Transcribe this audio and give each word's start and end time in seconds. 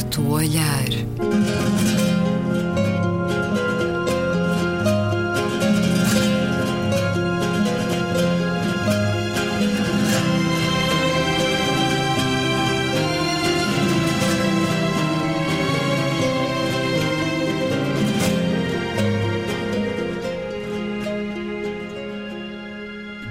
certo 0.00 0.26
olhar. 0.30 0.88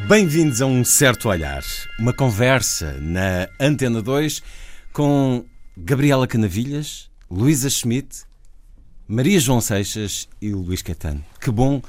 Bem-vindos 0.07 0.61
a 0.61 0.65
um 0.65 0.83
certo 0.83 1.29
olhar, 1.29 1.63
uma 1.99 2.13
conversa 2.13 2.95
na 2.99 3.47
Antena 3.59 4.01
2 4.01 4.43
com 4.93 5.45
Gabriela 5.81 6.27
Canavilhas, 6.27 7.09
Luísa 7.31 7.69
Schmidt, 7.69 8.23
Maria 9.07 9.39
João 9.39 9.61
Seixas 9.61 10.27
e 10.41 10.51
Luís 10.51 10.81
Caetano. 10.81 11.23
Que 11.39 11.49
bom 11.49 11.81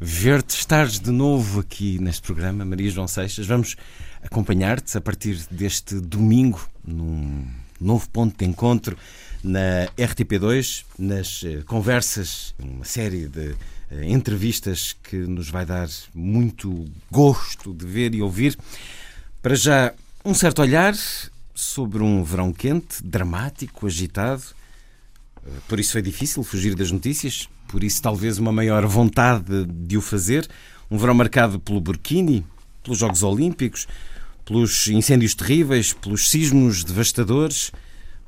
ver-te, 0.00 0.56
estares 0.56 0.98
de 0.98 1.10
novo 1.10 1.60
aqui 1.60 1.98
neste 2.00 2.22
programa, 2.22 2.64
Maria 2.64 2.90
João 2.90 3.06
Seixas. 3.06 3.46
Vamos 3.46 3.76
acompanhar-te 4.22 4.96
a 4.96 5.00
partir 5.00 5.46
deste 5.50 6.00
domingo 6.00 6.68
num 6.84 7.46
novo 7.80 8.08
ponto 8.10 8.36
de 8.36 8.44
encontro 8.44 8.96
na 9.44 9.86
RTP2, 9.96 10.84
nas 10.98 11.42
eh, 11.44 11.62
conversas, 11.64 12.54
uma 12.58 12.84
série 12.84 13.28
de 13.28 13.54
eh, 13.90 14.04
entrevistas 14.08 14.96
que 15.02 15.16
nos 15.16 15.48
vai 15.48 15.64
dar 15.64 15.88
muito 16.14 16.86
gosto 17.10 17.72
de 17.72 17.86
ver 17.86 18.14
e 18.14 18.22
ouvir. 18.22 18.58
Para 19.40 19.54
já, 19.54 19.94
um 20.24 20.34
certo 20.34 20.60
olhar 20.60 20.94
sobre 21.58 22.04
um 22.04 22.22
verão 22.22 22.52
quente, 22.52 23.02
dramático, 23.02 23.84
agitado. 23.84 24.44
Eh, 25.44 25.50
por 25.66 25.80
isso 25.80 25.90
foi 25.90 26.00
difícil 26.00 26.44
fugir 26.44 26.76
das 26.76 26.92
notícias, 26.92 27.48
por 27.66 27.82
isso 27.82 28.00
talvez 28.00 28.38
uma 28.38 28.52
maior 28.52 28.86
vontade 28.86 29.66
de 29.66 29.98
o 29.98 30.00
fazer. 30.00 30.48
Um 30.88 30.96
verão 30.96 31.14
marcado 31.14 31.58
pelo 31.58 31.80
Burkini, 31.80 32.46
pelos 32.80 32.98
Jogos 32.98 33.24
Olímpicos, 33.24 33.88
pelos 34.44 34.86
incêndios 34.86 35.34
terríveis, 35.34 35.92
pelos 35.92 36.30
sismos 36.30 36.84
devastadores 36.84 37.72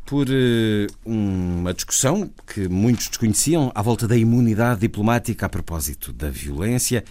por 0.04 0.26
uh, 0.28 0.86
uma 1.04 1.72
discussão 1.72 2.28
que 2.52 2.68
muitos 2.68 3.06
desconheciam 3.06 3.70
à 3.76 3.80
volta 3.80 4.08
da 4.08 4.16
imunidade 4.16 4.80
diplomática 4.80 5.46
a 5.46 5.48
propósito 5.48 6.12
da 6.12 6.28
violência. 6.28 7.04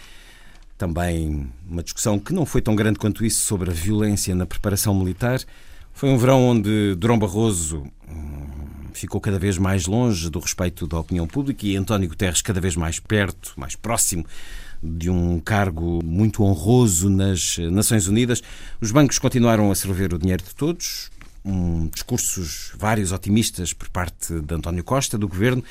Também 0.77 1.49
uma 1.65 1.81
discussão 1.81 2.19
que 2.19 2.33
não 2.33 2.45
foi 2.45 2.61
tão 2.61 2.75
grande 2.75 2.99
quanto 2.99 3.23
isso 3.23 3.41
sobre 3.41 3.69
a 3.69 3.73
violência 3.73 4.35
na 4.35 4.45
preparação 4.45 4.93
militar. 4.93 5.39
Foi 6.00 6.08
um 6.08 6.17
verão 6.17 6.42
onde 6.47 6.95
Durão 6.95 7.19
Barroso 7.19 7.86
hum, 8.09 8.47
ficou 8.94 9.19
cada 9.19 9.38
vez 9.38 9.58
mais 9.58 9.86
longe 9.86 10.30
do 10.30 10.39
respeito 10.39 10.88
da 10.88 10.97
opinião 10.97 11.28
pública 11.28 11.67
e 11.67 11.75
António 11.75 12.08
Guterres 12.08 12.42
cada 12.42 12.61
vez 12.61 12.78
mais 12.78 13.02
perto, 13.02 13.52
mais 13.58 13.75
próximo 13.75 14.25
de 14.81 15.09
um 15.09 15.42
cargo 15.42 16.00
muito 16.02 16.42
honroso 16.42 17.09
nas 17.09 17.58
Nações 17.58 18.08
Unidas. 18.08 18.42
Os 18.80 18.94
bancos 18.94 19.20
continuaram 19.20 19.70
a 19.70 19.75
servir 19.75 20.14
o 20.14 20.17
dinheiro 20.17 20.42
de 20.42 20.55
todos, 20.55 21.11
um, 21.44 21.88
discursos 21.88 22.72
vários 22.77 23.11
otimistas 23.11 23.73
por 23.73 23.89
parte 23.89 24.39
de 24.39 24.55
António 24.55 24.86
Costa, 24.86 25.17
do 25.17 25.27
governo, 25.27 25.61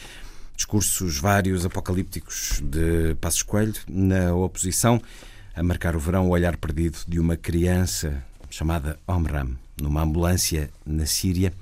discursos 0.54 1.16
vários 1.16 1.64
apocalípticos 1.64 2.60
de 2.62 3.14
Passos 3.14 3.42
Coelho, 3.42 3.72
na 3.88 4.34
oposição, 4.34 5.00
a 5.56 5.62
marcar 5.62 5.96
o 5.96 5.98
verão 5.98 6.26
o 6.26 6.32
olhar 6.32 6.58
perdido 6.58 6.98
de 7.08 7.18
uma 7.18 7.34
criança 7.34 8.22
chamada 8.50 8.98
Omram, 9.08 9.56
numa 9.82 10.02
ambulância 10.02 10.70
na 10.84 11.06
Síria. 11.06 11.52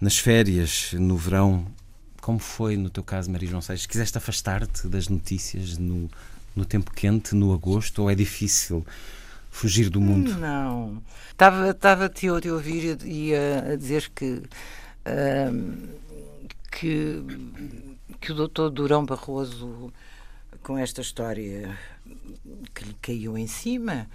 Nas 0.00 0.18
férias, 0.18 0.92
no 0.92 1.16
verão, 1.16 1.66
como 2.20 2.38
foi 2.38 2.76
no 2.76 2.90
teu 2.90 3.02
caso, 3.02 3.30
Maria 3.30 3.48
João 3.48 3.62
Seixas? 3.62 3.86
Quiseste 3.86 4.18
afastar-te 4.18 4.88
das 4.88 5.08
notícias 5.08 5.78
no, 5.78 6.10
no 6.54 6.64
tempo 6.64 6.90
quente, 6.92 7.34
no 7.34 7.52
agosto, 7.52 8.02
ou 8.02 8.10
é 8.10 8.14
difícil 8.14 8.84
fugir 9.50 9.88
do 9.88 10.00
mundo? 10.00 10.34
Não. 10.36 11.02
Estava, 11.30 11.70
estava 11.70 12.08
te 12.08 12.26
a 12.28 12.32
ouvir 12.32 12.98
e 13.04 13.34
a, 13.34 13.72
a 13.72 13.76
dizer 13.76 14.10
que, 14.14 14.42
que, 16.72 17.22
que 18.20 18.32
o 18.32 18.34
doutor 18.34 18.70
Durão 18.70 19.04
Barroso, 19.04 19.92
com 20.62 20.76
esta 20.76 21.00
história 21.00 21.78
que 22.74 22.84
lhe 22.84 22.96
caiu 23.00 23.38
em 23.38 23.46
cima, 23.46 24.08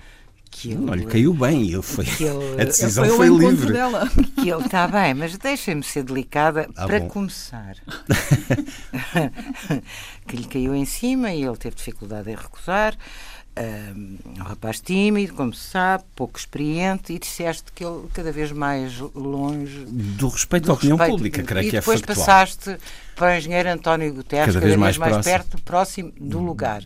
que 0.51 0.71
ele, 0.71 0.79
não 0.79 0.93
lhe 0.93 1.05
caiu 1.05 1.33
bem, 1.33 1.71
ele 1.71 1.81
foi, 1.81 2.05
ele, 2.05 2.61
a 2.61 2.65
decisão 2.65 3.05
foi, 3.05 3.27
foi 3.27 3.37
livre. 3.37 3.73
Dela. 3.73 4.09
Que 4.39 4.49
ele 4.49 4.65
está 4.65 4.87
bem, 4.87 5.13
mas 5.13 5.37
deixem-me 5.37 5.83
ser 5.83 6.03
delicada 6.03 6.69
ah, 6.75 6.87
para 6.87 6.99
bom. 6.99 7.07
começar. 7.07 7.75
que 10.27 10.35
lhe 10.35 10.45
caiu 10.45 10.75
em 10.75 10.85
cima 10.85 11.33
e 11.33 11.43
ele 11.43 11.57
teve 11.57 11.75
dificuldade 11.75 12.29
em 12.31 12.35
recusar 12.35 12.97
um 14.39 14.43
rapaz 14.43 14.79
tímido, 14.79 15.33
como 15.33 15.53
se 15.53 15.69
sabe, 15.69 16.03
pouco 16.15 16.39
experiente, 16.39 17.13
e 17.13 17.19
disseste 17.19 17.71
que 17.73 17.83
ele 17.83 18.07
cada 18.13 18.31
vez 18.31 18.51
mais 18.51 18.99
longe 19.13 19.85
do 19.85 20.29
respeito 20.29 20.65
do 20.65 20.71
à 20.71 20.75
opinião 20.75 20.97
respeito, 20.97 21.17
pública, 21.17 21.43
creio 21.43 21.69
que 21.69 21.77
é 21.77 21.81
factual. 21.81 21.97
depois 21.97 22.17
passaste 22.17 22.77
para 23.15 23.33
o 23.33 23.37
engenheiro 23.37 23.69
António 23.69 24.13
Guterres, 24.13 24.53
cada, 24.53 24.59
cada 24.59 24.65
vez, 24.65 24.77
mais, 24.77 24.97
mais 24.97 25.25
perto, 25.25 25.61
próximo 25.63 26.11
do 26.19 26.39
lugar. 26.39 26.83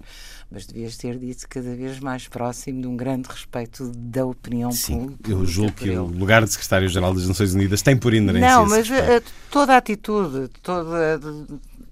Mas 0.53 0.68
devias 0.68 0.96
ter 0.97 1.18
dito 1.18 1.47
cada 1.50 1.75
vez 1.75 2.00
mais 2.00 2.28
próximo 2.28 2.80
de 2.80 2.88
um 2.88 2.96
grande 2.96 3.28
respeito 3.28 3.91
da 3.96 4.24
opinião 4.24 4.72
Sim, 4.72 5.00
pública. 5.00 5.31
Eu 5.31 5.46
julgo 5.47 5.72
que 5.72 5.90
o 5.90 6.06
lugar 6.06 6.44
de 6.44 6.52
secretário-geral 6.52 7.12
das 7.12 7.28
Nações 7.28 7.56
Unidas 7.56 7.81
tem 7.81 7.97
por 7.97 8.14
inerência. 8.14 8.50
Não, 8.52 8.68
mas 8.68 8.88
a, 8.91 9.19
toda 9.50 9.74
a 9.74 9.78
atitude, 9.78 10.50
toda 10.62 11.19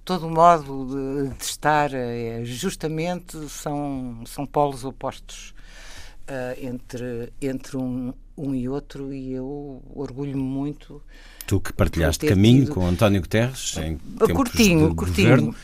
todo 0.05 0.27
o 0.27 0.29
modo 0.29 0.87
de, 0.87 1.35
de 1.37 1.43
estar 1.43 1.91
é, 1.93 2.43
justamente 2.43 3.37
são, 3.49 4.23
são 4.25 4.45
polos 4.45 4.83
opostos 4.83 5.53
uh, 6.27 6.59
entre, 6.63 7.31
entre 7.41 7.77
um, 7.77 8.13
um 8.37 8.53
e 8.53 8.67
outro 8.67 9.13
e 9.13 9.33
eu 9.33 9.81
orgulho-me 9.93 10.43
muito. 10.43 11.01
Tu 11.47 11.59
que 11.59 11.73
partilhaste 11.73 12.27
caminho 12.27 12.65
tido... 12.65 12.73
com 12.73 12.85
António 12.85 13.21
Guterres 13.21 13.75
em 13.77 13.97
curtinho, 14.33 14.95
curtinho. 14.95 15.29
governo. 15.29 15.55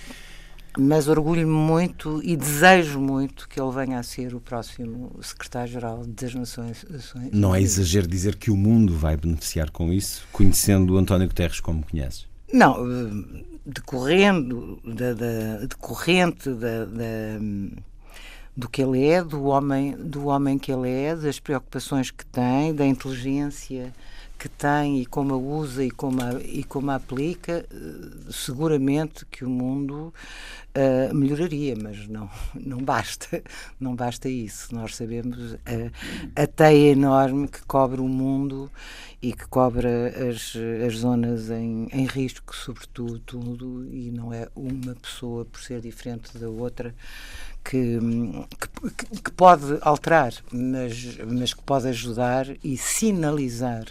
Mas 0.77 1.07
orgulho-me 1.07 1.51
muito 1.51 2.21
e 2.23 2.35
desejo 2.35 2.99
muito 2.99 3.49
que 3.49 3.59
ele 3.59 3.71
venha 3.71 3.99
a 3.99 4.03
ser 4.03 4.35
o 4.35 4.39
próximo 4.39 5.11
secretário-geral 5.21 6.05
das 6.05 6.35
Nações 6.35 6.83
Unidas. 6.83 7.13
Não 7.33 7.55
é 7.55 7.61
exagero 7.61 8.07
dizer 8.07 8.35
que 8.35 8.51
o 8.51 8.55
mundo 8.55 8.95
vai 8.95 9.17
beneficiar 9.17 9.71
com 9.71 9.91
isso, 9.91 10.27
conhecendo 10.31 10.93
o 10.93 10.97
António 10.97 11.27
Guterres 11.27 11.59
como 11.59 11.83
conheces? 11.83 12.27
Não, 12.53 12.85
eh, 12.85 13.43
decorrendo 13.65 14.79
da, 14.85 15.13
da, 15.13 15.65
decorrente 15.65 16.49
da, 16.49 16.85
da, 16.85 17.39
do 18.55 18.69
que 18.69 18.81
ele 18.81 19.05
é, 19.05 19.23
do 19.23 19.45
homem, 19.45 19.97
do 19.97 20.27
homem 20.27 20.57
que 20.57 20.71
ele 20.71 20.89
é, 20.89 21.15
das 21.15 21.39
preocupações 21.39 22.11
que 22.11 22.25
tem, 22.25 22.73
da 22.73 22.85
inteligência 22.85 23.93
que 24.37 24.47
tem 24.47 25.01
e 25.01 25.05
como 25.05 25.33
a 25.33 25.37
usa 25.37 25.83
e 25.83 25.91
como 25.91 26.21
a, 26.21 26.33
e 26.41 26.63
como 26.63 26.91
a 26.91 26.95
aplica, 26.95 27.65
eh, 27.71 28.31
seguramente 28.31 29.25
que 29.25 29.43
o 29.43 29.49
mundo 29.49 30.13
uh, 30.75 31.13
melhoraria, 31.13 31.75
mas 31.75 32.07
não, 32.07 32.29
não 32.53 32.77
basta, 32.77 33.41
não 33.79 33.95
basta 33.95 34.29
isso. 34.29 34.73
Nós 34.73 34.95
sabemos 34.95 35.55
a, 35.65 36.43
a 36.43 36.47
teia 36.47 36.91
enorme 36.91 37.47
que 37.47 37.63
cobre 37.65 37.99
o 37.99 38.07
mundo 38.07 38.71
e 39.21 39.33
que 39.33 39.47
cobre 39.47 39.87
as, 39.87 40.53
as 40.85 40.97
zonas 40.99 41.49
em, 41.49 41.87
em 41.91 42.05
risco, 42.05 42.55
sobretudo, 42.55 43.19
tudo, 43.19 43.85
e 43.91 44.11
não 44.11 44.31
é 44.31 44.47
uma 44.55 44.93
pessoa 44.95 45.45
por 45.45 45.59
ser 45.59 45.81
diferente 45.81 46.37
da 46.37 46.47
outra 46.47 46.93
que, 47.63 47.99
que, 48.95 49.21
que, 49.21 49.31
pode 49.31 49.77
alterar, 49.81 50.31
mas, 50.51 51.17
mas 51.27 51.53
que 51.53 51.63
pode 51.63 51.87
ajudar 51.87 52.45
e 52.63 52.77
sinalizar 52.77 53.85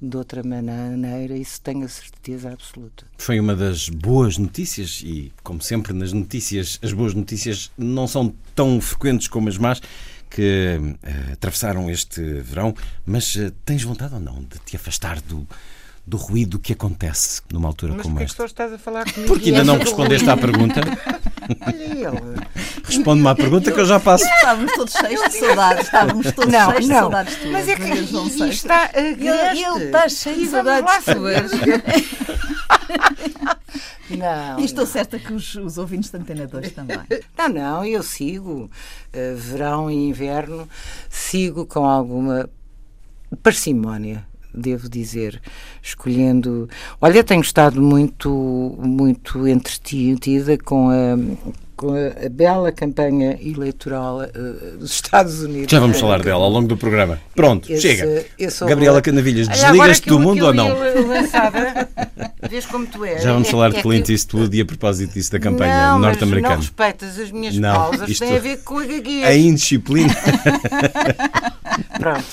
de 0.00 0.16
outra 0.16 0.42
maneira, 0.42 1.36
isso 1.36 1.60
tenho 1.60 1.84
a 1.84 1.88
certeza 1.88 2.52
absoluta. 2.52 3.06
Foi 3.18 3.38
uma 3.40 3.54
das 3.54 3.88
boas 3.88 4.38
notícias 4.38 5.02
e, 5.04 5.32
como 5.42 5.60
sempre 5.60 5.92
nas 5.92 6.12
notícias, 6.12 6.78
as 6.82 6.92
boas 6.92 7.14
notícias 7.14 7.70
não 7.76 8.06
são 8.06 8.34
tão 8.54 8.80
frequentes 8.80 9.28
como 9.28 9.48
as 9.48 9.58
más 9.58 9.80
que 10.30 10.78
uh, 10.78 11.32
atravessaram 11.32 11.90
este 11.90 12.20
verão, 12.40 12.74
mas 13.04 13.34
uh, 13.36 13.50
tens 13.64 13.82
vontade 13.82 14.14
ou 14.14 14.20
não 14.20 14.42
de 14.42 14.58
te 14.64 14.76
afastar 14.76 15.20
do, 15.22 15.46
do 16.08 16.16
ruído 16.16 16.58
que 16.58 16.72
acontece 16.72 17.42
numa 17.52 17.68
altura 17.68 17.92
Mas 17.92 18.02
como 18.02 18.18
esta. 18.20 18.42
Mas 18.42 18.50
estás 18.50 18.72
a 18.72 18.78
falar 18.78 19.04
comigo? 19.12 19.30
Porque 19.30 19.50
ainda 19.50 19.62
não 19.62 19.76
respondeste 19.76 20.28
à 20.28 20.36
pergunta. 20.36 20.80
Olha 21.66 21.84
ele. 21.84 22.40
Responde-me 22.82 23.28
à 23.28 23.34
pergunta 23.34 23.70
que 23.70 23.78
eu 23.78 23.84
já 23.84 24.00
passo. 24.00 24.24
Estávamos 24.24 24.72
todos 24.72 24.94
cheios 24.94 25.20
de 25.20 25.38
saudades. 25.38 25.84
Estávamos 25.84 26.32
todos 26.32 26.52
não, 26.52 26.70
cheios 26.70 26.88
não. 26.88 26.94
de 26.94 27.00
saudades 27.00 27.36
tuas. 27.36 27.52
Mas 27.52 27.68
é 27.68 27.76
que 27.76 27.92
isto 27.92 28.44
está 28.46 28.90
a 28.94 28.98
ele, 28.98 29.28
ele 29.28 29.84
está 29.84 30.08
cheio 30.08 30.38
de 30.38 30.46
saudades 30.46 31.04
tuas. 31.04 31.50
Não. 34.08 34.58
E 34.58 34.64
estou 34.64 34.84
não. 34.84 34.90
certa 34.90 35.18
que 35.18 35.34
os, 35.34 35.54
os 35.54 35.76
ouvintes 35.76 36.08
da 36.08 36.18
Antena 36.18 36.46
2 36.46 36.72
também. 36.72 36.98
Não, 37.36 37.48
não, 37.50 37.84
eu 37.84 38.02
sigo. 38.02 38.70
Uh, 39.12 39.36
verão 39.36 39.90
e 39.90 40.08
inverno, 40.08 40.66
sigo 41.10 41.66
com 41.66 41.84
alguma 41.84 42.48
parcimónia 43.42 44.26
devo 44.54 44.88
dizer, 44.88 45.40
escolhendo. 45.82 46.68
Olha, 47.00 47.22
tenho 47.24 47.40
estado 47.42 47.80
muito, 47.82 48.76
muito 48.78 49.46
entretida 49.46 50.56
com 50.58 50.88
a, 50.90 51.16
com 51.76 51.92
a, 51.92 52.26
a 52.26 52.28
bela 52.28 52.72
campanha 52.72 53.38
eleitoral 53.40 54.20
uh, 54.22 54.78
dos 54.78 54.90
Estados 54.92 55.40
Unidos. 55.42 55.70
Já 55.70 55.78
vamos 55.80 56.00
falar 56.00 56.22
dela 56.22 56.44
ao 56.44 56.50
longo 56.50 56.66
do 56.68 56.76
programa. 56.76 57.20
Pronto, 57.34 57.70
Esse- 57.72 57.82
chega. 57.82 58.26
esse 58.38 58.64
Gabriela. 58.64 59.00
Canavilhas, 59.02 59.46
desligas-te 59.48 60.08
do 60.08 60.18
mundo 60.18 60.46
ou 60.46 60.52
não? 60.54 60.70
Vês 62.50 62.64
como 62.66 62.86
tu 62.86 63.04
és. 63.04 63.22
Já 63.22 63.32
vamos 63.32 63.48
É- 63.48 63.50
falar 63.50 63.68
é 63.72 63.76
de 63.76 63.82
Clint 63.82 64.06
que- 64.06 64.12
Eastwood 64.12 64.56
e 64.56 64.60
a 64.60 64.64
propósito 64.64 65.12
disso 65.14 65.30
da 65.32 65.38
campanha 65.38 65.74
mas 65.74 65.92
Não 65.92 65.98
norte-americana. 66.00 66.56
respeitas 66.56 67.18
as 67.18 67.30
minhas 67.30 67.56
Não, 67.58 67.74
pausas, 67.74 68.08
isto- 68.08 68.24
tem 68.24 68.36
a 68.36 68.40
ver 68.40 68.58
com 68.64 68.78
a 68.78 68.84
gaguez. 68.86 69.24
A 69.24 69.34
indisciplina. 69.36 70.14
Pronto. 71.98 72.24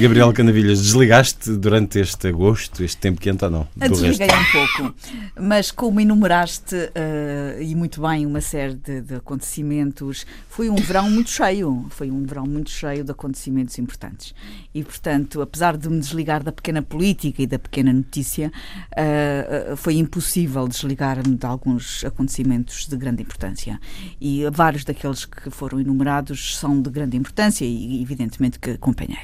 Gabriela 0.00 0.32
Canavilhas, 0.32 0.80
desligaste 0.80 1.56
durante 1.56 1.98
este 1.98 2.28
agosto, 2.28 2.84
este 2.84 2.98
tempo 2.98 3.20
quente 3.20 3.44
ou 3.44 3.50
não? 3.50 3.68
Desliguei 3.76 4.28
um 4.28 4.52
pouco, 4.52 4.94
mas 5.40 5.72
como 5.72 6.00
enumeraste 6.00 6.76
eh, 6.94 7.58
e 7.60 7.74
muito 7.74 8.00
bem 8.00 8.24
uma 8.24 8.40
série 8.40 8.74
de, 8.74 9.00
de 9.00 9.14
acontecimentos, 9.16 10.24
foi 10.48 10.70
um 10.70 10.76
verão 10.76 11.10
muito 11.10 11.30
cheio, 11.30 11.86
foi 11.90 12.10
um 12.12 12.24
verão 12.24 12.46
muito 12.46 12.70
cheio 12.70 13.02
de 13.02 13.10
acontecimentos 13.10 13.76
importantes. 13.78 14.34
E, 14.72 14.84
portanto, 14.84 15.42
apesar 15.42 15.76
de 15.76 15.88
me 15.88 15.98
desligar 15.98 16.44
da 16.44 16.52
pequena 16.52 16.80
política 16.80 17.42
e 17.42 17.46
da 17.46 17.58
pequena 17.58 17.92
notícia, 17.92 18.52
eh, 18.96 19.74
foi 19.76 19.94
impossível 19.94 20.68
desligar-me 20.68 21.36
de 21.36 21.46
alguns 21.46 22.04
acontecimentos 22.04 22.86
de 22.86 22.96
grande 22.96 23.22
importância. 23.22 23.80
E 24.20 24.44
vários 24.52 24.84
daqueles 24.84 25.24
que 25.24 25.50
foram 25.50 25.80
enumerados 25.80 26.56
são 26.56 26.80
de 26.80 26.88
grande 26.90 27.16
importância 27.16 27.64
e, 27.64 28.00
evidentemente, 28.00 28.60
que 28.60 28.70
acompanhei. 28.70 29.18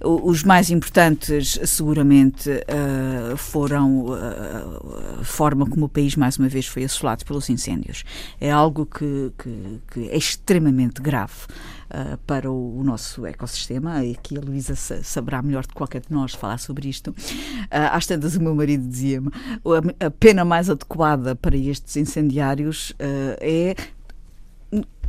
Os 0.00 0.42
mais 0.44 0.70
importantes, 0.70 1.58
seguramente, 1.64 2.50
eh, 2.50 3.34
foram 3.36 4.06
eh, 4.16 5.20
a 5.20 5.24
forma 5.24 5.66
como 5.66 5.86
o 5.86 5.88
país, 5.88 6.14
mais 6.16 6.36
uma 6.38 6.48
vez, 6.48 6.66
foi 6.66 6.84
assolado 6.84 7.24
pelos 7.24 7.48
incêndios. 7.48 8.04
É 8.40 8.50
algo 8.50 8.84
que, 8.86 9.32
que- 9.38 9.80
que 9.92 10.08
é 10.10 10.16
extremamente 10.16 11.00
grave 11.00 11.32
eh, 11.90 12.18
para 12.26 12.50
o, 12.50 12.78
o 12.80 12.84
nosso 12.84 13.24
ecossistema. 13.24 14.04
E 14.04 14.12
aqui 14.12 14.36
a 14.36 14.40
Luísa 14.40 14.76
sa- 14.76 15.02
saberá 15.02 15.40
melhor 15.42 15.66
de 15.66 15.72
qualquer 15.72 16.00
de 16.02 16.12
nós 16.12 16.34
falar 16.34 16.58
sobre 16.58 16.88
isto. 16.88 17.14
Ah, 17.70 17.96
às 17.96 18.06
tantas, 18.06 18.36
o 18.36 18.42
meu 18.42 18.54
marido 18.54 18.86
dizia-me 18.86 19.30
a, 20.00 20.06
a 20.06 20.10
pena 20.10 20.44
mais 20.44 20.68
adequada 20.68 21.34
para 21.34 21.56
estes 21.56 21.96
incendiários 21.96 22.92
eh, 22.98 23.38
é 23.40 23.76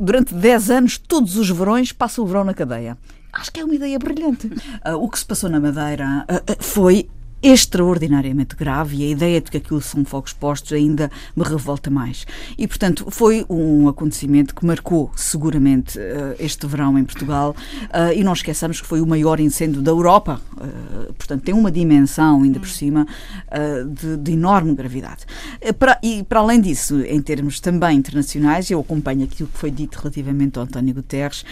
durante 0.00 0.34
10 0.34 0.70
anos, 0.70 0.98
todos 0.98 1.36
os 1.36 1.50
verões, 1.50 1.92
passa 1.92 2.22
o 2.22 2.26
verão 2.26 2.44
na 2.44 2.54
cadeia. 2.54 2.96
Acho 3.32 3.52
que 3.52 3.60
é 3.60 3.64
uma 3.64 3.74
ideia 3.74 3.98
brilhante. 3.98 4.50
Ah, 4.82 4.96
o 4.96 5.08
que 5.08 5.18
se 5.18 5.24
passou 5.24 5.50
na 5.50 5.60
Madeira 5.60 6.24
ah, 6.28 6.42
ah, 6.46 6.56
foi 6.60 7.08
extraordinariamente 7.42 8.56
grave 8.56 8.96
e 8.96 9.04
a 9.04 9.08
ideia 9.10 9.40
de 9.40 9.50
que 9.50 9.56
aquilo 9.56 9.80
são 9.80 10.04
fogos 10.04 10.32
postos 10.32 10.72
ainda 10.72 11.10
me 11.36 11.44
revolta 11.44 11.90
mais. 11.90 12.26
E, 12.56 12.66
portanto, 12.66 13.06
foi 13.10 13.44
um 13.48 13.88
acontecimento 13.88 14.54
que 14.54 14.64
marcou 14.64 15.10
seguramente 15.16 15.98
ah, 15.98 16.34
este 16.38 16.66
verão 16.66 16.98
em 16.98 17.04
Portugal 17.04 17.54
ah, 17.90 18.12
e 18.12 18.24
não 18.24 18.32
esqueçamos 18.32 18.80
que 18.80 18.86
foi 18.86 19.00
o 19.00 19.06
maior 19.06 19.38
incêndio 19.40 19.80
da 19.82 19.90
Europa. 19.90 20.40
Ah, 20.56 21.12
portanto, 21.16 21.42
tem 21.42 21.54
uma 21.54 21.70
dimensão, 21.70 22.42
ainda 22.42 22.58
por 22.58 22.68
cima, 22.68 23.06
ah, 23.50 23.58
de, 23.88 24.16
de 24.16 24.32
enorme 24.32 24.74
gravidade. 24.74 25.24
Eh, 25.60 25.72
para- 25.72 25.98
e, 26.02 26.22
para 26.24 26.40
além 26.40 26.60
disso, 26.60 27.00
em 27.02 27.20
termos 27.20 27.60
também 27.60 27.96
internacionais, 27.98 28.70
eu 28.70 28.80
acompanho 28.80 29.24
aquilo 29.24 29.48
que 29.48 29.58
foi 29.58 29.70
dito 29.70 29.96
relativamente 29.98 30.58
ao 30.58 30.64
António 30.64 30.94
Guterres, 30.94 31.44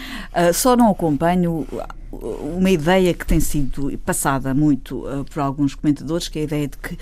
só 0.53 0.75
não 0.75 0.89
acompanho 0.89 1.65
uma 2.11 2.69
ideia 2.69 3.13
que 3.13 3.25
tem 3.25 3.39
sido 3.39 3.97
passada 3.99 4.53
muito 4.53 5.05
ah, 5.07 5.25
por 5.31 5.41
alguns 5.41 5.75
comentadores, 5.75 6.27
que 6.27 6.39
é 6.39 6.41
a 6.41 6.45
ideia 6.45 6.67
de 6.67 6.77
que 6.77 6.97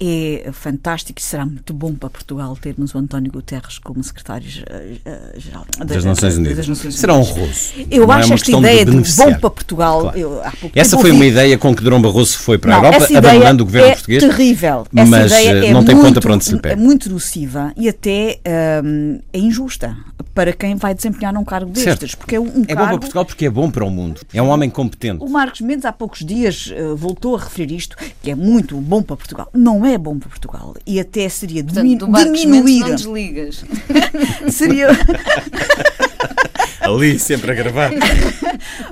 é 0.00 0.50
fantástico 0.52 1.18
e 1.18 1.22
será 1.22 1.44
muito 1.44 1.74
bom 1.74 1.92
para 1.94 2.08
Portugal 2.08 2.56
termos 2.56 2.94
o 2.94 2.98
António 2.98 3.30
Guterres 3.30 3.78
como 3.78 4.02
secretário-geral 4.02 5.66
Das 5.86 6.04
Nações 6.04 6.36
Unidas. 6.36 6.66
Será 6.94 7.14
honroso. 7.14 7.72
Eu 7.90 8.06
Não 8.06 8.14
é 8.14 8.18
acho 8.18 8.28
uma 8.28 8.34
esta 8.34 8.50
de 8.52 8.58
ideia 8.58 8.84
de, 8.84 8.90
beneficiar. 8.90 9.30
bom 9.32 9.38
para 9.38 9.50
Portugal. 9.50 10.00
Claro. 10.02 10.18
eu, 10.18 10.42
Essa 10.74 10.98
foi 10.98 11.10
uma 11.10 11.26
ideia 11.26 11.58
com 11.58 11.74
que 11.74 11.82
Durão 11.82 12.00
Barroso 12.00 12.38
foi 12.38 12.58
para 12.58 12.74
a 12.74 12.78
não, 12.78 12.84
Europa, 12.86 13.04
essa 13.04 13.12
ideia 13.12 13.32
abandonando 13.32 13.62
o 13.62 13.66
governo 13.66 13.88
é 13.88 13.92
português. 13.92 14.22
terrível. 14.22 14.86
Essa 14.94 15.10
mas, 15.10 15.32
ideia 15.32 15.48
eh, 15.50 15.66
é 15.66 15.72
não 15.72 15.84
tem 15.84 15.94
muito, 15.94 16.06
ponta 16.08 16.20
para 16.20 16.34
onde 16.34 16.44
se 16.44 16.52
lhe 16.54 16.60
pega. 16.60 16.74
É 16.74 16.76
muito 16.76 17.10
nociva 17.10 17.72
e 17.76 17.88
até 17.88 18.40
hum, 18.84 19.18
é 19.32 19.38
injusta 19.38 19.96
para 20.34 20.52
quem 20.52 20.76
vai 20.76 20.94
desempenhar 20.94 21.36
um 21.36 21.44
cargo 21.44 21.70
destes. 21.70 21.98
Certo. 22.10 22.18
Porque 22.18 22.36
é 22.36 22.40
um, 22.40 22.44
um 22.44 22.64
É 22.68 22.74
bom 22.74 22.74
para 22.74 22.76
cargo... 22.76 22.98
Portugal 23.00 23.24
porque 23.24 23.46
é 23.46 23.50
bom 23.50 23.70
para 23.70 23.84
o 23.84 23.90
mundo. 23.90 24.20
É 24.32 24.40
um 24.40 24.48
homem 24.48 24.70
competente. 24.70 25.22
O 25.22 25.28
Marcos 25.28 25.60
Mendes 25.60 25.84
há 25.84 25.92
poucos 25.92 26.20
dias 26.24 26.72
eh, 26.74 26.94
voltou 26.94 27.36
a 27.36 27.40
referir 27.40 27.74
isto, 27.74 27.96
que 28.22 28.30
é 28.30 28.34
muito 28.34 28.76
bom 28.76 29.02
para 29.02 29.16
Portugal. 29.16 29.48
Não 29.52 29.84
é 29.84 29.89
bom 29.98 30.18
para 30.18 30.28
Portugal. 30.28 30.74
E 30.86 30.98
até 31.00 31.28
seria 31.28 31.62
Portanto, 31.64 31.84
dimi- 31.84 31.96
do 31.96 32.08
Marcos 32.08 32.30
Mendes 32.30 32.42
diminuir. 32.42 32.80
não 32.80 32.94
desligas. 32.94 33.64
seria 34.52 34.88
Ali, 36.80 37.18
sempre 37.18 37.52
a 37.52 37.54
gravar. 37.54 37.90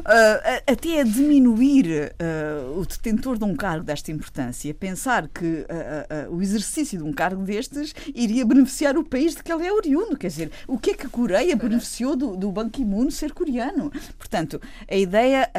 A- 0.04 0.72
até 0.72 1.00
a 1.00 1.04
diminuir 1.04 2.12
ah, 2.18 2.70
o 2.76 2.84
detentor 2.86 3.38
de 3.38 3.44
um 3.44 3.54
cargo 3.56 3.84
desta 3.84 4.10
importância, 4.12 4.72
pensar 4.74 5.28
que 5.28 5.66
ah, 5.68 6.28
o 6.30 6.40
exercício 6.40 6.98
de 6.98 7.04
um 7.04 7.12
cargo 7.12 7.42
destes 7.42 7.94
iria 8.14 8.44
beneficiar 8.46 8.96
o 8.96 9.04
país 9.04 9.34
de 9.34 9.42
que 9.42 9.52
ele 9.52 9.66
é 9.66 9.72
oriundo. 9.72 10.16
Quer 10.16 10.28
dizer, 10.28 10.50
o 10.66 10.78
que 10.78 10.90
é 10.90 10.94
que 10.94 11.06
a 11.06 11.10
Coreia 11.10 11.56
beneficiou 11.56 12.14
do, 12.16 12.36
do 12.36 12.50
Ban 12.52 12.68
Ki-moon 12.68 13.10
ser 13.10 13.32
coreano? 13.32 13.90
Portanto, 14.16 14.60
a 14.90 14.94
ideia 14.96 15.50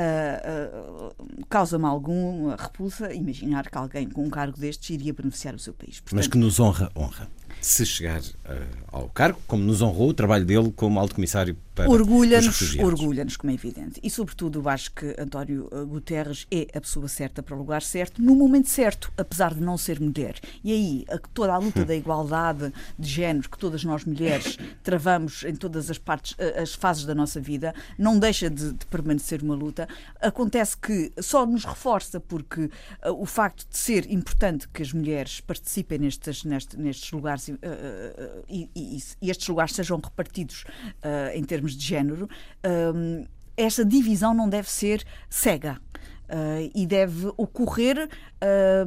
causa-me 1.50 1.86
alguma 1.86 2.56
repulsa 2.56 3.14
imaginar 3.14 3.70
que 3.70 3.78
alguém 3.78 4.08
com 4.10 4.24
um 4.26 4.30
cargo 4.30 4.58
destes 4.60 4.90
iria 4.90 5.14
beneficiar 5.14 5.56
o 5.56 5.60
seu 5.60 5.74
país. 5.74 6.02
Mas 6.06 6.12
Portanto, 6.12 6.32
que 6.32 6.38
nos 6.38 6.60
honra, 6.60 6.92
honra. 6.96 7.28
Se 7.62 7.86
chegar 7.86 8.22
eh, 8.46 8.68
ao 8.92 9.10
cargo, 9.10 9.40
como 9.46 9.62
nos 9.64 9.82
honrou 9.82 10.10
o 10.10 10.14
trabalho 10.14 10.46
dele 10.46 10.72
como 10.76 10.98
alto 11.00 11.16
comissário 11.16 11.58
para 11.76 11.88
os 11.90 11.94
Orgulha-nos, 11.94 12.46
refugiados. 12.48 12.94
orgulha-nos, 12.94 13.38
como 13.38 13.52
é 13.52 13.54
evidente. 13.54 14.00
E, 14.02 14.10
sobretudo, 14.10 14.68
acho 14.70 14.92
que 14.94 15.14
António 15.20 15.68
uh, 15.72 15.86
Guterres 15.86 16.48
é 16.50 16.68
a 16.74 16.82
pessoa 16.82 17.08
certa 17.08 17.44
para 17.44 17.56
o 17.56 17.58
lugar 17.60 17.82
certo, 17.82 18.22
no 18.22 18.34
momento 18.36 18.70
certo, 18.70 19.12
apesar 19.18 19.54
de 19.54 19.62
não 19.62 19.78
ser 19.78 20.00
mulher. 20.00 20.36
E 20.64 20.72
aí, 20.72 21.06
a, 21.10 21.18
toda 21.34 21.54
a 21.54 21.58
luta 21.58 21.84
da 21.86 21.96
igualdade 21.96 22.74
de 22.98 23.10
género 23.10 23.50
que 23.50 23.58
todas 23.58 23.84
nós 23.84 24.04
mulheres 24.06 24.58
travamos 24.84 25.44
em 25.44 25.56
todas 25.56 25.90
as 25.92 25.98
partes, 25.98 26.32
uh, 26.34 26.62
as 26.62 26.74
fases 26.74 27.06
da 27.06 27.14
nossa 27.14 27.42
vida, 27.42 27.74
não 27.98 28.18
deixa 28.18 28.50
de, 28.50 28.72
de 28.74 28.86
permanecer 28.86 29.42
uma 29.44 29.56
luta. 29.56 29.88
Acontece 30.22 30.78
que 30.78 31.12
só 31.22 31.46
nos 31.46 31.66
reforça 31.66 32.20
porque 32.22 32.62
uh, 32.64 32.72
o 33.22 33.26
facto 33.26 33.68
de 33.70 33.78
ser 33.78 34.10
importante 34.12 34.68
que 34.70 34.82
as 34.82 34.92
mulheres 34.94 35.42
participem 35.42 36.00
nestes, 36.00 36.44
neste- 36.46 36.78
nestes 36.78 37.12
lugares 37.12 37.49
uh, 37.52 37.56
uh, 37.56 38.40
uh, 38.40 38.46
e, 38.50 38.70
e- 38.76 39.30
estes 39.30 39.48
lugares 39.48 39.74
sejam 39.74 40.00
repartidos 40.04 40.64
uh, 41.04 41.36
em 41.36 41.44
termos 41.44 41.76
de 41.76 41.86
género, 41.86 42.30
um, 42.96 43.26
esta 43.58 43.84
divisão 43.84 44.34
não 44.34 44.48
deve 44.48 44.70
ser 44.70 45.04
cega. 45.30 45.80
uh, 46.30 46.72
e 46.74 46.86
deve 46.86 47.28
ocorrer 47.38 48.08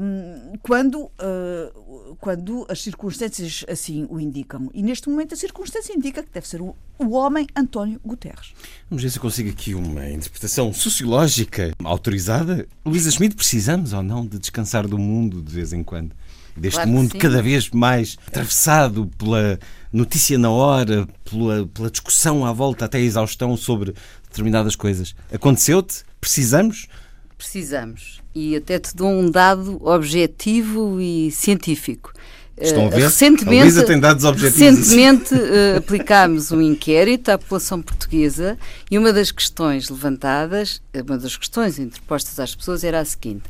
um, 0.01 0.53
quando, 0.63 1.05
uh, 1.05 2.17
quando 2.21 2.67
as 2.69 2.81
circunstâncias 2.83 3.65
assim 3.69 4.07
o 4.09 4.19
indicam. 4.21 4.71
E 4.73 4.83
neste 4.83 5.09
momento 5.09 5.35
a 5.35 5.37
circunstância 5.37 5.93
indica 5.95 6.23
que 6.23 6.31
deve 6.31 6.47
ser 6.49 6.61
o, 6.63 6.75
o 6.99 7.11
homem 7.11 7.47
António 7.57 8.01
Guterres. 8.05 8.55
Vamos 8.89 9.03
ver 9.03 9.11
se 9.11 9.19
eu 9.19 9.23
consigo 9.23 9.51
aqui 9.51 9.75
uma 9.75 10.09
interpretação 10.09 10.73
sociológica 10.73 11.73
autorizada. 11.85 12.67
Luísa 12.85 13.11
Schmidt, 13.11 13.35
precisamos 13.35 13.93
ou 13.93 14.03
não 14.03 14.27
de 14.27 14.39
descansar 14.39 14.87
do 14.87 14.99
mundo 14.99 15.43
de 15.43 15.53
vez 15.53 15.73
em 15.73 15.83
quando? 15.83 16.15
Deste 16.57 16.77
Claro 16.77 16.91
mundo 16.91 17.17
cada 17.19 17.43
vez 17.43 17.71
mais 17.71 18.17
atravessado 18.27 19.11
pela 19.19 19.59
notícia 19.93 20.37
na 20.39 20.51
hora, 20.51 21.09
pela, 21.29 21.67
pela 21.67 21.91
discussão 21.91 22.45
à 22.45 22.53
volta, 22.53 22.85
até 22.85 22.99
a 22.99 23.01
exaustão 23.01 23.57
sobre 23.57 23.95
determinadas 24.29 24.77
coisas. 24.77 25.15
Aconteceu-te? 25.33 26.03
Precisamos? 26.21 26.87
Precisamos. 27.39 28.21
E 28.35 28.55
até 28.57 28.79
te 28.79 28.95
dou 28.95 29.11
um 29.11 29.31
dado 29.31 29.79
objetivo 29.85 31.01
e 31.01 31.31
científico. 31.31 32.13
Estão 32.57 32.83
a 32.85 32.87
Eh, 32.87 32.91
ver? 32.91 33.03
Recentemente, 33.05 33.79
A 33.79 33.85
tem 33.85 33.99
dados 33.99 34.25
objetivos. 34.25 34.61
recentemente 34.79 35.35
eh, 35.35 35.77
aplicámos 35.79 36.53
um 36.53 36.61
inquérito 36.61 37.31
à 37.31 37.39
população 37.39 37.81
portuguesa 37.83 38.59
e 38.91 38.99
uma 38.99 39.13
das 39.13 39.33
questões 39.33 39.89
levantadas, 39.89 40.81
eh, 40.93 41.03
uma 41.03 41.19
das 41.19 41.37
questões 41.37 41.79
interpostas 41.79 42.39
às 42.39 42.55
pessoas 42.55 42.85
era 42.85 43.01
a 43.01 43.05
seguinte: 43.05 43.45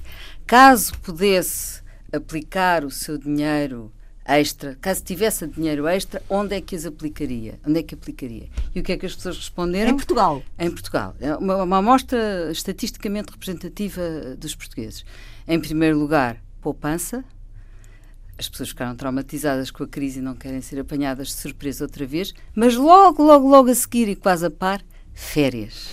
caso 0.46 0.92
pudesse 1.02 1.81
aplicar 2.12 2.84
o 2.84 2.90
seu 2.90 3.18
dinheiro 3.18 3.92
extra, 4.24 4.76
caso 4.80 5.02
tivesse 5.02 5.46
dinheiro 5.46 5.86
extra, 5.86 6.22
onde 6.28 6.54
é 6.54 6.60
que 6.60 6.76
as 6.76 6.86
aplicaria? 6.86 7.58
Onde 7.66 7.80
é 7.80 7.82
que 7.82 7.94
aplicaria? 7.94 8.48
E 8.74 8.80
o 8.80 8.82
que 8.82 8.92
é 8.92 8.96
que 8.96 9.06
as 9.06 9.14
pessoas 9.14 9.36
responderam? 9.36 9.90
Em 9.90 9.96
Portugal. 9.96 10.42
Em 10.58 10.70
Portugal. 10.70 11.16
É 11.20 11.34
uma, 11.36 11.62
uma 11.64 11.78
amostra 11.78 12.50
estatisticamente 12.50 13.32
representativa 13.32 14.36
dos 14.38 14.54
portugueses. 14.54 15.04
Em 15.46 15.58
primeiro 15.58 15.98
lugar, 15.98 16.36
poupança. 16.60 17.24
As 18.38 18.48
pessoas 18.48 18.70
ficaram 18.70 18.96
traumatizadas 18.96 19.70
com 19.70 19.84
a 19.84 19.88
crise 19.88 20.20
e 20.20 20.22
não 20.22 20.34
querem 20.34 20.60
ser 20.60 20.80
apanhadas 20.80 21.28
de 21.28 21.34
surpresa 21.34 21.84
outra 21.84 22.06
vez. 22.06 22.32
Mas 22.54 22.76
logo, 22.76 23.22
logo, 23.22 23.48
logo 23.48 23.70
a 23.70 23.74
seguir 23.74 24.08
e 24.08 24.16
quase 24.16 24.46
a 24.46 24.50
par, 24.50 24.82
férias. 25.12 25.90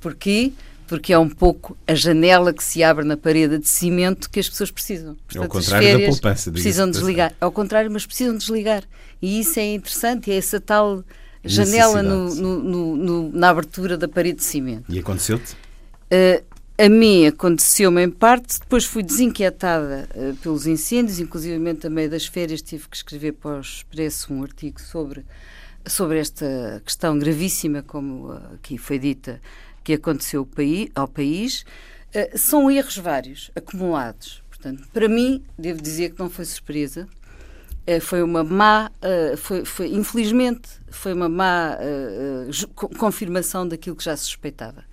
Porquê? 0.00 0.52
Porque 0.92 1.10
é 1.10 1.18
um 1.18 1.28
pouco 1.30 1.74
a 1.86 1.94
janela 1.94 2.52
que 2.52 2.62
se 2.62 2.82
abre 2.82 3.02
na 3.02 3.16
parede 3.16 3.56
de 3.56 3.66
cimento 3.66 4.28
que 4.28 4.38
as 4.38 4.46
pessoas 4.46 4.70
precisam. 4.70 5.16
Portanto, 5.26 5.42
é 5.42 5.46
o 5.46 5.48
contrário 5.48 5.98
da 5.98 6.06
poupança. 6.06 6.52
Precisam 6.52 6.90
desligar. 6.90 7.34
Ao 7.40 7.50
contrário, 7.50 7.90
mas 7.90 8.04
precisam 8.04 8.36
desligar. 8.36 8.84
E 9.22 9.40
isso 9.40 9.58
é 9.58 9.72
interessante, 9.72 10.30
é 10.30 10.36
essa 10.36 10.60
tal 10.60 11.02
janela 11.42 12.02
no, 12.02 12.34
no, 12.34 12.94
no, 12.94 13.32
na 13.32 13.48
abertura 13.48 13.96
da 13.96 14.06
parede 14.06 14.40
de 14.40 14.44
cimento. 14.44 14.84
E 14.86 14.98
aconteceu-te? 14.98 15.54
Uh, 15.54 16.44
a 16.76 16.88
mim 16.90 17.24
aconteceu-me 17.24 18.04
em 18.04 18.10
parte, 18.10 18.60
depois 18.60 18.84
fui 18.84 19.02
desinquietada 19.02 20.06
uh, 20.14 20.36
pelos 20.42 20.66
incêndios, 20.66 21.20
inclusive 21.20 21.54
a 21.54 21.88
meio 21.88 22.10
das 22.10 22.26
férias 22.26 22.60
tive 22.60 22.86
que 22.86 22.96
escrever 22.98 23.32
para 23.32 23.56
o 23.56 23.60
Expresso 23.62 24.30
um 24.34 24.42
artigo 24.42 24.78
sobre, 24.78 25.24
sobre 25.86 26.18
esta 26.18 26.82
questão 26.84 27.18
gravíssima, 27.18 27.82
como 27.82 28.30
aqui 28.52 28.76
foi 28.76 28.98
dita, 28.98 29.40
que 29.82 29.94
aconteceu 29.94 30.48
ao 30.94 31.08
país. 31.08 31.64
Uh, 32.14 32.38
são 32.38 32.70
erros 32.70 32.98
vários, 32.98 33.50
acumulados. 33.54 34.42
Portanto, 34.48 34.86
para 34.92 35.08
mim, 35.08 35.42
devo 35.58 35.82
dizer 35.82 36.10
que 36.10 36.20
não 36.20 36.30
foi 36.30 36.44
surpresa, 36.44 37.08
eh, 37.84 37.98
foi 37.98 38.22
uma 38.22 38.44
má, 38.44 38.92
eh, 39.02 39.34
foi, 39.36 39.64
foi, 39.64 39.88
infelizmente, 39.92 40.68
foi 40.88 41.12
uma 41.12 41.28
má 41.28 41.76
confirmação 42.96 43.66
daquilo 43.66 43.96
que 43.96 44.04
já 44.04 44.16
se 44.16 44.22
suspeitava. 44.22 44.84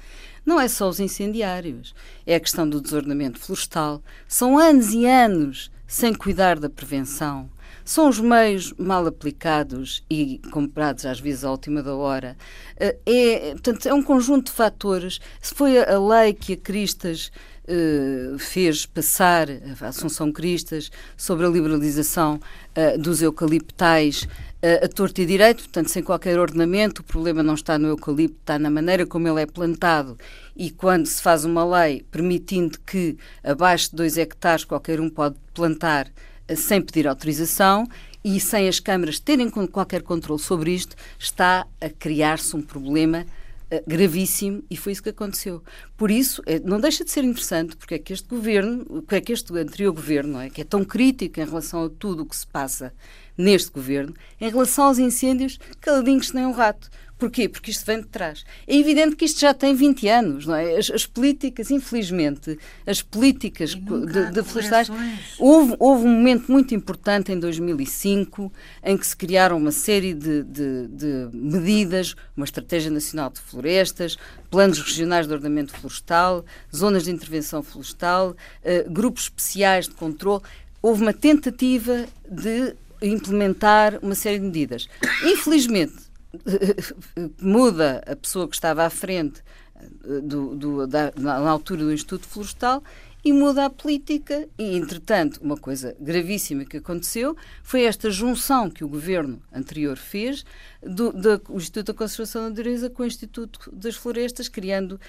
Não 0.44 0.60
é 0.60 0.68
só 0.68 0.90
os 0.90 1.00
incendiários, 1.00 1.94
é 2.26 2.34
a 2.34 2.40
questão 2.40 2.68
do 2.68 2.82
desordenamento 2.82 3.38
florestal. 3.38 4.02
São 4.28 4.58
anos 4.58 4.92
e 4.92 5.06
anos 5.06 5.70
sem 5.86 6.14
cuidar 6.16 6.58
da 6.58 6.70
prevenção. 6.70 7.48
São 7.90 8.08
os 8.08 8.20
meios 8.20 8.72
mal 8.78 9.08
aplicados 9.08 10.04
e 10.08 10.40
comprados 10.52 11.08
às 11.08 11.20
vezes 11.20 11.44
à 11.44 11.50
última 11.50 11.82
da 11.82 11.96
hora. 11.96 12.38
É, 12.78 13.50
portanto, 13.54 13.88
é 13.88 13.94
um 13.96 14.04
conjunto 14.04 14.52
de 14.52 14.52
fatores. 14.52 15.20
Se 15.42 15.56
foi 15.56 15.80
a 15.80 16.00
lei 16.00 16.36
que 16.36 16.54
a 16.54 16.58
Cristas 16.58 17.32
eh, 17.72 18.36
fez 18.40 18.88
passar 18.88 19.48
a 19.80 19.88
Assunção 19.90 20.32
Cristas 20.32 20.92
sobre 21.16 21.46
a 21.46 21.50
liberalização 21.50 22.40
uh, 22.76 22.98
dos 22.98 23.22
eucaliptais 23.22 24.24
uh, 24.24 24.86
a 24.86 24.88
torto 24.88 25.22
e 25.22 25.26
direito, 25.28 25.64
portanto, 25.64 25.90
sem 25.90 26.02
qualquer 26.02 26.40
ordenamento. 26.40 27.02
O 27.02 27.04
problema 27.04 27.44
não 27.44 27.54
está 27.54 27.78
no 27.78 27.88
eucalipto, 27.90 28.38
está 28.40 28.58
na 28.58 28.72
maneira 28.72 29.06
como 29.06 29.28
ele 29.28 29.42
é 29.42 29.46
plantado. 29.46 30.18
E 30.56 30.72
quando 30.72 31.06
se 31.06 31.22
faz 31.22 31.46
uma 31.46 31.64
lei 31.64 32.04
permitindo 32.10 32.80
que 32.86 33.16
abaixo 33.44 33.92
de 33.92 33.98
2 33.98 34.18
hectares 34.18 34.66
qualquer 34.66 35.00
um 35.00 35.08
pode 35.08 35.36
plantar 35.54 36.08
sem 36.56 36.82
pedir 36.82 37.08
autorização 37.08 37.88
e 38.24 38.40
sem 38.40 38.68
as 38.68 38.80
câmaras 38.80 39.20
terem 39.20 39.50
qualquer 39.50 40.02
controle 40.02 40.42
sobre 40.42 40.72
isto, 40.74 40.96
está 41.18 41.66
a 41.80 41.90
criar-se 41.90 42.56
um 42.56 42.62
problema 42.62 43.26
eh, 43.72 43.84
gravíssimo 43.86 44.64
e 44.70 44.76
foi 44.76 44.94
isso 44.94 45.04
que 45.04 45.10
aconteceu. 45.10 45.64
Por 45.96 46.10
isso, 46.10 46.42
eh, 46.48 46.60
não 46.64 46.80
deixa 46.80 47.06
de 47.06 47.12
ser 47.12 47.24
interessante 47.24 47.78
porque 47.78 47.94
é 47.94 48.00
que 48.00 48.12
este 48.12 48.28
governo, 48.28 48.84
porque 48.86 49.16
é 49.16 49.22
que 49.22 49.32
este 49.32 49.56
anterior 49.56 49.94
governo, 49.94 50.40
é, 50.40 50.50
que 50.50 50.62
é 50.62 50.64
tão 50.64 50.84
crítico 50.84 51.40
em 51.40 51.46
relação 51.46 51.86
a 51.86 51.90
tudo 51.90 52.24
o 52.24 52.26
que 52.26 52.36
se 52.36 52.48
passa 52.48 52.92
neste 53.38 53.72
governo, 53.72 54.14
em 54.42 54.50
relação 54.50 54.86
aos 54.86 54.98
incêndios, 54.98 55.60
caladinhos 55.80 56.34
nem 56.34 56.46
um 56.46 56.52
rato. 56.52 56.90
Porquê? 57.20 57.50
Porque 57.50 57.70
isto 57.70 57.86
vem 57.86 58.00
de 58.00 58.08
trás. 58.08 58.46
É 58.66 58.74
evidente 58.78 59.18
que 59.18 59.26
isto 59.26 59.42
já 59.42 59.54
tem 59.54 59.76
20 59.76 60.08
anos, 60.08 60.46
não 60.46 60.56
é? 60.56 60.78
As, 60.78 60.90
as 60.90 61.06
políticas, 61.06 61.70
infelizmente, 61.70 62.58
as 62.88 63.02
políticas 63.02 63.76
de, 63.76 64.32
de 64.32 64.42
florestais. 64.42 64.90
Houve, 65.38 65.76
houve 65.78 66.06
um 66.06 66.14
momento 66.14 66.50
muito 66.50 66.74
importante 66.74 67.34
em 67.34 67.38
2005 67.38 68.50
em 68.82 68.98
que 68.98 69.06
se 69.06 69.18
criaram 69.18 69.58
uma 69.58 69.74
série 69.74 70.14
de, 70.14 70.44
de, 70.44 70.88
de 70.88 71.30
medidas, 71.34 72.16
uma 72.38 72.46
Estratégia 72.46 72.90
Nacional 72.90 73.30
de 73.30 73.42
Florestas, 73.42 74.18
planos 74.50 74.80
regionais 74.80 75.28
de 75.28 75.34
ordenamento 75.34 75.74
florestal, 75.74 76.46
zonas 76.74 77.04
de 77.04 77.12
intervenção 77.12 77.62
florestal, 77.62 78.30
uh, 78.30 78.90
grupos 78.90 79.24
especiais 79.24 79.90
de 79.90 79.94
controle. 79.94 80.42
Houve 80.82 81.02
uma 81.02 81.14
tentativa 81.14 82.06
de 82.32 82.74
implementar 83.02 84.00
uma 84.02 84.16
série 84.16 84.40
de 84.40 84.46
medidas. 84.46 84.88
Infelizmente, 85.26 86.09
muda 87.42 88.02
a 88.06 88.16
pessoa 88.16 88.48
que 88.48 88.56
estava 88.56 88.86
à 88.86 88.90
frente 88.90 89.42
eh, 89.76 90.22
do, 90.22 90.56
do, 90.56 90.88
da, 90.88 91.12
na 91.18 91.50
altura 91.50 91.84
do 91.84 91.94
Instituto 91.94 92.28
Florestal 92.28 92.84
e 93.24 93.34
muda 93.34 93.66
a 93.66 93.70
política. 93.70 94.48
E, 94.58 94.76
entretanto, 94.76 95.40
uma 95.42 95.58
coisa 95.58 95.96
gravíssima 96.00 96.66
que 96.66 96.78
aconteceu 96.78 97.36
foi 97.64 97.84
esta 97.84 98.10
junção 98.10 98.70
que 98.70 98.84
o 98.84 98.88
governo 98.88 99.42
anterior 99.54 99.98
fez 99.98 100.46
do, 100.82 101.12
do 101.12 101.42
Instituto 101.56 101.88
da 101.88 101.94
Conservação 101.94 102.44
da 102.44 102.50
Natureza 102.50 102.90
com 102.90 103.04
o 103.04 103.06
Instituto 103.06 103.70
das 103.74 103.96
Florestas, 103.96 104.48
criando, 104.48 104.94
uh, 104.94 105.00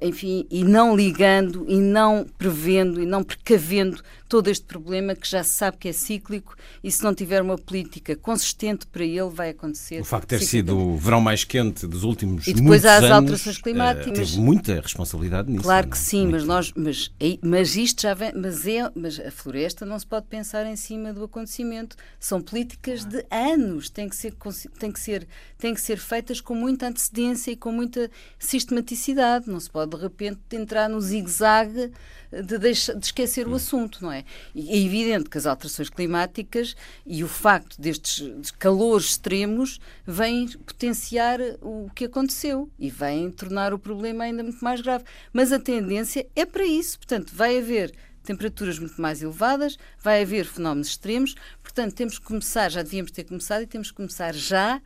enfim, 0.00 0.46
e 0.50 0.64
não 0.64 0.94
ligando, 0.94 1.64
e 1.68 1.76
não 1.76 2.26
prevendo, 2.36 3.00
e 3.00 3.06
não 3.06 3.24
precavendo 3.24 4.02
todo 4.28 4.48
este 4.48 4.64
problema 4.64 5.14
que 5.14 5.28
já 5.28 5.42
se 5.42 5.50
sabe 5.50 5.76
que 5.76 5.88
é 5.88 5.92
cíclico 5.92 6.56
e 6.82 6.90
se 6.90 7.02
não 7.02 7.14
tiver 7.14 7.42
uma 7.42 7.56
política 7.56 8.16
consistente 8.16 8.86
para 8.86 9.04
ele 9.04 9.30
vai 9.30 9.50
acontecer. 9.50 10.00
O 10.00 10.04
facto 10.04 10.30
de 10.30 10.38
ter 10.38 10.44
sido 10.44 10.76
o 10.76 10.96
verão 10.96 11.20
mais 11.20 11.44
quente 11.44 11.86
dos 11.86 12.02
últimos 12.02 12.46
E 12.46 12.54
depois 12.54 12.84
há 12.84 12.96
as 12.96 13.04
anos, 13.04 13.16
alterações 13.16 13.58
climáticas. 13.58 14.08
Uh, 14.08 14.12
teve 14.12 14.38
muita 14.38 14.80
responsabilidade 14.80 15.50
nisso. 15.50 15.62
Claro 15.62 15.88
que 15.88 15.98
sim, 15.98 16.26
mas, 16.26 16.44
nós, 16.44 16.72
mas, 16.76 17.12
mas 17.42 17.76
isto 17.76 18.02
já 18.02 18.14
vem, 18.14 18.32
mas, 18.34 18.66
é, 18.66 18.90
mas 18.94 19.20
a 19.20 19.30
floresta 19.30 19.86
não 19.86 19.98
se 19.98 20.06
pode 20.06 20.26
pensar 20.26 20.66
em 20.66 20.76
cima 20.76 21.12
do 21.12 21.24
acontecimento. 21.24 21.96
São 22.18 22.40
políticas 22.40 23.04
de 23.04 23.24
anos, 23.30 23.88
tem 23.88 24.08
que 24.08 24.16
ser, 24.16 24.34
tem 24.78 24.90
que 24.90 25.00
ser, 25.00 25.26
têm 25.58 25.74
que 25.74 25.80
ser 25.80 25.98
feitas 25.98 26.40
com 26.40 26.54
muita 26.54 26.88
antecedência 26.88 27.50
e 27.50 27.56
com 27.56 27.70
muita 27.70 28.10
sistematicidade. 28.38 29.48
Não 29.48 29.60
se 29.60 29.70
pode, 29.70 29.96
de 29.96 30.02
repente, 30.02 30.40
entrar 30.52 30.88
no 30.88 31.00
zigue-zague 31.00 31.92
de, 32.30 32.58
de, 32.58 32.70
esquecer 32.70 33.46
o 33.46 33.54
assunto, 33.54 33.98
não 34.02 34.12
é? 34.12 34.24
E 34.54 34.70
é 34.70 34.78
evidente 34.78 35.30
que 35.30 35.38
as 35.38 35.46
alterações 35.46 35.88
climáticas 35.88 36.76
e 37.04 37.22
o 37.22 37.28
facto 37.28 37.80
destes 37.80 38.50
calores 38.52 39.10
extremos 39.10 39.80
vêm 40.06 40.48
potenciar 40.48 41.40
o 41.60 41.90
que 41.94 42.04
aconteceu 42.04 42.70
e 42.78 42.90
vêm 42.90 43.30
tornar 43.30 43.72
o 43.72 43.78
problema 43.78 44.24
ainda 44.24 44.42
muito 44.42 44.62
mais 44.64 44.80
grave. 44.80 45.04
Mas 45.32 45.52
a 45.52 45.58
tendência 45.58 46.26
é 46.34 46.44
para 46.44 46.64
isso. 46.64 46.98
Portanto, 46.98 47.32
vai 47.34 47.58
haver 47.58 47.92
temperaturas 48.26 48.78
muito 48.78 49.00
mais 49.00 49.22
elevadas, 49.22 49.78
vai 50.02 50.22
haver 50.22 50.44
fenómenos 50.44 50.88
extremos, 50.88 51.36
portanto, 51.62 51.94
temos 51.94 52.18
que 52.18 52.24
começar, 52.24 52.68
já 52.70 52.82
devíamos 52.82 53.12
ter 53.12 53.22
começado 53.24 53.62
e 53.62 53.66
temos 53.66 53.90
que 53.90 53.96
começar 53.96 54.34
já 54.34 54.82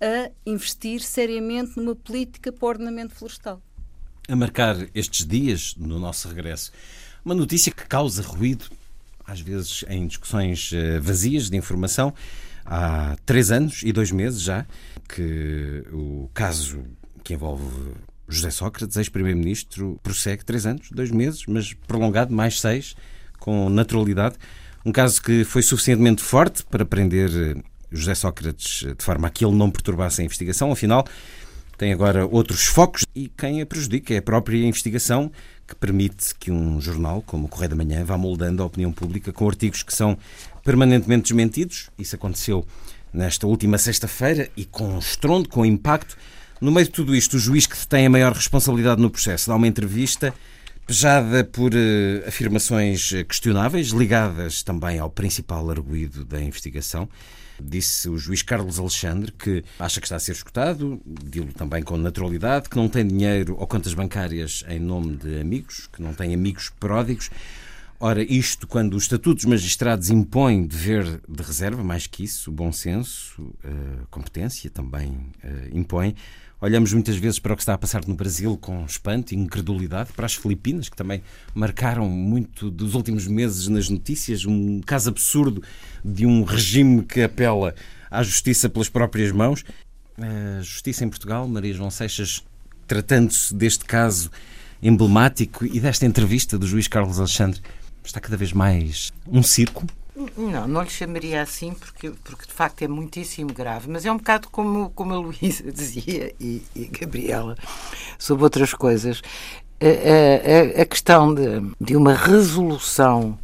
a 0.00 0.30
investir 0.46 1.00
seriamente 1.00 1.76
numa 1.76 1.96
política 1.96 2.52
para 2.52 2.64
o 2.64 2.68
ordenamento 2.68 3.14
florestal. 3.14 3.60
A 4.26 4.34
marcar 4.34 4.76
estes 4.94 5.26
dias 5.26 5.74
no 5.76 5.98
nosso 5.98 6.28
regresso, 6.28 6.72
uma 7.22 7.34
notícia 7.34 7.70
que 7.70 7.86
causa 7.86 8.22
ruído, 8.22 8.64
às 9.26 9.38
vezes 9.40 9.84
em 9.86 10.06
discussões 10.06 10.70
eh, 10.72 10.98
vazias 10.98 11.50
de 11.50 11.56
informação. 11.58 12.12
Há 12.64 13.16
três 13.26 13.50
anos 13.50 13.82
e 13.82 13.92
dois 13.92 14.10
meses 14.10 14.40
já 14.40 14.64
que 15.06 15.84
o 15.92 16.30
caso 16.32 16.82
que 17.22 17.34
envolve 17.34 17.92
José 18.26 18.50
Sócrates, 18.50 18.96
ex-primeiro-ministro, 18.96 20.00
prossegue 20.02 20.42
três 20.42 20.64
anos, 20.64 20.88
dois 20.90 21.10
meses, 21.10 21.44
mas 21.46 21.74
prolongado 21.74 22.34
mais 22.34 22.58
seis, 22.60 22.96
com 23.38 23.68
naturalidade. 23.68 24.36
Um 24.86 24.92
caso 24.92 25.20
que 25.20 25.44
foi 25.44 25.62
suficientemente 25.62 26.22
forte 26.22 26.64
para 26.64 26.86
prender 26.86 27.30
eh, 27.30 27.62
José 27.92 28.14
Sócrates 28.14 28.86
de 28.96 29.04
forma 29.04 29.28
a 29.28 29.30
que 29.30 29.44
ele 29.44 29.54
não 29.54 29.70
perturbasse 29.70 30.22
a 30.22 30.24
investigação. 30.24 30.72
Afinal, 30.72 31.04
tem 31.84 31.92
agora 31.92 32.26
outros 32.26 32.64
focos 32.64 33.04
e 33.14 33.28
quem 33.28 33.60
a 33.60 33.66
prejudica 33.66 34.14
é 34.14 34.16
a 34.16 34.22
própria 34.22 34.56
investigação 34.56 35.30
que 35.68 35.74
permite 35.74 36.34
que 36.36 36.50
um 36.50 36.80
jornal 36.80 37.20
como 37.20 37.44
o 37.44 37.48
Correio 37.48 37.68
da 37.68 37.76
Manhã 37.76 38.02
vá 38.02 38.16
moldando 38.16 38.62
a 38.62 38.66
opinião 38.66 38.90
pública 38.90 39.34
com 39.34 39.46
artigos 39.46 39.82
que 39.82 39.94
são 39.94 40.16
permanentemente 40.64 41.24
desmentidos. 41.24 41.90
Isso 41.98 42.16
aconteceu 42.16 42.66
nesta 43.12 43.46
última 43.46 43.76
sexta-feira 43.76 44.48
e 44.56 44.64
com 44.64 44.98
estrondo, 44.98 45.46
com 45.46 45.62
impacto. 45.62 46.16
No 46.58 46.72
meio 46.72 46.86
de 46.86 46.92
tudo 46.92 47.14
isto, 47.14 47.36
o 47.36 47.38
juiz 47.38 47.66
que 47.66 47.76
tem 47.86 48.06
a 48.06 48.10
maior 48.10 48.32
responsabilidade 48.32 49.02
no 49.02 49.10
processo 49.10 49.50
dá 49.50 49.54
uma 49.54 49.68
entrevista 49.68 50.32
pejada 50.86 51.44
por 51.44 51.74
uh, 51.74 52.26
afirmações 52.26 53.10
questionáveis, 53.28 53.88
ligadas 53.88 54.62
também 54.62 54.98
ao 54.98 55.10
principal 55.10 55.68
arguído 55.68 56.24
da 56.24 56.40
investigação. 56.40 57.06
Disse 57.60 58.08
o 58.08 58.18
juiz 58.18 58.42
Carlos 58.42 58.78
Alexandre 58.78 59.32
que 59.32 59.64
acha 59.78 60.00
que 60.00 60.06
está 60.06 60.16
a 60.16 60.20
ser 60.20 60.32
escutado, 60.32 61.00
dilo 61.06 61.52
também 61.52 61.82
com 61.82 61.96
naturalidade, 61.96 62.68
que 62.68 62.76
não 62.76 62.88
tem 62.88 63.06
dinheiro 63.06 63.56
ou 63.58 63.66
contas 63.66 63.94
bancárias 63.94 64.64
em 64.68 64.78
nome 64.78 65.16
de 65.16 65.40
amigos, 65.40 65.88
que 65.92 66.02
não 66.02 66.12
tem 66.12 66.34
amigos 66.34 66.70
pródigos. 66.80 67.30
Ora, 68.00 68.22
isto 68.22 68.66
quando 68.66 68.94
o 68.94 68.98
Estatuto 68.98 69.36
dos 69.36 69.44
Magistrados 69.44 70.10
impõe 70.10 70.66
dever 70.66 71.20
de 71.28 71.42
reserva, 71.42 71.82
mais 71.82 72.06
que 72.06 72.24
isso, 72.24 72.50
o 72.50 72.52
bom 72.52 72.72
senso, 72.72 73.54
a 73.62 74.06
competência 74.10 74.68
também 74.68 75.10
uh, 75.42 75.76
impõe. 75.78 76.14
Olhamos 76.64 76.94
muitas 76.94 77.16
vezes 77.16 77.38
para 77.38 77.52
o 77.52 77.56
que 77.56 77.60
está 77.60 77.74
a 77.74 77.78
passar 77.78 78.06
no 78.06 78.14
Brasil 78.14 78.56
com 78.56 78.86
espanto 78.86 79.34
e 79.34 79.36
incredulidade, 79.36 80.14
para 80.14 80.24
as 80.24 80.34
Filipinas, 80.34 80.88
que 80.88 80.96
também 80.96 81.22
marcaram 81.54 82.08
muito 82.08 82.70
dos 82.70 82.94
últimos 82.94 83.26
meses 83.26 83.68
nas 83.68 83.90
notícias, 83.90 84.46
um 84.46 84.80
caso 84.80 85.10
absurdo 85.10 85.62
de 86.02 86.24
um 86.24 86.42
regime 86.42 87.02
que 87.02 87.20
apela 87.20 87.74
à 88.10 88.22
justiça 88.22 88.66
pelas 88.66 88.88
próprias 88.88 89.30
mãos. 89.30 89.62
A 90.16 90.62
justiça 90.62 91.04
em 91.04 91.10
Portugal, 91.10 91.46
Maria 91.46 91.74
João 91.74 91.90
Seixas, 91.90 92.42
tratando-se 92.86 93.54
deste 93.54 93.84
caso, 93.84 94.30
emblemático 94.82 95.66
e 95.66 95.78
desta 95.78 96.06
entrevista 96.06 96.58
do 96.58 96.66
juiz 96.66 96.88
Carlos 96.88 97.18
Alexandre 97.18 97.60
está 98.02 98.20
cada 98.20 98.38
vez 98.38 98.54
mais 98.54 99.12
um 99.30 99.42
circo? 99.42 99.86
Não, 100.36 100.68
não 100.68 100.82
lhe 100.82 100.90
chamaria 100.90 101.42
assim 101.42 101.74
porque, 101.74 102.10
porque 102.22 102.46
de 102.46 102.52
facto 102.52 102.82
é 102.82 102.88
muitíssimo 102.88 103.52
grave, 103.52 103.90
mas 103.90 104.06
é 104.06 104.12
um 104.12 104.16
bocado 104.16 104.48
como, 104.48 104.90
como 104.90 105.12
a 105.12 105.18
Luísa 105.18 105.64
dizia 105.72 106.32
e, 106.40 106.62
e 106.74 106.84
Gabriela 106.86 107.56
sobre 108.16 108.44
outras 108.44 108.72
coisas. 108.72 109.22
A, 109.80 110.78
a, 110.78 110.82
a 110.82 110.86
questão 110.86 111.34
de, 111.34 111.44
de, 111.80 111.96
uma 111.96 112.14
resolução 112.14 113.36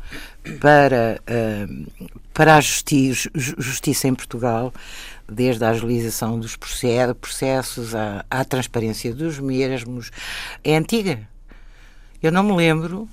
para, 0.61 1.21
para 2.33 2.55
a 2.55 2.61
justiça, 2.61 3.29
justiça 3.35 4.07
em 4.07 4.15
Portugal, 4.15 4.73
desde 5.29 5.65
a 5.65 5.71
agilização 5.71 6.39
dos 6.39 6.57
processos 6.57 7.97
à, 7.97 8.25
à 8.31 8.45
transparência 8.45 9.13
dos 9.13 9.41
mesmos, 9.41 10.13
é 10.63 10.77
antiga. 10.77 11.29
Eu 12.23 12.31
não 12.31 12.45
me 12.45 12.55
lembro 12.55 13.09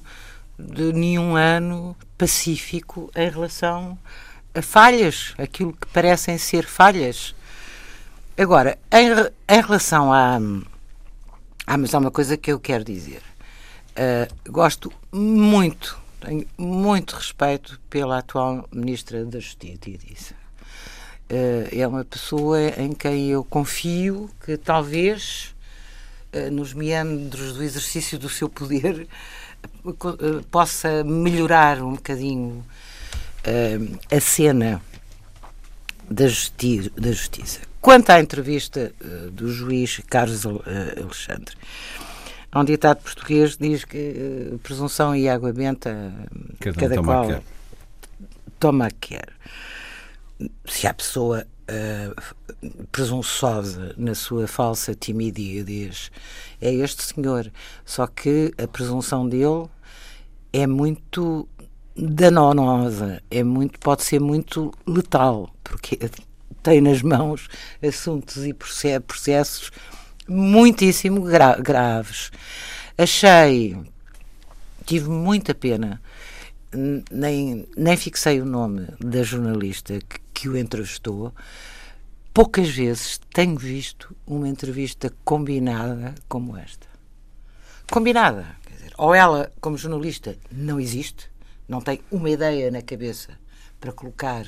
de 0.60 0.94
nenhum 0.94 1.36
ano 1.36 1.96
pacífico 2.18 3.12
em 3.16 3.30
relação 3.30 3.98
a 4.54 4.62
falhas, 4.62 5.34
aquilo 5.38 5.74
que 5.74 5.88
parecem 5.88 6.38
ser 6.38 6.66
falhas. 6.66 7.36
Agora, 8.38 8.78
em, 8.92 9.10
em 9.56 9.62
relação 9.62 10.12
a. 10.12 10.40
Ah, 11.66 11.78
mas 11.78 11.94
há 11.94 12.00
uma 12.00 12.12
coisa 12.12 12.38
que 12.38 12.52
eu 12.52 12.60
quero 12.60 12.84
dizer. 12.84 13.22
Uh, 13.98 14.52
gosto 14.52 14.94
muito, 15.12 15.98
tenho 16.22 16.46
muito 16.58 17.16
respeito 17.16 17.80
pela 17.90 18.20
atual 18.20 18.68
Ministra 18.72 19.26
da 19.26 19.40
Justiça. 19.40 20.36
Uh, 21.30 21.68
é 21.72 21.88
uma 21.88 22.06
pessoa 22.06 22.60
em 22.78 22.94
quem 22.94 23.30
eu 23.30 23.44
confio 23.44 24.30
que 24.46 24.56
talvez, 24.56 25.56
uh, 26.32 26.52
nos 26.52 26.74
meandros 26.74 27.54
do 27.54 27.64
exercício 27.64 28.20
do 28.20 28.30
seu 28.30 28.48
poder, 28.48 29.08
possa 30.52 31.04
melhorar 31.04 31.82
um 31.82 31.94
bocadinho 31.94 32.64
uh, 33.46 34.00
a 34.12 34.20
cena 34.20 34.82
da, 36.10 36.28
justi 36.28 36.90
da 36.96 37.12
justiça. 37.12 37.62
Quanto 37.82 38.10
à 38.10 38.20
entrevista 38.20 38.92
uh, 39.02 39.32
do 39.32 39.52
juiz 39.52 40.02
Carlos 40.08 40.46
Alexandre, 40.46 41.56
há 42.52 42.60
um 42.60 42.66
ditado 42.66 43.02
português 43.02 43.56
que 43.56 43.70
diz 43.70 43.86
que 43.86 44.52
uh, 44.54 44.60
presunção 44.60 45.16
e 45.16 45.30
água 45.30 45.54
benta 45.54 46.14
cada, 46.60 46.80
cada 46.80 46.96
toma 46.96 47.14
qual 47.14 47.28
quer. 47.28 47.42
toma 48.60 48.92
quer. 48.92 49.30
Se 50.66 50.86
a 50.86 50.94
pessoa 50.94 51.46
uh, 51.70 52.88
presunçosa 52.92 53.94
na 53.98 54.16
sua 54.16 54.48
falsa 54.48 54.96
timidez 54.96 56.12
é 56.62 56.74
este 56.74 57.04
senhor. 57.04 57.52
Só 57.86 58.08
que 58.08 58.54
a 58.58 58.68
presunção 58.68 59.28
dele 59.28 59.68
é 60.52 60.66
muito 60.66 61.48
danosa, 61.96 63.22
é 63.30 63.44
muito, 63.44 63.80
pode 63.80 64.04
ser 64.04 64.20
muito 64.20 64.74
letal, 64.86 65.50
porque 65.64 65.98
tem 66.62 66.82
nas 66.82 67.02
mãos 67.02 67.48
assuntos 67.82 68.46
e 68.46 68.54
processos 68.54 69.72
muitíssimo 70.28 71.22
gra 71.22 71.56
graves. 71.56 72.32
Achei, 72.98 73.78
tive 74.86 75.10
muita 75.10 75.54
pena, 75.54 76.02
nem, 77.12 77.68
nem 77.76 77.98
fixei 77.98 78.42
o 78.42 78.46
nome 78.46 78.88
da 79.00 79.24
jornalista 79.24 80.00
que, 80.00 80.20
que 80.38 80.48
o 80.48 80.56
entrevistou. 80.56 81.34
Poucas 82.32 82.70
vezes 82.70 83.20
tenho 83.34 83.58
visto 83.58 84.16
uma 84.24 84.48
entrevista 84.48 85.12
combinada 85.26 86.14
como 86.30 86.56
esta. 86.56 86.86
Combinada. 87.92 88.46
Quer 88.64 88.74
dizer, 88.76 88.94
ou 89.00 89.16
ela, 89.16 89.52
como 89.60 89.80
jornalista, 89.80 90.38
não 90.52 90.80
existe, 90.80 91.32
não 91.68 91.82
tem 91.82 92.02
uma 92.12 92.30
ideia 92.30 92.70
na 92.70 92.84
cabeça 92.84 93.32
para 93.80 93.92
colocar 93.92 94.46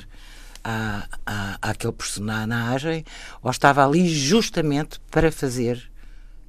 a, 0.62 1.08
a, 1.26 1.58
aquele 1.60 1.92
personagem, 1.92 3.04
ou 3.42 3.50
estava 3.50 3.84
ali 3.84 4.08
justamente 4.08 5.00
para 5.10 5.32
fazer 5.32 5.90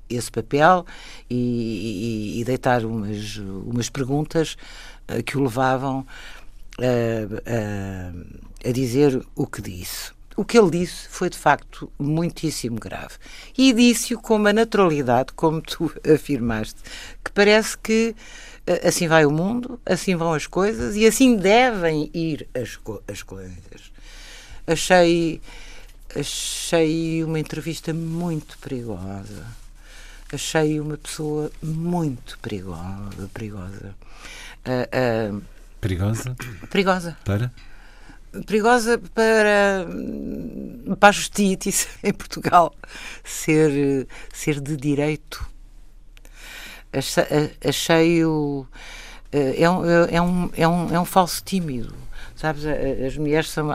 esse 0.08 0.30
papel 0.30 0.86
e, 1.28 2.36
e, 2.36 2.42
e 2.42 2.44
deitar 2.44 2.86
umas, 2.86 3.38
umas 3.38 3.90
perguntas 3.90 4.56
uh, 5.10 5.24
que 5.24 5.36
o 5.36 5.42
levavam 5.42 6.06
a, 6.78 8.51
a 8.64 8.72
dizer 8.72 9.26
o 9.36 9.48
que 9.48 9.62
disse. 9.62 10.12
O 10.36 10.46
que 10.46 10.58
ele 10.58 10.72
disse 10.72 11.08
foi 11.10 11.30
de 11.30 11.38
facto 11.38 11.92
muitíssimo 12.00 12.80
grave. 12.80 13.16
E 13.58 13.74
disse-o 13.74 14.20
com 14.20 14.36
uma 14.36 14.54
naturalidade, 14.54 15.34
como 15.34 15.62
tu 15.62 15.92
afirmaste, 16.12 16.80
que 17.24 17.32
parece 17.32 17.78
que 17.78 18.16
eh, 18.66 18.88
assim 18.88 19.08
vai 19.08 19.26
o 19.26 19.32
mundo, 19.32 19.80
assim 19.86 20.16
vão 20.16 20.34
as 20.34 20.48
coisas 20.48 20.96
e 20.96 21.06
assim 21.06 21.36
devem 21.36 22.10
ir 22.14 22.48
as, 22.56 22.80
as 23.08 23.24
coisas. 23.24 23.92
Achei, 24.66 25.42
achei 26.16 27.24
uma 27.24 27.40
entrevista 27.40 27.94
muito 27.94 28.58
perigosa. 28.60 29.46
Achei 30.32 30.80
uma 30.80 30.98
pessoa 30.98 31.52
muito 31.62 32.40
perigosa. 32.40 33.30
perigosa. 33.34 33.96
Uh, 34.66 35.36
uh, 35.36 35.44
perigosa? 35.82 36.36
Perigosa. 36.70 37.18
Para? 37.26 37.52
Perigosa 38.46 38.98
para, 39.14 39.86
para 41.00 41.10
a 41.10 41.12
justiça 41.12 41.88
em 42.04 42.14
Portugal 42.14 42.74
ser, 43.24 44.08
ser 44.34 44.60
de 44.60 44.76
direito. 44.76 45.46
Achei-o. 47.68 48.68
É 49.32 49.70
um, 49.70 49.86
é, 49.86 50.22
um, 50.22 50.50
é, 50.54 50.68
um, 50.68 50.94
é 50.94 51.00
um 51.00 51.06
falso 51.06 51.42
tímido. 51.44 51.96
Sabes, 52.36 52.66
as 52.66 53.16
mulheres 53.18 53.50
são 53.50 53.70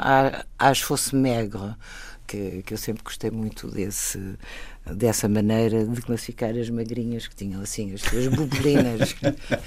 as 0.58 0.80
fosse 0.80 1.14
megre, 1.14 1.74
que, 2.26 2.62
que 2.62 2.74
eu 2.74 2.78
sempre 2.78 3.02
gostei 3.04 3.30
muito 3.30 3.68
desse, 3.70 4.36
dessa 4.94 5.28
maneira 5.28 5.84
de 5.84 6.00
classificar 6.00 6.50
as 6.56 6.70
magrinhas 6.70 7.26
que 7.26 7.34
tinham 7.34 7.60
assim 7.60 7.92
as 7.92 8.02
suas 8.02 8.28
bubelinas 8.28 9.16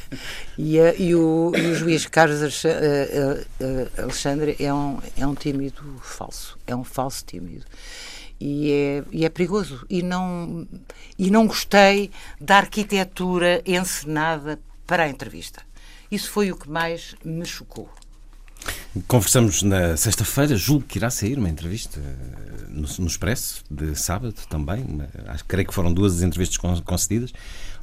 e, 0.58 0.80
a, 0.80 0.94
e, 0.96 1.14
o, 1.14 1.52
e, 1.56 1.68
o, 1.68 1.76
juiz 1.76 2.06
Carlos 2.06 2.42
Alexandre 3.98 4.56
é 4.60 4.74
um, 4.74 5.00
é 5.18 5.28
um 5.28 5.36
tímido 5.36 5.84
falso 6.02 6.58
é 6.66 6.76
um 6.76 6.84
falso 6.84 7.26
tímido. 7.26 7.66
E 8.40 8.72
é, 8.72 9.04
e 9.12 9.26
é 9.26 9.30
perigoso. 9.30 9.86
E 9.90 10.02
não 10.02 10.66
e 11.18 11.30
não 11.30 11.46
gostei 11.46 12.10
da 12.40 12.58
arquitetura 12.58 13.62
encenada 13.66 14.60
para 14.88 15.04
a 15.04 15.10
entrevista. 15.10 15.62
Isso 16.10 16.32
foi 16.32 16.52
o 16.52 16.56
que 16.56 16.70
mais 16.70 17.16
me 17.24 17.46
chocou 17.46 17.90
Conversamos 19.08 19.62
na 19.62 19.96
sexta-feira, 19.96 20.56
julgo 20.56 20.84
que 20.88 20.98
irá 20.98 21.12
sair 21.12 21.38
uma 21.38 21.48
entrevista 21.48 22.00
eh, 22.00 22.64
no, 22.70 22.88
no 23.00 23.08
Expresso, 23.08 23.64
de 23.70 23.96
sábado 23.96 24.34
também. 24.50 24.84
Acho, 25.28 25.46
creio 25.46 25.68
que 25.68 25.74
foram 25.74 25.94
duas 25.94 26.16
as 26.16 26.22
entrevistas 26.24 26.58
concedidas. 26.84 27.32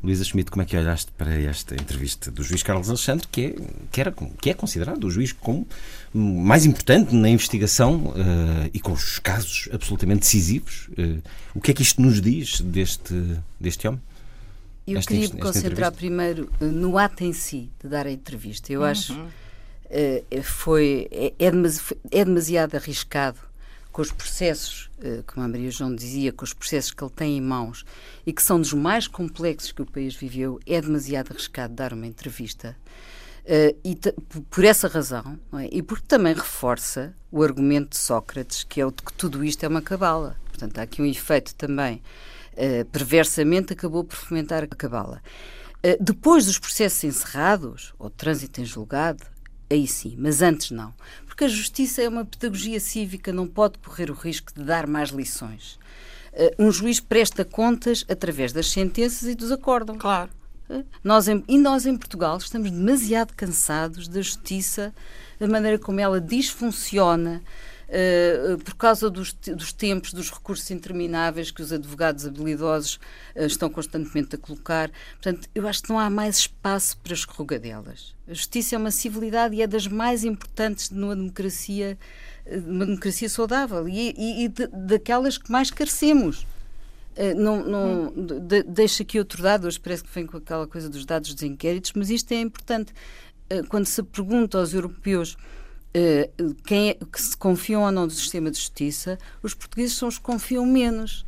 Luísa 0.03 0.25
Schmidt, 0.25 0.51
como 0.51 0.63
é 0.63 0.65
que 0.65 0.77
olhaste 0.77 1.13
para 1.13 1.33
esta 1.41 1.77
entrevista 1.77 2.29
do 2.29 2.43
juiz 2.43 2.63
Carlos 2.65 2.89
Alexandre, 2.89 3.25
que 3.31 3.47
é, 3.47 3.55
que 3.93 4.01
era, 4.01 4.13
que 4.41 4.51
é 4.51 4.55
considerado 4.55 5.05
o 5.05 5.11
juiz 5.11 5.31
como 5.33 5.67
mais 6.13 6.67
importante 6.67 7.15
na 7.15 7.29
investigação 7.29 8.07
uh, 8.09 8.71
e 8.75 8.81
com 8.81 8.93
os 8.93 9.21
casos 9.21 9.69
absolutamente 9.73 10.21
decisivos? 10.21 10.89
Uh, 10.99 11.23
o 11.55 11.61
que 11.61 11.71
é 11.71 11.75
que 11.75 11.83
isto 11.83 12.03
nos 12.03 12.21
diz 12.21 12.61
deste, 12.61 13.15
deste 13.61 13.87
homem? 13.87 14.01
Eu 14.85 14.99
esta, 14.99 15.13
queria 15.13 15.29
me 15.29 15.41
concentrar 15.41 15.93
primeiro 15.93 16.51
no 16.61 16.99
ato 16.99 17.23
em 17.23 17.33
si 17.33 17.71
de 17.81 17.89
dar 17.89 18.07
a 18.07 18.11
entrevista. 18.11 18.73
Eu 18.73 18.81
uhum. 18.81 18.87
acho 18.87 19.27
foi, 20.43 21.09
é, 21.11 21.27
é, 21.39 21.53
é, 22.11 22.25
demasiado 22.25 22.75
arriscado 22.75 23.39
com 23.93 24.03
os 24.03 24.13
processos, 24.13 24.91
uh, 24.99 25.23
como 25.27 25.47
a 25.47 25.49
Maria 25.49 25.71
João 25.71 25.95
dizia, 25.95 26.31
com 26.31 26.45
os 26.45 26.53
processos 26.53 26.93
que 26.93 27.03
ele 27.03 27.13
tem 27.15 27.39
em 27.39 27.41
mãos 27.41 27.85
e 28.27 28.33
que 28.33 28.43
são 28.43 28.61
dos 28.61 28.75
mais 28.75 29.09
complexos 29.09 29.73
que 29.73 29.81
o 29.81 29.87
país 29.87 30.15
viveu, 30.15 30.61
é 30.67 30.81
demasiado 30.81 31.31
arriscado 31.33 31.73
dar 31.73 31.93
uma 31.95 32.07
entrevista. 32.07 32.77
E 33.85 33.97
por 34.51 34.65
essa 34.65 34.89
razão, 34.89 35.39
é? 35.55 35.69
e 35.71 35.81
porque 35.81 36.05
também 36.09 36.35
reforça 36.35 37.15
o 37.31 37.45
argumento 37.45 37.91
de 37.91 37.97
Sócrates, 37.97 38.65
que 38.65 38.81
é 38.81 38.85
o 38.85 38.91
de 38.91 39.03
que 39.05 39.13
tudo 39.13 39.45
isto 39.45 39.63
é 39.63 39.69
uma 39.69 39.81
cabala. 39.81 40.37
Portanto, 40.57 40.79
há 40.79 40.83
aqui 40.83 41.03
um 41.03 41.07
efeito 41.07 41.55
também, 41.55 42.03
uh, 42.55 42.85
perversamente, 42.87 43.75
acabou 43.75 44.03
por 44.03 44.17
fomentar 44.17 44.65
a 44.65 44.67
cabala. 44.67 45.23
Uh, 45.79 46.03
depois 46.03 46.47
dos 46.47 46.59
processos 46.59 47.05
encerrados, 47.05 47.95
ou 47.99 48.09
trânsito 48.09 48.61
em 48.61 48.65
julgado, 48.65 49.23
aí 49.71 49.87
sim, 49.87 50.15
mas 50.19 50.43
antes 50.43 50.71
não. 50.71 50.95
Porque 51.27 51.45
a 51.45 51.49
justiça 51.49 52.03
é 52.03 52.09
uma 52.09 52.25
pedagogia 52.25 52.81
cívica, 52.81 53.33
não 53.33 53.47
pode 53.47 53.79
correr 53.79 54.11
o 54.11 54.15
risco 54.15 54.53
de 54.55 54.63
dar 54.63 54.87
mais 54.87 55.11
lições. 55.11 55.79
Uh, 56.33 56.67
um 56.67 56.71
juiz 56.71 57.01
presta 57.01 57.45
contas 57.45 58.05
através 58.09 58.53
das 58.53 58.71
sentenças 58.71 59.29
e 59.29 59.35
dos 59.35 59.51
acordos. 59.51 59.97
Claro. 59.99 60.31
Uh, 60.69 60.85
nós 61.03 61.29
em, 61.29 61.45
e 61.49 61.59
nós 61.59 61.87
em 61.87 61.97
Portugal 61.97 62.37
estamos 62.39 62.71
demasiado 62.71 63.33
cansados 63.35 64.09
da 64.09 64.21
justiça, 64.21 64.95
da 65.39 65.47
maneira 65.47 65.79
como 65.79 66.01
ela 66.01 66.21
disfunciona, 66.21 67.43
uh, 67.89 68.59
por 68.59 68.75
causa 68.75 69.09
dos, 69.11 69.33
dos, 69.33 69.73
tempos, 69.73 70.13
dos 70.13 70.31
recursos 70.31 70.71
intermináveis 70.71 71.51
que 71.51 71.63
os 71.63 71.73
advogados 71.73 72.27
habilidosos 72.27 72.97
uh, 73.35 73.47
estão 73.47 73.69
constantemente 73.69 74.35
a 74.35 74.39
colocar. 74.39 74.91
Portanto, 75.13 75.49
eu 75.55 75.67
acho 75.67 75.83
que 75.83 75.89
não 75.89 75.99
há 75.99 76.11
mais 76.11 76.39
espaço 76.39 76.97
para 76.99 77.15
escorregadelas. 77.15 78.15
A 78.29 78.35
justiça 78.35 78.75
é 78.75 78.79
uma 78.79 78.91
civilidade 78.91 79.55
e 79.55 79.63
é 79.63 79.67
das 79.67 79.87
mais 79.87 80.25
importantes 80.25 80.91
numa 80.91 81.15
democracia, 81.15 81.99
numa 82.65 82.87
democracia 82.87 83.29
saudável 83.29 83.89
e, 83.89 84.15
e, 84.17 84.45
e 84.45 84.49
de, 84.49 84.67
daquelas 84.67 85.39
que 85.39 85.51
mais 85.51 85.71
carecemos. 85.71 86.47
Uh, 87.17 87.35
não, 87.35 87.65
não 87.65 88.13
de, 88.13 88.63
deixa 88.65 89.03
aqui 89.03 89.19
outro 89.19 89.43
dado, 89.43 89.67
hoje 89.67 89.81
parece 89.81 90.05
que 90.05 90.11
vem 90.15 90.27
com 90.27 90.37
aquela 90.37 90.67
coisa 90.67 90.89
dos 90.91 91.07
dados 91.07 91.33
dos 91.33 91.43
inquéritos, 91.43 91.93
mas 91.95 92.11
isto 92.11 92.33
é 92.33 92.41
importante. 92.41 92.93
Uh, 93.51 93.67
quando 93.69 93.87
se 93.87 94.03
pergunta 94.03 94.59
aos 94.59 94.75
europeus 94.75 95.37
quem 96.65 96.91
é, 96.91 96.95
que 96.95 97.21
se 97.21 97.37
confiam 97.37 97.83
ou 97.83 97.91
não 97.91 98.07
do 98.07 98.13
sistema 98.13 98.51
de 98.51 98.59
justiça, 98.59 99.19
os 99.43 99.55
portugueses 99.55 99.97
são 99.97 100.09
os 100.09 100.19
que 100.19 100.25
confiam 100.25 100.67
menos. 100.67 101.25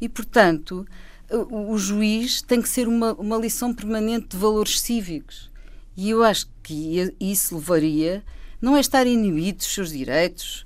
E, 0.00 0.08
portanto, 0.08 0.86
o, 1.30 1.72
o 1.72 1.78
juiz 1.78 2.40
tem 2.42 2.62
que 2.62 2.68
ser 2.68 2.88
uma, 2.88 3.12
uma 3.14 3.36
lição 3.36 3.74
permanente 3.74 4.28
de 4.28 4.36
valores 4.36 4.80
cívicos. 4.80 5.50
E 5.96 6.10
eu 6.10 6.22
acho 6.22 6.48
que 6.62 7.12
isso 7.20 7.56
levaria, 7.56 8.22
não 8.60 8.76
é 8.76 8.80
estar 8.80 9.06
inibido 9.06 9.58
dos 9.58 9.74
seus 9.74 9.90
direitos, 9.90 10.64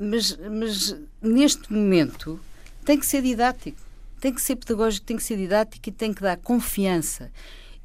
mas, 0.00 0.38
mas 0.50 0.96
neste 1.20 1.72
momento 1.72 2.40
tem 2.84 2.98
que 2.98 3.06
ser 3.06 3.22
didático 3.22 3.92
tem 4.22 4.32
que 4.32 4.40
ser 4.40 4.54
pedagógico, 4.54 5.04
tem 5.04 5.16
que 5.16 5.22
ser 5.24 5.36
didático 5.36 5.88
e 5.88 5.90
tem 5.90 6.14
que 6.14 6.22
dar 6.22 6.36
confiança. 6.36 7.28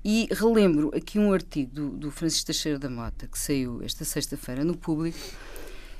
E 0.09 0.25
relembro 0.31 0.89
aqui 0.95 1.19
um 1.19 1.33
artigo 1.33 1.75
do, 1.75 1.89
do 1.89 2.11
Francisco 2.11 2.45
Teixeira 2.45 2.79
da 2.79 2.89
Mota, 2.89 3.27
que 3.27 3.37
saiu 3.37 3.83
esta 3.83 4.05
sexta-feira 4.05 4.63
no 4.63 4.77
público, 4.77 5.17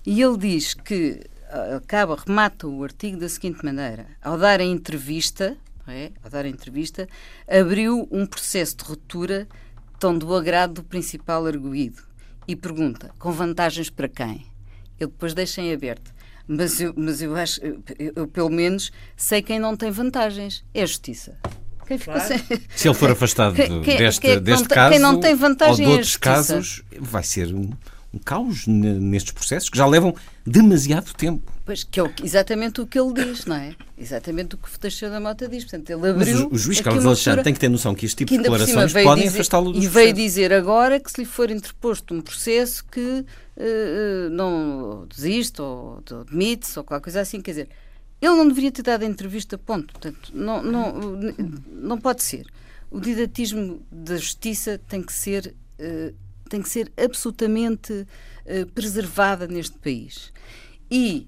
e 0.06 0.22
ele 0.22 0.38
diz 0.38 0.74
que 0.74 1.20
acaba, 1.76 2.15
remata 2.26 2.70
o 2.70 2.86
artigo 2.86 3.17
da 3.20 3.28
seguinte 3.28 3.65
maneira: 3.65 4.08
ao 4.22 4.38
dar 4.38 4.62
a 4.62 4.63
entrevista, 4.63 5.58
é? 5.86 6.13
ao 6.24 6.30
dar 6.30 6.46
a 6.46 6.48
entrevista, 6.48 7.06
abriu 7.46 8.08
um 8.10 8.26
processo 8.26 8.78
de 8.78 8.86
ruptura 8.86 9.46
tão 10.00 10.17
do 10.17 10.34
agrado 10.34 10.76
do 10.76 10.84
principal 10.86 11.46
arguído 11.46 12.02
e 12.48 12.56
pergunta: 12.56 13.12
com 13.20 13.34
vantagens 13.34 13.89
para 13.89 14.08
quem? 14.08 14.46
Ele 14.98 15.12
depois 15.12 15.34
deixa 15.34 15.60
em 15.60 15.74
aberto 15.74 16.15
mas 16.48 16.80
eu, 16.80 16.93
mas 16.96 17.22
eu 17.22 17.36
acho, 17.36 17.60
eu, 17.60 17.84
eu, 18.15 18.26
pelo 18.26 18.50
menos 18.50 18.89
sei 19.17 19.41
quem 19.41 19.60
não 19.60 19.76
tem 19.76 19.91
vantagens. 19.91 20.63
É 20.74 20.84
a 20.84 20.86
justiça. 20.86 21.38
Quem 21.88 21.97
ficou 21.97 22.13
claro. 22.15 22.28
sem... 22.28 22.60
Se 22.76 22.88
ele 22.88 22.95
for 22.95 23.12
afastado 23.12 23.56
quem, 23.56 23.82
deste, 23.82 24.21
quem, 24.21 24.39
deste 24.41 24.67
caso, 24.67 24.91
quem 24.91 25.00
não 25.00 25.19
tem 25.19 25.36
vantagem 25.36 25.86
ou 25.86 25.91
de 25.91 25.97
outros 25.97 26.17
casos, 26.17 26.84
vai 27.00 27.23
ser 27.23 27.54
um, 27.54 27.69
um 28.13 28.19
caos 28.19 28.67
nestes 28.67 29.32
processos 29.32 29.69
que 29.69 29.78
já 29.78 29.86
levam 29.86 30.13
demasiado 30.45 31.13
tempo. 31.13 31.52
Pois, 31.65 31.84
que 31.84 32.00
é 32.00 32.04
exatamente 32.23 32.80
o 32.80 32.88
que 32.88 32.97
ele 32.97 33.13
diz, 33.13 33.45
não 33.45 33.58
é? 33.58 33.76
Exatamente 33.97 34.56
o 34.56 34.58
que 34.58 34.73
o 34.73 34.80
Teixeira 34.80 35.13
da 35.13 35.19
Mota 35.19 35.50
diz. 35.50 35.65
Portanto, 35.65 35.89
ele 35.89 36.10
abriu. 36.10 36.34
Mas 36.34 36.45
o, 36.45 36.54
o 36.54 36.58
juiz 36.58 36.80
Carlos 36.80 37.06
Alexandre 37.06 37.43
tem 37.43 37.54
que 37.54 37.60
ter 37.60 37.67
noção 37.67 37.93
que 37.93 38.06
este 38.06 38.23
tipo 38.23 38.32
de 38.32 38.38
declarações 38.38 38.93
podem 38.93 39.28
afastá-lo 39.28 39.73
do 39.73 39.80
E 39.84 39.88
veio 39.88 40.13
dizer 40.13 40.54
agora 40.54 40.97
que 40.97 41.12
se 41.12 41.19
lhe 41.19 41.28
for 41.28 41.52
interposto 41.52 42.13
um 42.13 42.21
processo 42.21 42.86
que 42.89 43.02
uh, 43.58 44.30
não 44.32 45.06
desiste 45.13 45.62
ou 45.62 46.02
demite-se 46.30 46.80
ou 46.80 46.86
qualquer 46.86 47.04
coisa 47.04 47.21
assim, 47.21 47.41
quer 47.41 47.52
dizer, 47.52 47.69
ele 48.21 48.36
não 48.36 48.47
deveria 48.47 48.71
ter 48.71 48.82
dado 48.82 49.03
a 49.03 49.06
entrevista, 49.06 49.58
ponto. 49.58 49.93
Portanto, 49.93 50.32
não, 50.34 50.62
não, 50.63 50.93
não 51.71 51.97
pode 51.97 52.23
ser. 52.23 52.47
O 52.89 52.99
didatismo 52.99 53.86
da 53.91 54.17
justiça 54.17 54.80
tem 54.88 55.03
que 55.03 55.13
ser, 55.13 55.53
uh, 55.80 56.15
tem 56.49 56.62
que 56.62 56.69
ser 56.69 56.91
absolutamente 56.97 57.93
uh, 57.93 58.65
preservada 58.73 59.47
neste 59.47 59.77
país. 59.77 60.32
E 60.89 61.27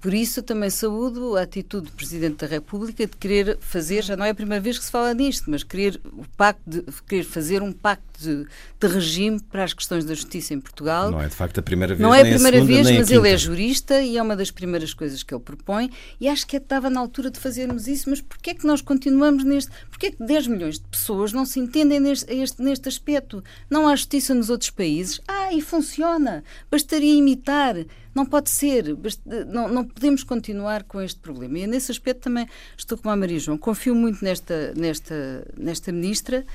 por 0.00 0.14
isso, 0.14 0.40
eu 0.40 0.42
também 0.42 0.70
saúdo 0.70 1.36
a 1.36 1.42
atitude 1.42 1.86
do 1.86 1.92
Presidente 1.92 2.36
da 2.36 2.46
República 2.46 3.06
de 3.06 3.16
querer 3.16 3.58
fazer, 3.60 4.02
já 4.02 4.16
não 4.16 4.24
é 4.24 4.30
a 4.30 4.34
primeira 4.34 4.60
vez 4.60 4.78
que 4.78 4.84
se 4.84 4.90
fala 4.90 5.12
nisto, 5.12 5.50
mas 5.50 5.62
querer, 5.62 6.00
o 6.04 6.24
pacto 6.36 6.62
de, 6.66 6.82
querer 7.06 7.24
fazer 7.24 7.62
um 7.62 7.72
pacto 7.72 8.06
de, 8.18 8.46
de, 8.80 8.86
regime 8.86 9.38
para 9.38 9.64
as 9.64 9.74
questões 9.74 10.04
da 10.04 10.14
justiça 10.14 10.54
em 10.54 10.60
Portugal. 10.60 11.10
Não 11.10 11.20
é 11.20 11.28
de 11.28 11.34
facto 11.34 11.58
a 11.58 11.62
primeira 11.62 11.94
vez. 11.94 12.00
Não 12.00 12.14
é 12.14 12.20
a 12.20 12.24
primeira 12.24 12.56
a 12.56 12.60
segunda, 12.60 12.82
vez, 12.84 12.98
mas 12.98 13.10
ele 13.10 13.28
é 13.28 13.36
jurista 13.36 14.00
e 14.00 14.16
é 14.16 14.22
uma 14.22 14.34
das 14.34 14.50
primeiras 14.50 14.94
coisas 14.94 15.22
que 15.22 15.34
ele 15.34 15.42
propõe 15.42 15.90
e 16.18 16.26
acho 16.26 16.46
que 16.46 16.56
estava 16.56 16.88
na 16.88 16.98
altura 16.98 17.30
de 17.30 17.38
fazermos 17.38 17.86
isso, 17.86 18.08
mas 18.08 18.20
porquê 18.20 18.50
é 18.50 18.54
que 18.54 18.66
nós 18.66 18.80
continuamos 18.80 19.44
neste. 19.44 19.70
Porquê 19.90 20.06
é 20.06 20.10
que 20.12 20.24
10 20.24 20.46
milhões 20.46 20.78
de 20.78 20.86
pessoas 20.86 21.32
não 21.32 21.44
se 21.44 21.60
entendem 21.60 22.00
neste, 22.00 22.32
este, 22.32 22.62
neste 22.62 22.88
aspecto? 22.88 23.44
Não 23.68 23.86
há 23.86 23.94
justiça 23.94 24.34
nos 24.34 24.48
outros 24.48 24.70
países? 24.70 25.20
Ah, 25.28 25.52
e 25.52 25.60
funciona! 25.60 26.42
Bastaria 26.70 27.14
imitar. 27.14 27.76
Não 28.16 28.24
pode 28.24 28.48
ser, 28.48 28.96
não, 29.46 29.68
não 29.68 29.84
podemos 29.84 30.24
continuar 30.24 30.84
com 30.84 31.02
este 31.02 31.20
problema. 31.20 31.58
E 31.58 31.66
nesse 31.66 31.92
aspecto 31.92 32.22
também 32.22 32.48
estou 32.74 32.96
com 32.96 33.10
a 33.10 33.14
Maria 33.14 33.38
João. 33.38 33.58
Confio 33.58 33.94
muito 33.94 34.24
nesta, 34.24 34.72
nesta, 34.74 35.46
nesta 35.54 35.92
ministra 35.92 36.46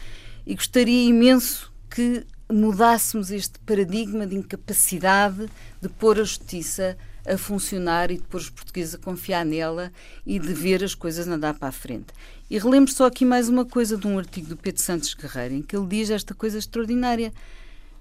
e 0.43 0.55
gostaria 0.55 1.07
imenso 1.07 1.71
que 1.87 2.25
mudássemos 2.51 3.29
este 3.29 3.59
paradigma 3.59 4.25
de 4.25 4.37
incapacidade 4.37 5.47
de 5.79 5.87
pôr 5.87 6.19
a 6.19 6.23
justiça 6.23 6.97
a 7.27 7.37
funcionar 7.37 8.09
e 8.09 8.17
de 8.17 8.23
pôr 8.23 8.37
os 8.37 8.49
portugueses 8.49 8.95
a 8.95 8.97
confiar 8.97 9.45
nela 9.45 9.91
e 10.25 10.39
de 10.39 10.51
ver 10.55 10.83
as 10.83 10.95
coisas 10.95 11.27
andar 11.27 11.53
para 11.53 11.67
a 11.67 11.71
frente. 11.71 12.07
E 12.49 12.57
relembro 12.57 12.91
só 12.91 13.05
aqui 13.05 13.23
mais 13.23 13.47
uma 13.47 13.65
coisa 13.65 13.95
de 13.95 14.07
um 14.07 14.17
artigo 14.17 14.47
do 14.47 14.57
Pedro 14.57 14.81
Santos 14.81 15.13
Guerreiro, 15.13 15.53
em 15.53 15.61
que 15.61 15.77
ele 15.77 15.85
diz 15.85 16.09
esta 16.09 16.33
coisa 16.33 16.57
extraordinária. 16.57 17.31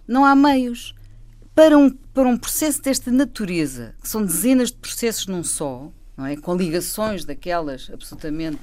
Não 0.08 0.24
há 0.24 0.34
meios 0.34 0.94
para 1.60 1.76
um, 1.76 1.90
para 1.90 2.26
um 2.26 2.38
processo 2.38 2.80
desta 2.80 3.10
natureza, 3.10 3.94
que 4.00 4.08
são 4.08 4.24
dezenas 4.24 4.70
de 4.70 4.78
processos 4.78 5.26
num 5.26 5.44
só, 5.44 5.92
não 6.16 6.24
é? 6.24 6.34
com 6.34 6.56
ligações 6.56 7.26
daquelas 7.26 7.90
absolutamente 7.92 8.60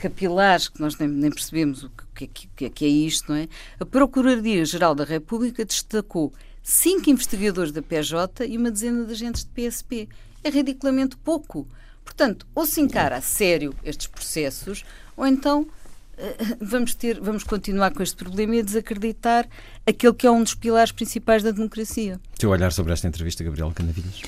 capilares 0.00 0.68
que 0.68 0.80
nós 0.80 0.98
nem, 0.98 1.08
nem 1.08 1.30
percebemos 1.30 1.84
o 1.84 1.92
que, 2.12 2.26
que, 2.26 2.70
que, 2.70 2.84
é 2.84 2.88
isto, 2.88 3.30
não 3.30 3.36
é? 3.38 3.46
A 3.78 3.86
Procuradoria-Geral 3.86 4.96
da 4.96 5.04
República 5.04 5.64
destacou 5.64 6.32
cinco 6.60 7.08
investigadores 7.08 7.70
da 7.70 7.80
PJ 7.80 8.44
e 8.46 8.58
uma 8.58 8.72
dezena 8.72 9.04
de 9.04 9.12
agentes 9.12 9.44
de 9.44 9.50
PSP. 9.50 10.08
É 10.42 10.50
ridiculamente 10.50 11.16
pouco. 11.16 11.68
Portanto, 12.04 12.48
ou 12.52 12.66
se 12.66 12.80
encara 12.80 13.16
a 13.16 13.20
sério 13.20 13.72
estes 13.84 14.08
processos, 14.08 14.84
ou 15.16 15.24
então 15.24 15.68
eh, 15.68 15.83
vamos 16.60 16.94
ter, 16.94 17.20
vamos 17.20 17.44
continuar 17.44 17.92
com 17.92 18.02
este 18.02 18.16
problema 18.16 18.56
e 18.56 18.60
a 18.60 18.62
desacreditar 18.62 19.48
aquele 19.86 20.14
que 20.14 20.26
é 20.26 20.30
um 20.30 20.42
dos 20.42 20.54
pilares 20.54 20.92
principais 20.92 21.42
da 21.42 21.50
democracia. 21.50 22.20
Teu 22.38 22.50
olhar 22.50 22.72
sobre 22.72 22.92
esta 22.92 23.06
entrevista, 23.08 23.42
Gabriel 23.44 23.72
Canavilhas? 23.74 24.22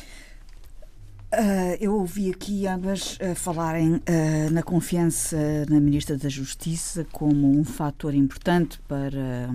Uh, 1.32 1.76
eu 1.80 1.94
ouvi 1.94 2.30
aqui 2.30 2.66
ambas 2.66 3.16
uh, 3.16 3.34
falarem 3.34 3.96
uh, 3.96 4.50
na 4.52 4.62
confiança 4.62 5.36
na 5.68 5.80
Ministra 5.80 6.16
da 6.16 6.28
Justiça 6.28 7.06
como 7.12 7.50
um 7.50 7.64
fator 7.64 8.14
importante 8.14 8.78
para 8.86 9.50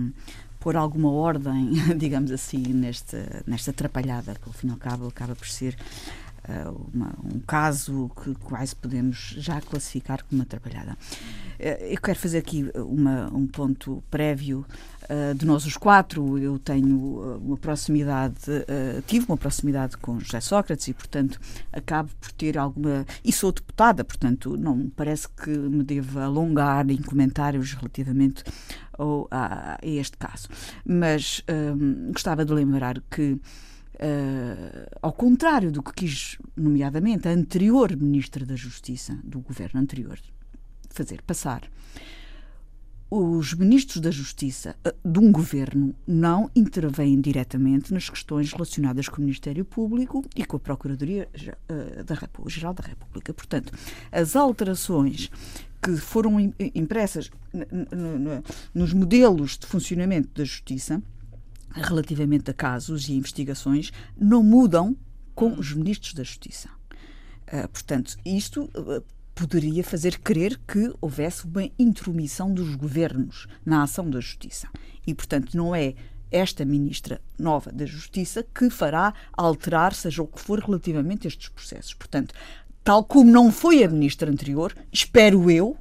pôr 0.60 0.76
alguma 0.76 1.10
ordem, 1.10 1.72
digamos 1.96 2.30
assim, 2.30 2.62
nesta, 2.68 3.42
nesta 3.46 3.70
atrapalhada, 3.70 4.34
que 4.34 4.46
ao 4.46 4.52
fim 4.52 4.68
e 4.68 4.70
ao 4.70 4.76
cabo 4.76 5.08
acaba 5.08 5.34
por 5.34 5.48
ser 5.48 5.76
uma, 6.92 7.14
um 7.24 7.40
caso 7.40 8.10
que 8.22 8.34
quase 8.34 8.74
podemos 8.74 9.34
já 9.38 9.60
classificar 9.60 10.24
como 10.24 10.40
uma 10.40 10.44
atrapalhada. 10.44 10.96
Eu 11.58 12.00
quero 12.00 12.18
fazer 12.18 12.38
aqui 12.38 12.68
uma, 12.74 13.32
um 13.32 13.46
ponto 13.46 14.02
prévio 14.10 14.66
uh, 15.04 15.34
de 15.34 15.46
nós 15.46 15.64
os 15.64 15.76
quatro. 15.76 16.36
Eu 16.38 16.58
tenho 16.58 17.38
uma 17.40 17.56
proximidade, 17.56 18.34
tive 19.06 19.26
uma 19.26 19.36
proximidade 19.36 19.96
com 19.96 20.18
José 20.18 20.40
Sócrates 20.40 20.88
e, 20.88 20.94
portanto, 20.94 21.40
acabo 21.72 22.10
por 22.20 22.32
ter 22.32 22.58
alguma. 22.58 23.06
E 23.24 23.32
sou 23.32 23.52
deputada, 23.52 24.02
portanto, 24.02 24.56
não 24.56 24.90
parece 24.90 25.28
que 25.28 25.50
me 25.50 25.84
deva 25.84 26.24
alongar 26.24 26.90
em 26.90 27.00
comentários 27.00 27.74
relativamente 27.74 28.42
ao, 28.98 29.28
a, 29.30 29.74
a, 29.74 29.78
este 29.82 30.16
caso. 30.16 30.48
Mas 30.84 31.42
um, 31.48 32.12
gostava 32.12 32.44
de 32.44 32.52
lembrar 32.52 33.00
que. 33.10 33.38
Uh, 34.02 34.88
ao 35.00 35.12
contrário 35.12 35.70
do 35.70 35.80
que 35.80 35.92
quis, 35.92 36.36
nomeadamente, 36.56 37.28
a 37.28 37.30
anterior 37.30 37.96
Ministra 37.96 38.44
da 38.44 38.56
Justiça, 38.56 39.16
do 39.22 39.38
governo 39.38 39.80
anterior, 39.80 40.18
fazer 40.90 41.22
passar. 41.22 41.70
Os 43.08 43.54
ministros 43.54 44.00
da 44.00 44.10
Justiça 44.10 44.74
eh, 44.82 44.94
de 45.04 45.18
um 45.18 45.30
governo 45.30 45.94
não 46.06 46.50
intervêm 46.56 47.20
diretamente 47.20 47.92
nas 47.92 48.08
questões 48.08 48.50
relacionadas 48.50 49.06
com 49.06 49.18
o 49.18 49.20
Ministério 49.20 49.66
Público 49.66 50.24
e 50.34 50.46
com 50.46 50.56
a 50.56 50.60
Procuradoria 50.60 51.28
eh, 51.34 52.02
da 52.02 52.18
Geral 52.48 52.72
da 52.72 52.82
República. 52.82 53.34
Portanto, 53.34 53.72
as 54.10 54.34
alterações 54.34 55.30
que 55.82 55.94
foram 55.96 56.40
impressas 56.74 57.30
nos 58.72 58.94
modelos 58.94 59.58
de 59.58 59.66
funcionamento 59.66 60.30
da 60.34 60.44
Justiça 60.44 61.02
relativamente 61.74 62.50
a 62.50 62.54
casos 62.54 63.08
e 63.08 63.14
investigações 63.14 63.92
não 64.16 64.42
mudam 64.42 64.96
com 65.34 65.58
os 65.58 65.72
ministros 65.72 66.14
da 66.14 66.22
Justiça. 66.22 66.68
Uh, 67.46 67.68
portanto, 67.68 68.16
isto 68.24 68.64
uh, 68.76 69.02
poderia 69.34 69.82
fazer 69.82 70.18
crer 70.18 70.60
que 70.66 70.92
houvesse 71.00 71.44
uma 71.44 71.68
intromissão 71.78 72.52
dos 72.52 72.74
governos 72.74 73.46
na 73.64 73.82
ação 73.82 74.08
da 74.08 74.20
justiça. 74.20 74.68
E, 75.06 75.14
portanto, 75.14 75.56
não 75.56 75.74
é 75.74 75.94
esta 76.30 76.64
ministra 76.64 77.20
nova 77.38 77.70
da 77.70 77.84
Justiça 77.84 78.44
que 78.54 78.70
fará 78.70 79.12
alterar, 79.32 79.94
seja 79.94 80.22
o 80.22 80.26
que 80.26 80.40
for, 80.40 80.58
relativamente 80.60 81.26
a 81.26 81.28
estes 81.28 81.48
processos. 81.48 81.94
Portanto, 81.94 82.34
tal 82.82 83.04
como 83.04 83.30
não 83.30 83.52
foi 83.52 83.84
a 83.84 83.88
ministra 83.88 84.30
anterior, 84.30 84.74
espero 84.90 85.50
eu, 85.50 85.76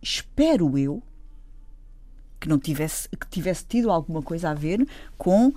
espero 0.00 0.78
eu, 0.78 1.02
que 2.40 2.48
não 2.48 2.58
tivesse, 2.58 3.08
que 3.08 3.28
tivesse 3.28 3.64
tido 3.66 3.90
alguma 3.90 4.22
coisa 4.22 4.50
a 4.50 4.54
ver 4.54 4.86
com 5.18 5.48
uh, 5.48 5.54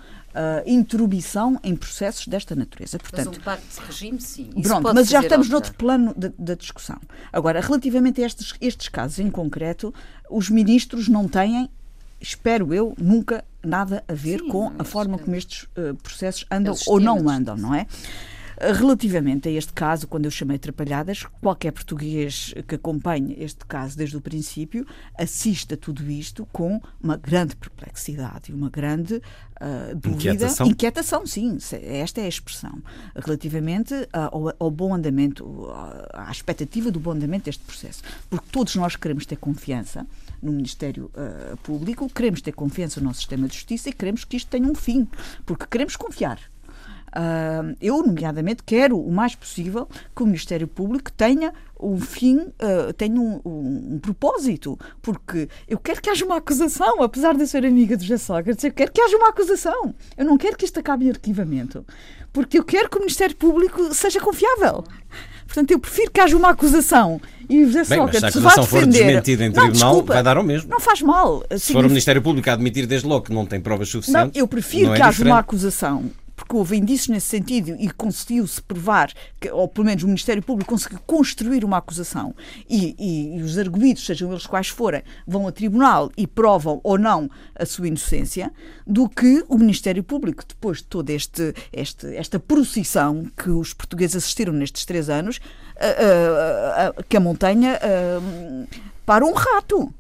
intromissão 0.65 1.57
em 1.63 1.75
processos 1.75 2.27
desta 2.27 2.55
natureza. 2.55 2.99
Portanto, 2.99 3.29
mas 3.29 3.37
um 3.37 3.41
pacto 3.41 3.81
de 3.81 3.87
regime, 3.87 4.21
sim. 4.21 4.49
Pronto, 4.61 4.93
mas 4.93 5.07
já 5.07 5.21
estamos 5.21 5.49
noutro 5.49 5.73
plano 5.75 6.13
da 6.37 6.55
discussão. 6.55 6.99
Agora, 7.31 7.61
relativamente 7.61 8.21
a 8.21 8.25
estes, 8.25 8.53
estes 8.59 8.89
casos 8.89 9.19
em 9.19 9.31
concreto, 9.31 9.93
os 10.29 10.49
ministros 10.49 11.07
não 11.07 11.27
têm, 11.27 11.69
espero 12.19 12.73
eu, 12.73 12.93
nunca 12.97 13.45
nada 13.63 14.03
a 14.07 14.13
ver 14.13 14.41
sim, 14.41 14.49
com 14.49 14.73
a 14.77 14.83
forma 14.83 15.17
como 15.17 15.35
estes 15.35 15.63
uh, 15.63 15.95
processos 16.03 16.45
andam 16.51 16.75
ou 16.85 16.99
não 16.99 17.29
andam, 17.29 17.55
não 17.55 17.73
é? 17.73 17.87
Relativamente 18.59 19.49
a 19.49 19.51
este 19.51 19.73
caso, 19.73 20.07
quando 20.07 20.25
eu 20.25 20.31
chamei 20.31 20.57
Atrapalhadas, 20.57 21.23
qualquer 21.41 21.71
português 21.71 22.53
que 22.67 22.75
acompanhe 22.75 23.35
este 23.39 23.65
caso 23.65 23.97
desde 23.97 24.15
o 24.17 24.21
princípio 24.21 24.85
assiste 25.17 25.73
a 25.73 25.77
tudo 25.77 26.09
isto 26.09 26.45
com 26.51 26.81
uma 27.01 27.17
grande 27.17 27.55
perplexidade 27.55 28.51
e 28.51 28.53
uma 28.53 28.69
grande 28.69 29.15
uh, 29.15 29.95
dúvida. 29.95 30.33
Inquietação. 30.33 30.67
Inquietação, 30.67 31.27
sim, 31.27 31.57
esta 31.81 32.21
é 32.21 32.25
a 32.25 32.29
expressão. 32.29 32.81
Relativamente 33.15 33.93
ao, 34.11 34.53
ao 34.59 34.71
bom 34.71 34.93
andamento, 34.93 35.67
à 36.13 36.31
expectativa 36.31 36.91
do 36.91 36.99
bom 36.99 37.11
andamento 37.11 37.45
deste 37.45 37.63
processo. 37.63 38.03
Porque 38.29 38.45
todos 38.51 38.75
nós 38.75 38.95
queremos 38.95 39.25
ter 39.25 39.35
confiança 39.37 40.05
no 40.41 40.51
Ministério 40.51 41.11
uh, 41.15 41.57
Público, 41.57 42.09
queremos 42.09 42.41
ter 42.41 42.51
confiança 42.51 42.99
no 42.99 43.07
nosso 43.07 43.19
sistema 43.19 43.47
de 43.47 43.55
justiça 43.55 43.89
e 43.89 43.93
queremos 43.93 44.23
que 44.25 44.37
isto 44.37 44.49
tenha 44.49 44.67
um 44.67 44.75
fim, 44.75 45.07
porque 45.45 45.65
queremos 45.65 45.95
confiar. 45.95 46.39
Uh, 47.15 47.75
eu, 47.79 48.01
nomeadamente, 48.01 48.63
quero 48.63 48.99
o 48.99 49.11
mais 49.11 49.35
possível 49.35 49.87
que 50.15 50.23
o 50.23 50.25
Ministério 50.25 50.67
Público 50.67 51.11
tenha 51.11 51.53
um 51.79 51.99
fim, 51.99 52.37
uh, 52.37 52.91
tenha 52.97 53.19
um, 53.19 53.39
um, 53.45 53.93
um, 53.93 53.99
propósito, 53.99 54.79
porque 55.01 55.47
eu 55.67 55.77
quero 55.77 56.01
que 56.01 56.09
haja 56.09 56.25
uma 56.25 56.37
acusação, 56.37 57.03
apesar 57.03 57.35
de 57.35 57.41
eu 57.41 57.47
ser 57.47 57.65
amiga 57.65 57.95
do 57.95 58.03
José 58.03 58.17
Sócrates, 58.17 58.63
eu 58.63 58.71
quero 58.71 58.91
que 58.91 59.01
haja 59.01 59.15
uma 59.15 59.29
acusação. 59.29 59.93
Eu 60.17 60.25
não 60.25 60.37
quero 60.37 60.57
que 60.57 60.65
isto 60.65 60.79
acabe 60.79 61.05
em 61.05 61.09
arquivamento, 61.11 61.85
porque 62.31 62.57
eu 62.57 62.63
quero 62.63 62.89
que 62.89 62.97
o 62.97 62.99
Ministério 62.99 63.35
Público 63.35 63.93
seja 63.93 64.19
confiável. 64.19 64.83
Portanto, 65.45 65.69
eu 65.69 65.79
prefiro 65.79 66.09
que 66.09 66.19
haja 66.19 66.35
uma 66.35 66.49
acusação 66.49 67.21
e 67.47 67.63
o 67.63 67.67
José 67.67 67.83
Bem, 67.83 67.99
Sócrates 67.99 68.21
mas 68.21 68.33
se 68.33 68.37
a 68.37 68.41
acusação 68.41 68.65
for 68.65 68.87
desmentida 68.87 69.45
em 69.45 69.51
tribunal, 69.51 69.65
não, 69.67 69.71
desculpa, 69.71 70.13
vai 70.13 70.23
dar 70.23 70.37
ao 70.37 70.43
mesmo. 70.43 70.71
Não 70.71 70.79
faz 70.79 71.01
mal. 71.03 71.43
Se 71.57 71.73
for 71.73 71.85
o 71.85 71.89
Ministério 71.89 72.23
Público 72.23 72.49
a 72.49 72.53
admitir 72.53 72.87
desde 72.87 73.07
logo 73.07 73.25
que 73.25 73.33
não 73.33 73.45
tem 73.45 73.61
provas 73.61 73.89
suficientes. 73.89 74.31
Não, 74.33 74.41
eu 74.41 74.47
prefiro 74.47 74.93
é 74.93 74.95
que 74.95 75.01
haja 75.01 75.11
diferente. 75.11 75.31
uma 75.31 75.39
acusação 75.39 76.09
porque 76.53 76.57
houve 76.57 76.77
indícios 76.77 77.09
nesse 77.09 77.27
sentido 77.27 77.75
e 77.79 77.89
conseguiu-se 77.89 78.61
provar, 78.61 79.11
que, 79.39 79.49
ou 79.49 79.67
pelo 79.67 79.85
menos 79.85 80.03
o 80.03 80.07
Ministério 80.07 80.43
Público 80.43 80.69
conseguiu 80.69 80.99
construir 81.05 81.65
uma 81.65 81.77
acusação 81.77 82.35
e, 82.69 82.95
e, 82.99 83.37
e, 83.37 83.41
os 83.41 83.57
arguídos, 83.57 84.05
sejam 84.05 84.31
eles 84.31 84.45
quais 84.45 84.67
forem, 84.67 85.01
vão 85.25 85.47
a 85.47 85.51
tribunal 85.51 86.11
e 86.15 86.27
provam 86.27 86.79
ou 86.83 86.97
não 86.97 87.29
a 87.55 87.65
sua 87.65 87.87
inocência, 87.87 88.51
do 88.85 89.09
que 89.09 89.43
o 89.49 89.57
Ministério 89.57 90.03
Público, 90.03 90.43
depois 90.47 90.77
de 90.77 90.85
toda 90.85 91.11
este, 91.11 91.53
este, 91.71 92.15
esta 92.15 92.39
procissão 92.39 93.25
que 93.35 93.49
os 93.49 93.73
portugueses 93.73 94.17
assistiram 94.17 94.53
nestes 94.53 94.85
três 94.85 95.09
anos, 95.09 95.37
uh, 95.37 95.39
uh, 95.39 96.99
uh, 96.99 97.03
que 97.09 97.17
a 97.17 97.19
montanha 97.19 97.79
para 99.05 99.25
um 99.25 99.33
rato. 99.33 99.93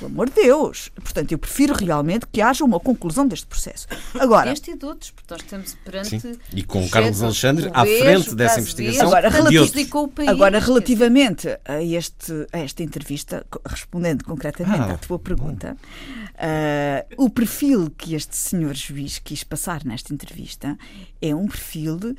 Pelo 0.00 0.10
amor 0.10 0.30
de 0.30 0.34
Deus. 0.36 0.90
Portanto, 0.94 1.30
eu 1.30 1.38
prefiro 1.38 1.74
realmente 1.74 2.26
que 2.26 2.40
haja 2.40 2.64
uma 2.64 2.80
conclusão 2.80 3.28
deste 3.28 3.46
processo. 3.46 3.86
Agora, 4.18 4.50
este 4.50 4.70
e 4.70 4.76
de 4.76 4.86
outros, 4.86 5.10
porque 5.10 5.32
nós 5.32 5.42
estamos 5.42 5.74
perante. 5.84 6.20
Sim. 6.20 6.38
E 6.54 6.62
com 6.62 6.82
o 6.82 6.88
Carlos 6.88 7.22
Alexandre 7.22 7.70
à 7.74 7.84
frente 7.84 8.34
dessa 8.34 8.60
investigação. 8.60 9.08
Agora, 9.08 9.28
relativ 9.28 9.90
agora 10.26 10.58
relativamente 10.58 11.48
a, 11.66 11.82
este, 11.82 12.32
a 12.50 12.58
esta 12.60 12.82
entrevista, 12.82 13.46
respondendo 13.66 14.24
concretamente 14.24 14.80
ah, 14.80 14.94
à 14.94 14.96
tua 14.96 15.18
pergunta, 15.18 15.76
uh, 15.76 17.22
o 17.22 17.28
perfil 17.28 17.90
que 17.90 18.14
este 18.14 18.36
senhor 18.36 18.74
juiz 18.74 19.18
quis 19.18 19.44
passar 19.44 19.84
nesta 19.84 20.14
entrevista 20.14 20.78
é 21.20 21.34
um 21.34 21.46
perfil, 21.46 21.96
uh, 21.96 22.16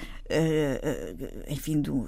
enfim, 1.48 1.82
do, 1.82 2.08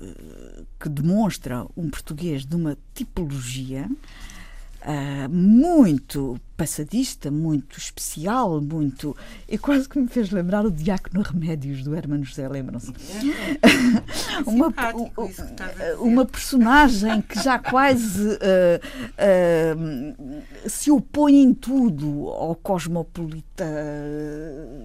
que 0.79 0.87
demonstra 0.87 1.65
um 1.75 1.89
português 1.89 2.45
de 2.45 2.55
uma 2.55 2.77
tipologia 2.93 3.89
uh, 4.85 5.29
muito 5.29 6.39
passadista, 6.63 7.29
muito 7.29 7.77
especial, 7.77 8.61
muito. 8.61 9.15
E 9.49 9.57
quase 9.57 9.87
que 9.87 9.99
me 9.99 10.07
fez 10.07 10.31
lembrar 10.31 10.65
o 10.65 10.71
Diácono 10.71 11.21
Remédios 11.21 11.83
do 11.83 11.93
Hermano 11.93 12.23
José, 12.23 12.47
lembram-se? 12.47 12.93
uma, 14.47 14.73
uma 15.99 16.25
personagem 16.25 17.21
que 17.21 17.43
já 17.43 17.59
quase 17.59 18.29
uh, 18.29 18.79
uh, 19.75 20.69
se 20.69 20.89
opõe 20.89 21.41
em 21.41 21.53
tudo 21.53 22.29
ao 22.29 22.55
cosmopolita 22.55 23.65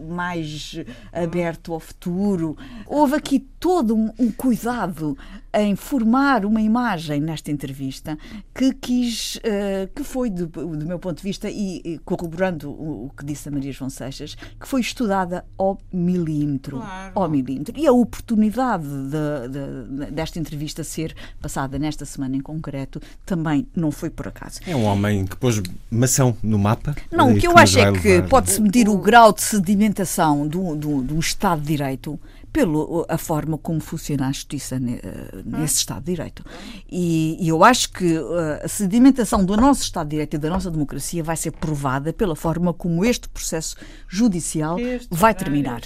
mais 0.08 0.74
aberto 1.12 1.72
ao 1.72 1.78
futuro. 1.78 2.56
Houve 2.86 3.14
aqui 3.14 3.38
todo 3.60 3.94
um, 3.94 4.12
um 4.18 4.32
cuidado 4.32 5.16
em 5.54 5.74
formar 5.74 6.44
uma 6.44 6.60
imagem 6.60 7.20
nesta 7.20 7.50
entrevista 7.50 8.18
que 8.54 8.72
quis, 8.74 9.36
uh, 9.36 9.88
que 9.94 10.04
foi, 10.04 10.30
do, 10.30 10.46
do 10.46 10.86
meu 10.86 10.98
ponto 10.98 11.16
de 11.16 11.22
vista, 11.22 11.50
e, 11.50 11.67
corroborando 12.04 12.70
o, 12.70 13.07
o, 13.07 13.11
que 13.11 13.24
disse 13.24 13.48
a 13.48 13.52
Maria 13.52 13.72
João 13.72 13.90
Seixas, 13.90 14.37
que 14.61 14.66
foi 14.66 14.81
estudada 14.81 15.44
ao 15.57 15.78
milímetro. 15.92 16.78
Claro. 16.78 17.12
Ao 17.14 17.28
milímetro. 17.28 17.78
E 17.78 17.87
a 17.87 17.92
oportunidade 17.92 18.87
de, 18.87 19.48
de, 19.48 20.11
desta 20.11 20.38
entrevista 20.38 20.85
ser 20.85 21.14
passada 21.40 21.78
nesta 21.78 22.04
semana 22.04 22.37
em 22.37 22.40
concreto 22.40 23.00
também 23.24 23.66
não 23.74 23.90
foi 23.90 24.11
por 24.11 24.28
acaso. 24.28 24.61
É 24.66 24.74
um 24.74 24.85
homem 24.85 25.26
que 25.26 25.37
pôs 25.37 25.62
mação 25.90 26.37
no 26.42 26.59
mapa. 26.59 26.94
Não, 27.11 27.31
o 27.31 27.35
que, 27.35 27.40
que 27.40 27.46
eu 27.46 27.57
acho 27.57 27.78
é 27.78 27.92
que 27.92 28.22
pode-se 28.22 28.61
medir 28.61 28.88
o 28.88 28.98
grau 28.98 29.33
de 29.33 29.42
sedimentação 29.42 30.46
do, 30.46 30.74
do, 30.74 31.02
do 31.02 31.18
Estado 31.18 31.61
de 31.61 31.68
Direito 31.68 32.18
pela 32.52 33.18
forma 33.18 33.58
como 33.58 33.80
funciona 33.80 34.28
a 34.28 34.32
justiça 34.32 34.76
eh, 34.76 35.42
nesse 35.44 35.76
Estado 35.76 36.04
de 36.04 36.12
Direito. 36.12 36.44
E, 36.90 37.37
e, 37.40 37.48
eu 37.48 37.62
acho 37.62 37.92
que 37.92 38.16
eh, 38.16 38.62
a 38.64 38.68
sedimentação 38.68 39.44
do 39.44 39.56
nosso 39.56 39.82
Estado 39.82 40.06
de 40.08 40.11
Direito 40.12 40.34
e 40.34 40.38
da 40.38 40.50
nossa 40.50 40.70
democracia 40.70 41.22
vai 41.22 41.37
ser 41.37 41.52
provada 41.52 42.12
pela 42.12 42.34
forma 42.34 42.72
como 42.72 43.04
este 43.04 43.28
processo 43.28 43.76
judicial 44.08 44.78
este 44.78 45.08
vai 45.11 45.34
terminar. 45.34 45.82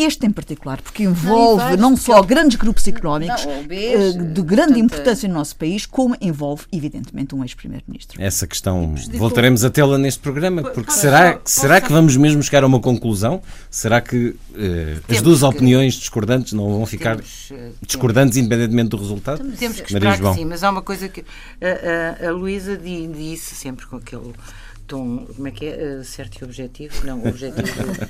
Este 0.00 0.26
em 0.26 0.30
particular, 0.30 0.80
porque 0.80 1.02
envolve 1.02 1.76
não, 1.76 1.90
não 1.90 1.96
só 1.96 2.22
grandes 2.22 2.56
grupos 2.56 2.86
económicos 2.88 3.44
não, 3.44 3.64
beijo, 3.64 4.18
eh, 4.18 4.22
de 4.22 4.42
grande 4.42 4.72
portanto, 4.72 4.78
importância 4.78 5.28
no 5.28 5.34
nosso 5.34 5.56
país, 5.56 5.84
como 5.84 6.16
envolve, 6.20 6.64
evidentemente, 6.72 7.34
um 7.34 7.42
ex-primeiro-ministro. 7.42 8.20
Essa 8.20 8.46
questão 8.46 8.94
voltaremos 9.14 9.64
a 9.64 9.70
tê-la 9.70 9.98
neste 9.98 10.20
programa, 10.20 10.62
porque 10.62 10.92
será, 10.92 11.38
será 11.44 11.80
que 11.80 11.92
vamos 11.92 12.16
mesmo 12.16 12.42
chegar 12.42 12.64
a 12.64 12.66
uma 12.66 12.80
conclusão? 12.80 13.42
Será 13.70 14.00
que 14.00 14.28
uh, 14.28 14.36
as 15.08 15.20
duas 15.20 15.42
opiniões 15.42 15.94
discordantes 15.94 16.52
não 16.52 16.70
vão 16.70 16.86
ficar 16.86 17.16
temos, 17.16 17.50
uh, 17.50 17.74
discordantes 17.86 18.34
temos, 18.34 18.46
independentemente 18.46 18.88
do 18.88 18.96
resultado? 18.96 19.44
Temos 19.58 19.80
que 19.80 19.86
esperar 19.86 20.18
que 20.18 20.34
sim, 20.34 20.44
mas 20.44 20.64
há 20.64 20.70
uma 20.70 20.82
coisa 20.82 21.08
que 21.08 21.24
a, 21.60 22.24
a, 22.24 22.28
a 22.28 22.32
Luísa 22.32 22.76
disse 22.76 23.54
sempre 23.54 23.86
com 23.86 23.96
aquele 23.96 24.32
tom, 24.90 25.24
como 25.36 25.46
é 25.46 25.52
que 25.52 25.66
é? 25.66 26.00
Uh, 26.00 26.04
certo 26.04 26.40
e 26.40 26.44
objetivo? 26.44 27.06
Não, 27.06 27.24
objetivo. 27.24 27.68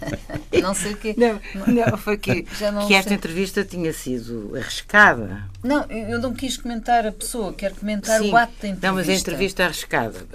não 0.62 0.73
sei 0.73 0.95
o 0.95 0.97
quê. 0.97 1.14
Não, 1.16 1.38
não 1.66 1.99
foi 1.99 2.16
que, 2.16 2.47
não 2.73 2.88
que 2.88 2.95
esta 2.95 3.12
entrevista 3.12 3.62
tinha 3.62 3.93
sido 3.93 4.57
arriscada. 4.57 5.45
Não, 5.62 5.85
eu 5.90 6.19
não 6.19 6.33
quis 6.33 6.57
comentar 6.57 7.07
a 7.07 7.12
pessoa, 7.12 7.53
quero 7.53 7.75
comentar 7.75 8.19
Sim, 8.23 8.31
o 8.31 8.37
ato 8.37 8.53
da 8.62 8.69
entrevista. 8.69 8.87
Não, 8.87 8.95
mas 8.95 9.09
a 9.11 9.12
entrevista 9.12 9.64
arriscada 9.64 10.27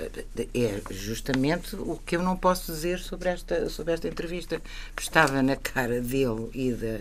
é 0.54 0.82
justamente 0.92 1.76
o 1.76 2.00
que 2.06 2.16
eu 2.16 2.22
não 2.22 2.38
posso 2.38 2.72
dizer 2.72 3.00
sobre 3.00 3.30
esta, 3.30 3.68
sobre 3.68 3.94
esta 3.94 4.08
entrevista, 4.08 4.62
estava 5.02 5.42
na 5.42 5.56
cara 5.56 6.00
dele 6.00 6.48
e 6.54 6.72
da, 6.74 7.00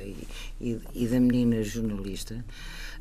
e, 0.59 0.80
e 0.94 1.07
da 1.07 1.20
menina 1.20 1.62
jornalista 1.62 2.42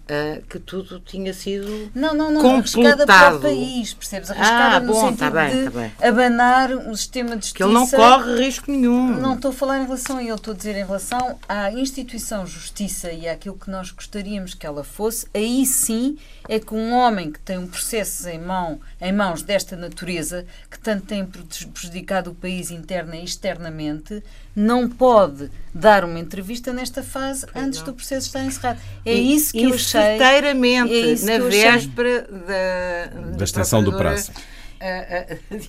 uh, 0.10 0.42
que 0.48 0.60
tudo 0.60 1.00
tinha 1.00 1.34
sido 1.34 1.92
não, 1.94 2.14
não, 2.14 2.32
não, 2.32 2.42
completado. 2.42 3.06
para 3.06 3.36
o 3.36 3.40
país, 3.40 3.94
percebes? 3.94 4.32
Arriscada 4.32 4.78
ah, 4.78 4.80
no 4.80 4.94
bom, 4.94 5.02
sentido 5.02 5.20
tá 5.20 5.30
bem, 5.32 5.50
de 5.50 5.64
tá 5.66 5.80
bem. 5.80 5.92
abanar 6.02 6.72
o 6.72 6.96
sistema 6.96 7.38
de 7.38 7.46
justiça. 7.46 7.56
Que 7.56 7.64
ele 7.64 7.74
não 7.74 7.88
corre 7.88 8.46
risco 8.46 8.72
nenhum. 8.72 9.20
Não 9.20 9.36
estou 9.36 9.52
a 9.52 9.54
falar 9.54 9.80
em 9.80 9.84
relação 9.84 10.18
a 10.18 10.24
ele, 10.24 10.34
estou 10.34 10.54
a 10.54 10.58
dizer 10.58 10.76
em 10.76 10.86
relação 10.86 11.40
à 11.48 11.72
instituição 11.72 12.46
justiça 12.46 13.12
e 13.12 13.28
àquilo 13.28 13.56
que 13.56 13.70
nós 13.70 13.92
gostaríamos 13.92 14.54
que 14.54 14.66
ela 14.66 14.84
fosse, 14.84 15.28
aí 15.34 15.66
sim 15.66 16.18
é 16.48 16.60
que 16.60 16.74
um 16.74 16.94
homem 16.94 17.32
que 17.32 17.40
tem 17.40 17.58
um 17.58 17.68
processo 17.68 18.28
em, 18.28 18.40
mão, 18.40 18.80
em 19.02 19.12
mãos 19.12 19.42
desta 19.42 19.76
natureza, 19.76 20.46
que 20.70 20.80
tanto 20.80 21.06
tem 21.06 21.26
prejudicado 21.26 22.32
o 22.32 22.36
país 22.36 22.72
interna 22.72 23.16
e 23.16 23.24
externamente, 23.24 24.24
não 24.56 24.88
pode 24.88 25.50
dar 25.74 26.04
uma 26.06 26.20
entrevista 26.20 26.72
nesta 26.74 27.02
fase 27.02 27.46
pois 27.52 27.66
antes 27.66 27.80
não. 27.80 27.88
do 27.88 27.94
processo 27.94 28.28
estar 28.28 28.44
encerrado. 28.44 28.80
É 29.06 29.16
e, 29.16 29.36
isso 29.36 29.52
que 29.52 29.64
eu 29.64 29.74
achei. 29.74 30.02
Certeiramente, 30.02 30.94
é 30.94 31.26
na 31.26 31.46
véspera 31.46 32.28
da, 32.28 33.38
da 33.38 33.44
extensão 33.44 33.84
do 33.84 33.94
prazo. 33.94 34.32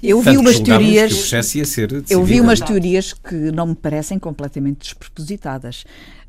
Eu 0.03 0.20
vi 0.20 0.37
umas 0.37 0.59
teorias. 0.59 1.12
Que 1.12 1.14
o 1.14 1.20
processo 1.20 1.59
ia 1.59 1.64
ser 1.64 2.05
Eu 2.11 2.24
vi 2.24 2.40
umas 2.40 2.61
teorias 2.61 3.12
que 3.12 3.35
não 3.35 3.68
me 3.68 3.74
parecem 3.74 4.18
completamente 4.18 4.79
despropositadas. 4.81 5.85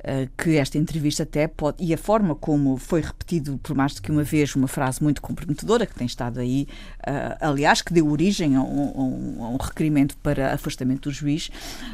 Uh, 0.07 0.29
que 0.37 0.55
esta 0.57 0.77
entrevista 0.77 1.23
até 1.23 1.47
pode. 1.47 1.83
E 1.83 1.91
a 1.91 1.97
forma 1.97 2.35
como 2.35 2.77
foi 2.77 3.01
repetido 3.01 3.59
por 3.63 3.75
mais 3.75 3.95
do 3.95 4.03
que 4.03 4.11
uma 4.11 4.21
vez 4.21 4.55
uma 4.55 4.67
frase 4.67 5.01
muito 5.01 5.19
comprometedora, 5.19 5.83
que 5.83 5.95
tem 5.95 6.05
estado 6.05 6.39
aí, 6.39 6.67
uh, 6.99 7.37
aliás, 7.41 7.81
que 7.81 7.91
deu 7.91 8.07
origem 8.07 8.55
a 8.55 8.61
um, 8.61 9.43
a 9.43 9.49
um- 9.49 9.57
requerimento 9.57 10.15
para 10.17 10.53
afastamento 10.53 11.09
do 11.09 11.11
juiz, 11.11 11.49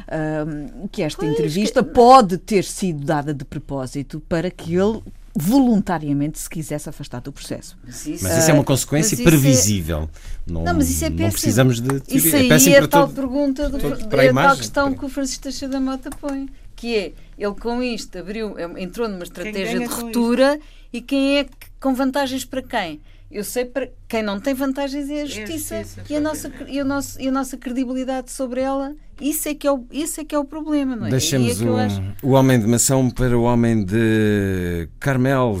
uh, 0.08 0.88
que 0.88 1.02
esta 1.02 1.24
entrevista 1.24 1.82
pode 1.82 2.36
ter 2.36 2.64
sido 2.64 3.02
dada 3.02 3.32
de 3.32 3.46
propósito 3.46 4.20
para 4.28 4.50
que 4.50 4.74
ele 4.74 5.00
voluntariamente 5.34 6.38
se 6.38 6.48
quisesse 6.48 6.88
afastar 6.88 7.20
do 7.20 7.32
processo. 7.32 7.76
Mas 7.84 8.06
isso, 8.06 8.24
Mas 8.24 8.36
isso 8.38 8.50
é 8.50 8.54
uma 8.54 8.64
consequência 8.64 9.14
é- 9.20 9.22
previsível. 9.24 10.08
Não, 10.46 10.62
Não, 10.64 10.74
mas 10.74 10.90
isso 10.90 11.04
é 11.04 11.08
não 11.10 11.16
péssimo. 11.16 11.32
precisamos 11.32 11.80
de 11.80 11.88
teoria. 12.00 12.16
Isso 12.16 12.36
aí 12.36 12.46
é 12.46 12.48
péssimo 12.48 12.74
é 12.74 12.78
a 12.78 12.80
para 12.80 12.88
tal 12.88 13.06
todo. 13.06 13.14
pergunta, 13.14 13.68
do, 13.70 13.78
todo- 13.78 14.08
para 14.08 14.22
a 14.22 14.24
é 14.24 14.28
a 14.28 14.32
tal 14.32 14.42
imagem. 14.42 14.56
questão 14.58 14.94
que 14.94 15.04
o 15.04 15.08
Francisco 15.08 15.42
Teixeira 15.44 15.72
da 15.72 15.80
Mota 15.80 16.10
põe, 16.10 16.48
que 16.76 16.94
é, 16.96 17.12
ele 17.38 17.54
com 17.54 17.82
isto 17.82 18.18
abriu, 18.18 18.54
entrou 18.78 19.08
numa 19.08 19.22
estratégia 19.24 19.78
de 19.78 19.84
ruptura 19.86 20.58
e 20.92 21.00
quem 21.00 21.38
é 21.38 21.44
que, 21.44 21.50
com 21.80 21.94
vantagens 21.94 22.44
para 22.44 22.62
quem? 22.62 23.00
Eu 23.32 23.42
sei 23.44 23.64
para 23.64 23.88
quem 24.06 24.22
não 24.22 24.38
tem 24.38 24.52
vantagens 24.52 25.08
é 25.08 25.22
a 25.22 25.24
justiça, 25.24 25.78
justiça, 25.82 26.02
e, 26.10 26.14
a 26.14 26.20
nossa, 26.20 26.52
e, 26.68 26.78
a 26.78 26.84
nosso, 26.84 27.18
e 27.20 27.28
a 27.28 27.32
nossa 27.32 27.56
credibilidade 27.56 28.30
sobre 28.30 28.60
ela, 28.60 28.92
isso 29.18 29.48
é 29.48 29.54
que 29.54 29.66
é 29.66 29.72
o, 29.72 29.86
isso 29.90 30.20
é, 30.20 30.24
que 30.24 30.34
é 30.34 30.38
o 30.38 30.44
problema, 30.44 30.94
não 30.94 31.06
é? 31.06 31.10
E 31.10 31.14
é 31.14 31.38
o, 31.70 31.76
acho- 31.78 32.02
o 32.22 32.30
homem 32.32 32.60
de 32.60 32.66
maçã 32.66 33.08
para 33.08 33.38
o 33.38 33.42
homem 33.44 33.82
de 33.84 34.86
Carmel, 35.00 35.58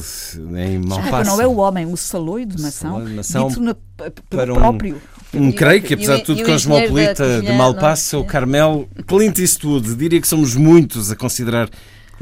em 0.56 0.78
Malpasso. 0.86 1.30
não 1.30 1.40
é 1.40 1.46
o 1.46 1.56
homem, 1.56 1.86
o 1.86 1.96
saloio 1.96 2.44
de 2.44 2.60
maçã, 2.60 2.88
saloio 2.90 3.06
de 3.08 3.14
maçã 3.14 3.46
dito 3.48 3.60
na, 3.60 3.74
para 3.96 4.10
pelo 4.28 4.52
um- 4.52 4.56
próprio. 4.56 5.02
Um 5.34 5.48
o- 5.48 5.52
creio 5.54 5.80
que, 5.82 5.94
apesar 5.94 6.16
de 6.18 6.24
tudo, 6.24 6.42
cosmopolita 6.44 7.40
de 7.40 7.52
Malpasso, 7.52 8.16
não 8.16 8.22
o 8.22 8.26
é? 8.26 8.28
Carmel, 8.28 8.88
Clint 9.06 9.38
Eastwood. 9.38 9.94
Diria 9.94 10.20
que 10.20 10.28
somos 10.28 10.54
muitos 10.54 11.10
a 11.10 11.16
considerar 11.16 11.70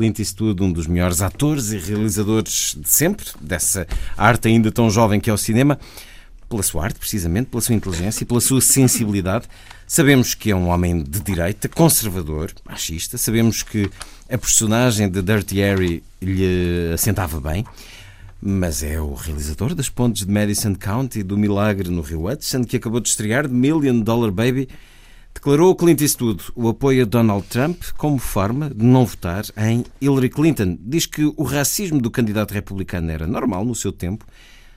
Clint 0.00 0.18
Eastwood 0.18 0.62
um 0.62 0.72
dos 0.72 0.86
melhores 0.86 1.20
atores 1.20 1.72
e 1.72 1.76
realizadores 1.76 2.74
de 2.74 2.88
sempre, 2.88 3.26
dessa 3.38 3.86
arte 4.16 4.48
ainda 4.48 4.72
tão 4.72 4.88
jovem 4.88 5.20
que 5.20 5.28
é 5.28 5.32
o 5.32 5.36
cinema, 5.36 5.78
pela 6.48 6.62
sua 6.62 6.84
arte, 6.84 6.98
precisamente, 6.98 7.50
pela 7.50 7.60
sua 7.60 7.74
inteligência 7.74 8.24
e 8.24 8.26
pela 8.26 8.40
sua 8.40 8.62
sensibilidade. 8.62 9.46
Sabemos 9.86 10.32
que 10.32 10.52
é 10.52 10.56
um 10.56 10.68
homem 10.68 11.02
de 11.02 11.20
direita, 11.20 11.68
conservador, 11.68 12.50
machista. 12.64 13.18
Sabemos 13.18 13.62
que 13.62 13.90
a 14.30 14.38
personagem 14.38 15.06
de 15.06 15.20
Dirty 15.20 15.56
Harry 15.56 16.02
lhe 16.22 16.92
assentava 16.94 17.38
bem. 17.38 17.66
Mas 18.40 18.82
é 18.82 18.98
o 18.98 19.12
realizador 19.12 19.74
das 19.74 19.90
pontes 19.90 20.24
de 20.24 20.32
Madison 20.32 20.74
County, 20.74 21.22
do 21.22 21.36
Milagre 21.36 21.90
no 21.90 22.00
Rio 22.00 22.26
Hudson, 22.26 22.64
que 22.64 22.78
acabou 22.78 23.00
de 23.00 23.10
estrear 23.10 23.46
Million 23.50 24.00
Dollar 24.00 24.30
Baby. 24.30 24.66
Declarou 25.34 25.74
Clint 25.74 26.00
Eastwood 26.00 26.44
o 26.54 26.68
apoio 26.68 27.02
a 27.02 27.06
Donald 27.06 27.46
Trump 27.46 27.82
como 27.96 28.18
forma 28.18 28.68
de 28.68 28.84
não 28.84 29.06
votar 29.06 29.44
em 29.56 29.84
Hillary 30.00 30.28
Clinton. 30.28 30.76
Diz 30.80 31.06
que 31.06 31.24
o 31.24 31.42
racismo 31.42 32.00
do 32.00 32.10
candidato 32.10 32.52
republicano 32.52 33.10
era 33.10 33.26
normal 33.26 33.64
no 33.64 33.74
seu 33.74 33.92
tempo. 33.92 34.26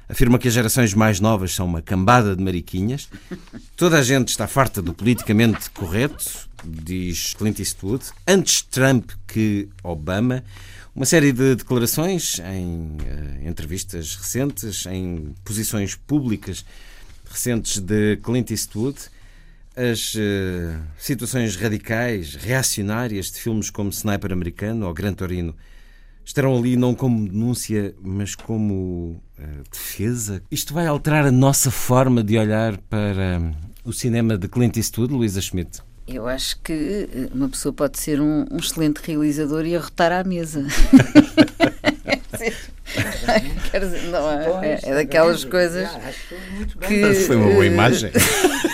Afirma 0.07 0.37
que 0.37 0.47
as 0.47 0.53
gerações 0.53 0.93
mais 0.93 1.19
novas 1.19 1.53
são 1.53 1.65
uma 1.65 1.81
cambada 1.81 2.35
de 2.35 2.43
mariquinhas. 2.43 3.09
Toda 3.75 3.97
a 3.97 4.03
gente 4.03 4.29
está 4.29 4.47
farta 4.47 4.81
do 4.81 4.93
politicamente 4.93 5.69
correto, 5.71 6.47
diz 6.63 7.33
Clint 7.33 7.59
Eastwood. 7.59 8.05
Antes 8.27 8.61
Trump 8.61 9.11
que 9.27 9.69
Obama. 9.83 10.43
Uma 10.95 11.05
série 11.05 11.31
de 11.31 11.55
declarações 11.55 12.39
em 12.39 12.97
eh, 13.03 13.49
entrevistas 13.49 14.15
recentes, 14.15 14.85
em 14.85 15.33
posições 15.43 15.95
públicas 15.95 16.63
recentes 17.27 17.79
de 17.79 18.17
Clint 18.17 18.51
Eastwood. 18.51 18.97
As 19.75 20.13
eh, 20.15 20.77
situações 20.97 21.55
radicais, 21.55 22.35
reacionárias 22.35 23.31
de 23.31 23.39
filmes 23.39 23.69
como 23.69 23.89
Sniper 23.89 24.31
Americano 24.31 24.85
ou 24.87 24.93
Gran 24.93 25.13
Torino 25.13 25.55
estarão 26.25 26.57
ali 26.57 26.75
não 26.75 26.93
como 26.95 27.27
denúncia, 27.27 27.93
mas 28.01 28.35
como 28.35 29.21
eh, 29.37 29.61
defesa. 29.71 30.41
Isto 30.49 30.73
vai 30.73 30.87
alterar 30.87 31.25
a 31.25 31.31
nossa 31.31 31.69
forma 31.69 32.23
de 32.23 32.37
olhar 32.37 32.77
para 32.89 33.39
hum, 33.39 33.51
o 33.83 33.91
cinema 33.91 34.37
de 34.37 34.47
Clint 34.47 34.77
Eastwood, 34.77 35.13
Luísa 35.13 35.41
Schmidt? 35.41 35.81
Eu 36.07 36.27
acho 36.27 36.59
que 36.61 37.09
eh, 37.11 37.29
uma 37.33 37.49
pessoa 37.49 37.73
pode 37.73 37.99
ser 37.99 38.21
um, 38.21 38.45
um 38.51 38.57
excelente 38.57 39.01
realizador 39.03 39.65
e 39.65 39.75
arrotar 39.75 40.11
à 40.11 40.23
mesa. 40.23 40.65
Quer 43.71 43.79
dizer, 43.79 44.03
não 44.03 44.29
é, 44.61 44.71
é, 44.73 44.79
é 44.83 44.93
daquelas 44.95 45.43
coisas 45.45 45.89
bem. 46.75 46.87
que. 46.87 47.13
Foi 47.25 47.35
uma 47.35 47.51
boa 47.51 47.65
imagem. 47.65 48.11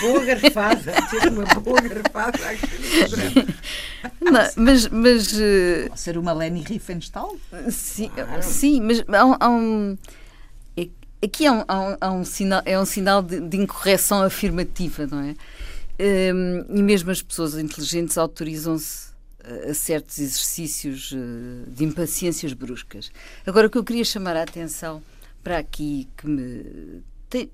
Boa 0.00 0.24
garfada, 0.24 0.92
ter 1.10 1.28
uma 1.28 1.44
boa 1.60 1.78
garfada 1.82 2.38
não, 4.20 4.32
mas. 4.56 4.88
mas 4.88 5.38
eh, 5.38 5.86
Pode 5.88 6.00
ser 6.00 6.16
uma 6.18 6.32
Leni 6.32 6.62
Riefenstahl? 6.62 7.36
sim, 7.70 8.10
sim, 8.40 8.80
mas 8.80 9.04
há 9.08 9.26
um. 9.26 9.36
há 9.38 9.48
um- 9.50 9.98
é- 10.76 10.88
aqui 11.22 11.46
há 11.46 11.52
um, 11.52 11.64
há 11.68 11.80
um- 11.80 11.96
há 12.00 12.10
um 12.12 12.24
sinal, 12.24 12.62
é 12.64 12.78
um 12.80 12.86
sinal 12.86 13.22
de, 13.22 13.40
de 13.40 13.56
incorreção 13.58 14.22
afirmativa, 14.22 15.06
não 15.06 15.20
é? 15.20 15.34
Hum, 16.32 16.64
e 16.70 16.82
mesmo 16.82 17.10
as 17.10 17.20
pessoas 17.20 17.54
inteligentes 17.58 18.16
autorizam-se 18.16 19.09
a, 19.68 19.74
certos 19.74 20.18
exercícios 20.18 21.14
eh, 21.14 21.70
de 21.70 21.84
impaciências 21.84 22.52
bruscas. 22.52 23.10
Agora, 23.46 23.66
o 23.66 23.70
que 23.70 23.78
eu 23.78 23.84
queria 23.84 24.04
chamar 24.04 24.36
a 24.36 24.42
atenção 24.42 25.02
para 25.42 25.58
aqui, 25.58 26.08
que 26.16 26.26
me. 26.26 27.02
Tem, 27.28 27.50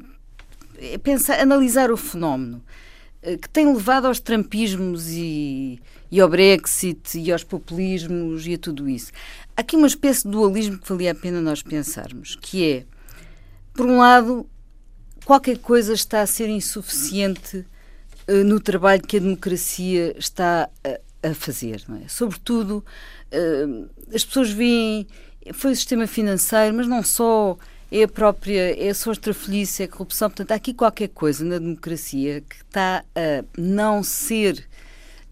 é 0.78 0.98
pensar, 0.98 1.40
analisar 1.40 1.90
o 1.90 1.96
fenómeno 1.96 2.62
eh, 3.22 3.36
que 3.36 3.48
tem 3.48 3.72
levado 3.72 4.06
aos 4.06 4.20
trampismos 4.20 5.08
e, 5.08 5.80
e 6.10 6.20
ao 6.20 6.28
Brexit 6.28 7.18
e 7.18 7.32
aos 7.32 7.42
populismos 7.42 8.46
e 8.46 8.54
a 8.54 8.58
tudo 8.58 8.88
isso. 8.88 9.10
Há 9.56 9.62
aqui 9.62 9.76
uma 9.76 9.86
espécie 9.86 10.24
de 10.24 10.30
dualismo 10.30 10.78
que 10.78 10.88
valia 10.88 11.12
a 11.12 11.14
pena 11.14 11.40
nós 11.40 11.62
pensarmos, 11.62 12.36
que 12.40 12.70
é, 12.70 12.84
por 13.74 13.86
um 13.86 13.98
lado, 13.98 14.46
qualquer 15.24 15.58
coisa 15.58 15.92
está 15.92 16.20
a 16.20 16.26
ser 16.26 16.48
insuficiente 16.48 17.66
eh, 18.28 18.42
no 18.42 18.60
trabalho 18.60 19.02
que 19.02 19.16
a 19.16 19.20
democracia 19.20 20.14
está 20.18 20.68
a, 20.84 21.00
a 21.22 21.34
fazer, 21.34 21.82
não 21.88 21.96
é? 21.96 22.08
Sobretudo, 22.08 22.84
eh, 23.30 23.66
as 24.14 24.24
pessoas 24.24 24.50
veem, 24.50 25.06
foi 25.54 25.72
o 25.72 25.76
sistema 25.76 26.06
financeiro, 26.06 26.74
mas 26.76 26.86
não 26.86 27.02
só, 27.02 27.56
é 27.90 28.02
a 28.04 28.08
própria, 28.08 28.76
é 28.78 28.88
a 28.88 28.90
extrafolhice, 28.90 29.82
é 29.82 29.86
a 29.86 29.88
corrupção, 29.88 30.28
portanto, 30.30 30.52
há 30.52 30.54
aqui 30.54 30.72
qualquer 30.74 31.08
coisa 31.08 31.44
na 31.44 31.58
democracia 31.58 32.42
que 32.48 32.56
está 32.56 33.04
a 33.14 33.44
não 33.56 34.02
ser 34.02 34.66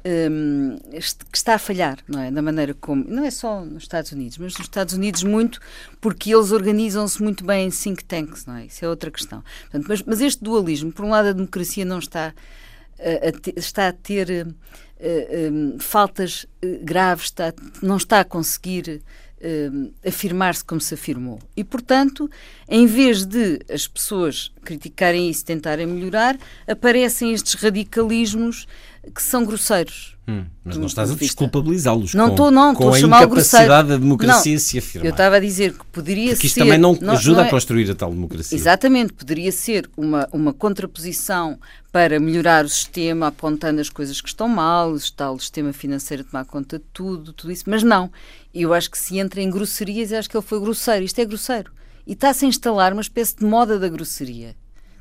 hum, 0.04 0.76
est- 0.92 1.24
que 1.30 1.36
está 1.36 1.54
a 1.54 1.58
falhar, 1.58 1.98
não 2.08 2.20
é? 2.20 2.30
Da 2.30 2.42
maneira 2.42 2.74
como. 2.74 3.04
Não 3.08 3.24
é 3.24 3.30
só 3.30 3.64
nos 3.64 3.84
Estados 3.84 4.12
Unidos, 4.12 4.38
mas 4.38 4.52
nos 4.54 4.60
Estados 4.66 4.94
Unidos 4.94 5.22
muito, 5.22 5.60
porque 6.00 6.34
eles 6.34 6.52
organizam-se 6.52 7.22
muito 7.22 7.44
bem 7.44 7.66
em 7.68 7.70
think 7.70 8.04
tanks, 8.04 8.46
não 8.46 8.56
é? 8.56 8.66
Isso 8.66 8.84
é 8.84 8.88
outra 8.88 9.10
questão. 9.10 9.42
Portanto, 9.62 9.86
mas, 9.88 10.02
mas 10.02 10.20
este 10.20 10.42
dualismo, 10.44 10.92
por 10.92 11.04
um 11.04 11.10
lado, 11.10 11.28
a 11.28 11.32
democracia 11.32 11.84
não 11.84 11.98
está 11.98 12.34
a, 12.98 13.28
a 13.28 13.32
te- 13.32 13.54
está 13.56 13.88
a 13.88 13.92
ter 13.92 14.30
eh, 14.30 14.46
eh, 14.98 15.48
hum, 15.50 15.76
faltas 15.78 16.46
eh, 16.62 16.78
graves, 16.82 17.24
está, 17.24 17.52
não 17.82 17.96
está 17.96 18.20
a 18.20 18.24
conseguir 18.24 19.02
afirmar-se 20.06 20.64
como 20.64 20.80
se 20.80 20.94
afirmou. 20.94 21.38
E, 21.54 21.62
portanto, 21.62 22.30
em 22.66 22.86
vez 22.86 23.26
de 23.26 23.60
as 23.70 23.86
pessoas 23.86 24.50
criticarem 24.64 25.28
isso, 25.28 25.44
tentarem 25.44 25.86
melhorar, 25.86 26.38
aparecem 26.66 27.30
estes 27.30 27.52
radicalismos 27.52 28.66
que 29.12 29.22
são 29.22 29.44
grosseiros. 29.44 30.14
Hum, 30.26 30.46
mas 30.64 30.78
não 30.78 30.86
estás 30.86 31.10
a 31.10 31.14
desculpabilizá-los 31.14 32.14
Não 32.14 32.28
com, 32.28 32.30
estou, 32.32 32.50
não, 32.50 32.74
com 32.74 32.84
estou 32.84 32.94
a 32.94 32.96
a 32.96 33.00
chamar 33.00 33.20
o 33.20 33.24
incapacidade 33.26 33.66
grosseiro. 33.66 33.88
da 33.88 33.96
democracia 33.98 34.52
Não, 34.54 34.58
se 34.58 34.78
afirmar. 34.78 35.06
Eu 35.06 35.10
estava 35.10 35.36
a 35.36 35.40
dizer 35.40 35.72
que 35.76 35.84
poderia 35.92 36.30
Porque 36.32 36.46
isto 36.46 36.54
ser. 36.54 36.60
também 36.60 36.78
não, 36.78 36.96
não- 36.98 37.12
ajuda 37.12 37.36
não 37.38 37.44
a 37.44 37.46
é- 37.48 37.50
construir 37.50 37.90
a 37.90 37.94
tal 37.94 38.10
democracia. 38.10 38.56
Exatamente, 38.56 39.12
poderia 39.12 39.52
ser 39.52 39.90
uma, 39.94 40.26
uma 40.32 40.54
contraposição 40.54 41.58
para 41.92 42.18
melhorar 42.18 42.64
o 42.64 42.68
sistema, 42.70 43.26
apontando 43.26 43.80
as 43.82 43.90
coisas 43.90 44.20
que 44.22 44.28
estão 44.28 44.48
mal, 44.48 44.92
o 44.92 44.98
tal 45.12 45.38
sistema 45.38 45.72
financeiro 45.74 46.22
a 46.22 46.30
tomar 46.30 46.44
conta 46.46 46.78
de 46.78 46.84
tudo, 46.92 47.32
tudo 47.34 47.52
isso, 47.52 47.64
mas 47.66 47.82
não. 47.82 48.10
Eu 48.54 48.72
acho 48.72 48.90
que 48.90 48.98
se 48.98 49.18
entra 49.18 49.42
em 49.42 49.50
grosserias, 49.50 50.10
eu 50.10 50.18
acho 50.18 50.30
que 50.30 50.36
ele 50.36 50.46
foi 50.46 50.58
grosseiro. 50.58 51.04
Isto 51.04 51.20
é 51.20 51.24
grosseiro. 51.26 51.70
E 52.06 52.12
está-se 52.14 52.44
a 52.44 52.48
instalar 52.48 52.92
uma 52.92 53.02
espécie 53.02 53.36
de 53.36 53.44
moda 53.44 53.78
da 53.78 53.88
grosseria. 53.88 54.56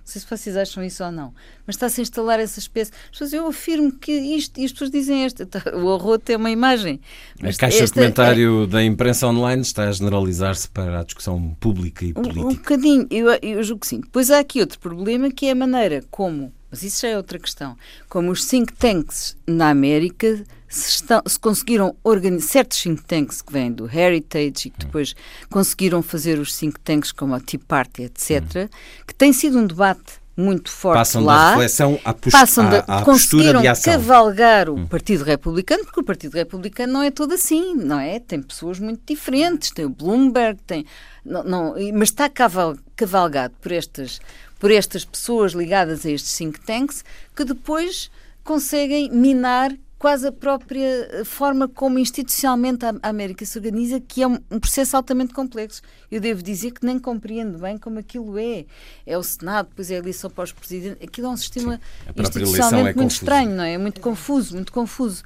Não 0.05 0.11
sei 0.11 0.21
se 0.21 0.27
vocês 0.29 0.57
acham 0.57 0.83
isso 0.83 1.01
ou 1.01 1.11
não, 1.13 1.33
mas 1.65 1.75
está-se 1.77 2.01
a 2.01 2.03
instalar 2.03 2.37
essa 2.37 2.59
espécie. 2.59 2.91
Eu 3.31 3.47
afirmo 3.47 3.89
que 3.89 4.11
isto, 4.11 4.59
e 4.59 4.65
as 4.65 4.71
pessoas 4.73 4.91
dizem 4.91 5.23
esta. 5.23 5.45
Tá, 5.45 5.61
O 5.77 5.93
arroto 5.93 6.29
é 6.29 6.35
uma 6.35 6.51
imagem. 6.51 6.99
A 7.41 7.53
caixa 7.53 7.85
de 7.85 7.91
é- 7.91 7.93
comentário 7.93 8.67
da 8.67 8.83
imprensa 8.83 9.27
online 9.27 9.61
está 9.61 9.87
a 9.87 9.91
generalizar-se 9.93 10.67
para 10.67 10.99
a 10.99 11.03
discussão 11.03 11.55
pública 11.57 12.03
e 12.03 12.09
Um, 12.09 12.19
um 12.19 12.21
política. 12.23 12.43
bocadinho, 12.55 13.07
eu, 13.09 13.27
eu 13.41 13.63
julgo 13.63 13.79
que 13.81 13.87
sim. 13.87 14.01
Depois 14.01 14.29
há 14.29 14.39
aqui 14.39 14.59
outro 14.59 14.77
problema 14.77 15.31
que 15.31 15.45
é 15.45 15.51
a 15.51 15.55
maneira 15.55 16.03
como, 16.11 16.51
mas 16.69 16.83
isso 16.83 17.01
já 17.03 17.07
é 17.07 17.15
outra 17.17 17.39
questão, 17.39 17.77
como 18.09 18.29
os 18.29 18.45
think 18.45 18.73
tanks 18.73 19.37
na 19.47 19.69
América 19.69 20.43
se, 20.73 20.89
estão, 20.89 21.21
se 21.25 21.39
conseguiram 21.39 21.95
organizar, 22.03 22.47
certos 22.47 22.81
think 22.81 23.03
tanks 23.03 23.41
que 23.41 23.53
vêm 23.53 23.71
do 23.71 23.85
Heritage 23.85 24.67
e 24.67 24.69
que 24.69 24.79
depois 24.85 25.15
conseguiram 25.49 26.01
fazer 26.01 26.39
os 26.39 26.55
think 26.57 26.79
tanks 26.79 27.11
como 27.11 27.33
a 27.35 27.39
Tea 27.39 27.59
Party, 27.67 28.03
etc., 28.03 28.69
que 29.07 29.13
tem 29.13 29.31
sido 29.31 29.59
um 29.59 29.67
debate 29.67 30.23
muito 30.35 30.71
forte 30.71 30.97
Passam 30.97 31.23
lá. 31.23 31.35
da 31.35 31.49
reflexão 31.51 31.99
à, 32.03 32.11
passam 32.11 32.67
da, 32.67 32.79
à, 32.79 32.79
à 32.79 33.01
postura 33.03 33.05
conseguiram 33.05 33.61
de 33.61 33.67
ação. 33.67 33.93
Hum. 33.93 33.97
cavalgar 33.97 34.69
o 34.69 34.87
Partido 34.87 35.23
Republicano, 35.23 35.85
porque 35.85 35.99
o 35.99 36.03
Partido 36.03 36.33
Republicano 36.33 36.91
não 36.91 37.03
é 37.03 37.11
todo 37.11 37.33
assim, 37.35 37.75
não 37.75 37.99
é? 37.99 38.19
Tem 38.19 38.41
pessoas 38.41 38.79
muito 38.79 39.01
diferentes, 39.05 39.69
tem 39.69 39.85
o 39.85 39.89
Bloomberg, 39.89 40.59
tem. 40.65 40.85
Não, 41.23 41.43
não, 41.43 41.75
mas 41.93 42.09
está 42.09 42.27
caval- 42.29 42.75
cavalgado 42.95 43.53
por 43.61 43.71
estas, 43.71 44.19
por 44.59 44.71
estas 44.71 45.05
pessoas 45.05 45.51
ligadas 45.51 46.03
a 46.03 46.09
estes 46.09 46.35
think 46.35 46.59
tanks 46.61 47.05
que 47.35 47.45
depois 47.45 48.09
conseguem 48.43 49.11
minar 49.11 49.71
quase 50.03 50.27
a 50.27 50.33
própria 50.33 51.07
eh, 51.11 51.23
forma 51.23 51.65
como 51.65 51.97
institucionalmente 51.97 52.85
a 52.85 52.93
América 53.03 53.45
se 53.45 53.57
organiza, 53.57 54.01
que 54.01 54.21
é 54.21 54.27
um, 54.27 54.37
processo 54.59 54.97
altamente 54.97 55.33
complexo. 55.33 55.81
Eu 56.11 56.19
devo 56.19 56.43
dizer 56.43 56.71
que 56.71 56.85
nem 56.85 56.99
compreendo 56.99 57.57
bem 57.57 57.77
como 57.77 57.99
aquilo 57.99 58.37
é. 58.37 58.65
É 59.05 59.17
o 59.17 59.23
Senado, 59.23 59.69
depois 59.69 59.89
é 59.89 59.95
a 59.95 59.99
eleição 59.99 60.29
para 60.29 60.43
os 60.43 60.51
presidentes. 60.51 61.01
Aquilo 61.01 61.27
é 61.27 61.29
um 61.29 61.37
sistema 61.37 61.79
própria 62.03 62.19
eleição 62.19 62.41
institucionalmente 62.41 62.81
é 62.81 62.83
muito 62.83 62.97
confusa. 62.97 63.15
estranho, 63.15 63.55
não 63.55 63.63
é? 63.63 63.73
É 63.75 63.77
muito 63.77 64.01
confuso, 64.01 64.55
muito 64.55 64.73
confuso. 64.73 65.23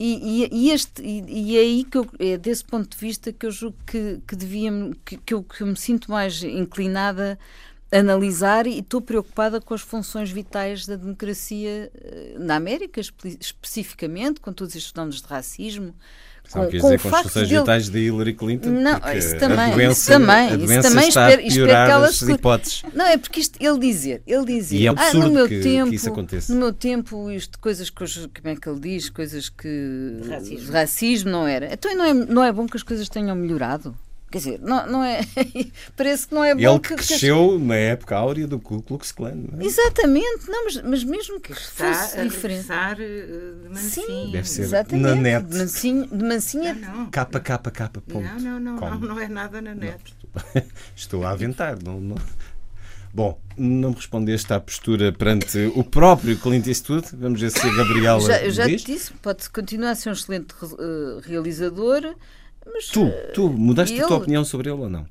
E, 0.00 0.44
e- 0.44 0.48
e 0.50 0.70
este, 0.70 1.02
e, 1.02 1.50
e 1.52 1.56
é 1.58 1.60
aí 1.60 1.84
que 1.84 1.98
eu, 1.98 2.06
é 2.18 2.38
desse 2.38 2.64
ponto 2.64 2.88
de 2.88 2.96
vista 2.96 3.30
que 3.34 3.44
eu 3.44 3.50
julgo 3.50 3.76
que, 3.86 4.18
que 4.26 4.34
devia 4.34 4.70
que, 5.04 5.18
que 5.18 5.34
eu, 5.34 5.42
que 5.42 5.60
eu 5.60 5.66
me 5.66 5.76
sinto 5.76 6.10
mais 6.10 6.42
inclinada 6.42 7.38
analisar 7.92 8.66
e 8.66 8.78
estou 8.80 9.00
preocupada 9.00 9.60
com 9.60 9.72
as 9.74 9.80
funções 9.80 10.30
vitais 10.30 10.86
da 10.86 10.96
democracia 10.96 11.90
eh, 11.94 12.34
na 12.38 12.56
América, 12.56 13.00
espe- 13.00 13.38
especificamente, 13.40 14.40
com 14.40 14.52
todos 14.52 14.74
estes 14.74 14.92
fenómenos 14.92 15.22
de 15.22 15.28
racismo. 15.28 15.94
Sabe 16.48 16.66
o 16.66 16.70
que 16.70 16.78
com 16.78 16.90
dizer 16.90 16.98
o 17.08 17.10
com 17.10 17.16
as 17.16 17.22
funções 17.22 17.48
dele- 17.48 17.60
vitais 17.60 17.88
de 17.88 17.98
Hillary 17.98 18.32
Clinton? 18.34 18.68
Não, 18.70 19.00
isso 19.16 19.34
a 19.34 19.38
também, 19.40 19.72
doença, 19.72 19.92
isso 20.00 20.10
também, 20.12 20.36
a 20.36 20.54
isso 20.56 20.82
também 20.88 21.08
está 21.08 21.28
espero- 21.28 21.42
a 21.42 21.44
espero 21.44 21.66
que 21.66 21.72
ela 21.92 22.06
as 22.06 22.16
se- 22.16 22.32
hipóteses. 22.32 22.82
Não, 22.94 23.04
é 23.04 23.16
porque 23.18 23.40
isto, 23.40 23.58
ele 23.60 23.78
dizer, 23.80 24.22
ele 24.24 24.44
dizer, 24.44 24.76
E 24.76 24.86
é 24.86 24.90
ah, 24.96 25.14
no 25.14 25.30
meu 25.32 25.48
que- 25.48 25.56
que 25.56 25.62
tempo, 25.64 25.92
isso 25.92 26.08
aconteça." 26.08 26.52
no 26.52 26.60
meu 26.60 26.72
tempo, 26.72 27.30
isto, 27.32 27.58
coisas 27.58 27.90
que, 27.90 28.00
hoje- 28.00 28.28
como 28.28 28.48
é 28.48 28.54
que 28.54 28.68
ele 28.68 28.78
diz, 28.78 29.10
coisas 29.10 29.48
que 29.48 30.18
De 30.22 30.28
racismo. 30.28 30.66
de 30.66 30.70
racismo 30.70 31.30
não 31.30 31.46
era. 31.48 31.72
Então 31.72 31.92
não 31.96 32.04
é, 32.04 32.14
não 32.14 32.44
é 32.44 32.52
bom 32.52 32.64
que 32.66 32.76
as 32.76 32.82
coisas 32.84 33.08
tenham 33.08 33.34
melhorado. 33.34 33.92
Quer 34.36 34.38
dizer, 34.38 34.60
não, 34.60 34.86
não 34.86 35.02
é, 35.02 35.22
parece 35.96 36.28
que 36.28 36.34
não 36.34 36.44
é 36.44 36.54
bom 36.54 36.60
Ele 36.60 36.78
que, 36.78 36.88
que 36.90 36.94
cresceu 37.06 37.58
na 37.58 37.74
época 37.74 38.16
áurea 38.18 38.46
do 38.46 38.60
Ku 38.60 38.82
Klux 38.82 39.10
Klan. 39.12 39.32
não 39.50 39.58
é? 39.58 39.64
Exatamente, 39.64 40.46
não, 40.46 40.64
mas, 40.64 40.82
mas 40.82 41.04
mesmo 41.04 41.40
que 41.40 41.52
Está 41.52 41.94
fosse 41.94 42.20
a 42.20 42.24
diferente. 42.24 42.66
eh, 42.70 43.52
de 43.62 43.68
mansinho. 43.70 44.06
Sim, 44.06 44.30
Deve 44.32 44.46
ser 44.48 44.62
exatamente. 44.62 45.02
na 45.06 45.14
net. 45.14 45.46
De 45.46 45.56
mansinho, 45.56 46.06
de 46.06 46.22
mansinha 46.24 46.74
Não, 46.74 46.96
não. 46.98 47.10
Capa, 47.10 47.40
capa, 47.40 47.70
capa, 47.70 48.02
ponto. 48.06 48.26
Não, 48.26 48.38
não, 48.38 48.60
não, 48.60 48.76
não, 48.76 48.98
não 49.00 49.18
é 49.20 49.26
nada 49.26 49.62
na 49.62 49.74
net. 49.74 50.14
Estou 50.94 51.24
a 51.24 51.30
aventar. 51.30 51.78
Não, 51.82 51.98
não- 51.98 52.16
Bom, 53.14 53.40
não 53.56 53.88
me 53.90 53.96
respondeste 53.96 54.52
à 54.52 54.60
postura 54.60 55.10
perante 55.10 55.72
o 55.74 55.82
próprio 55.82 56.36
Clint 56.38 56.66
Eastwood. 56.66 57.08
Vamos 57.14 57.40
ver 57.40 57.50
se 57.50 57.66
a 57.66 57.74
Gabriela 57.74 58.20
já, 58.20 58.42
eu 58.42 58.50
já 58.50 58.66
diz. 58.66 58.82
te 58.82 58.92
disse, 58.92 59.12
pode 59.14 59.48
continuar 59.48 59.92
a 59.92 59.94
ser 59.94 60.10
um 60.10 60.12
excelente 60.12 60.54
eh, 60.62 61.20
realizador, 61.22 62.14
mas 62.72 62.86
Tu, 62.88 63.10
tu 63.34 63.48
mudaste 63.50 63.94
a 64.00 64.06
tua 64.06 64.16
ele- 64.16 64.22
opinião 64.22 64.44
sobre 64.44 64.70
ele 64.70 64.80
ou 64.80 64.88
não? 64.88 65.06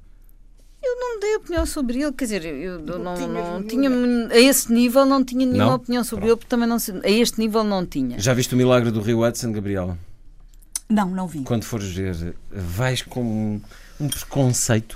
Eu 0.84 1.00
não 1.00 1.20
dei 1.20 1.36
opinião 1.38 1.66
sobre 1.66 2.00
ele, 2.02 2.12
quer 2.14 2.26
dizer, 2.26 2.46
eu, 2.46 2.54
eu 2.54 3.00
não, 3.00 3.16
Não 3.18 3.28
não, 3.28 3.64
tinha, 3.64 3.90
a 4.30 4.38
esse 4.40 4.72
nível 4.72 5.04
não 5.06 5.24
tinha 5.24 5.44
nenhuma 5.46 5.66
Não? 5.72 5.76
opinião 5.76 6.04
sobre 6.04 6.26
Pronto. 6.26 6.32
ele, 6.32 6.38
porque 6.38 6.50
também 6.50 6.68
não, 6.70 6.78
a 7.04 7.10
este 7.10 7.40
nível 7.40 7.64
não 7.64 7.84
tinha. 7.86 8.20
Já 8.20 8.34
viste 8.36 8.54
o 8.54 8.58
milagre 8.58 8.92
do 8.92 9.02
Rio 9.02 9.26
Hudson, 9.26 9.52
Gabriela? 9.52 9.98
Não, 10.88 11.10
não 11.10 11.28
vi. 11.28 11.40
Quando 11.42 11.64
fores 11.64 11.90
ver, 11.90 12.36
vais 12.52 13.02
com 13.02 13.24
um, 13.24 13.62
um 14.00 14.08
preconceito. 14.08 14.96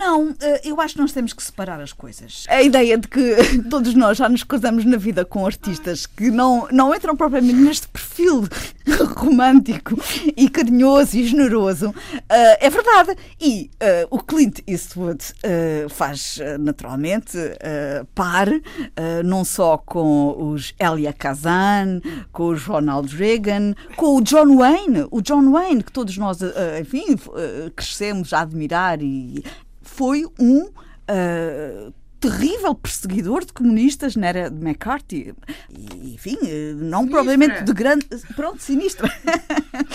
Não, 0.00 0.34
eh, 0.40 0.62
eu 0.64 0.80
acho 0.80 0.94
que 0.94 1.00
nós 1.02 1.12
temos 1.12 1.34
que 1.34 1.42
separar 1.42 1.78
as 1.78 1.92
coisas. 1.92 2.46
A 2.48 2.62
ideia 2.62 2.96
de 2.96 3.06
que 3.06 3.36
todos 3.68 3.92
nós 3.94 4.16
já 4.16 4.30
nos 4.30 4.42
cruzamos 4.42 4.82
na 4.86 4.96
vida 4.96 5.26
com 5.26 5.44
artistas 5.44 6.06
que 6.06 6.30
não, 6.30 6.66
não 6.72 6.94
entram 6.94 7.14
propriamente 7.14 7.60
neste 7.60 7.86
perfil 7.86 8.48
romântico 9.14 10.02
e 10.34 10.48
carinhoso 10.48 11.18
e 11.18 11.26
generoso 11.26 11.94
eh, 12.30 12.66
é 12.66 12.70
verdade. 12.70 13.14
E 13.38 13.70
eh, 13.78 14.06
o 14.10 14.18
Clint 14.22 14.60
Eastwood 14.66 15.22
faz 15.90 16.38
naturalmente 16.58 17.36
par, 18.14 18.48
não 19.24 19.44
só 19.44 19.76
com 19.76 20.52
os 20.52 20.72
Elia 20.78 21.12
Kazan, 21.12 22.00
com 22.32 22.48
os 22.48 22.64
Ronald 22.64 23.14
Reagan, 23.14 23.74
com 23.96 24.16
o 24.16 24.22
John 24.22 24.56
Wayne, 24.56 25.06
o 25.10 25.20
John 25.20 25.50
Wayne, 25.50 25.82
que 25.82 25.92
todos 25.92 26.16
nós, 26.16 26.38
enfim, 26.80 27.16
crescemos 27.74 28.32
a 28.32 28.40
admirar 28.40 29.02
e 29.02 29.42
foi 30.00 30.24
um 30.38 30.70
ah, 31.06 31.92
terrível 32.20 32.74
perseguidor 32.74 33.44
de 33.44 33.52
comunistas 33.52 34.14
na 34.14 34.26
era 34.28 34.50
de 34.50 34.60
McCarthy. 34.62 35.34
E, 35.70 36.14
enfim, 36.14 36.36
eh, 36.44 36.74
não 36.76 37.08
provavelmente 37.08 37.64
de 37.64 37.72
grande. 37.72 38.06
Pronto, 38.36 38.62
sinistra. 38.62 39.08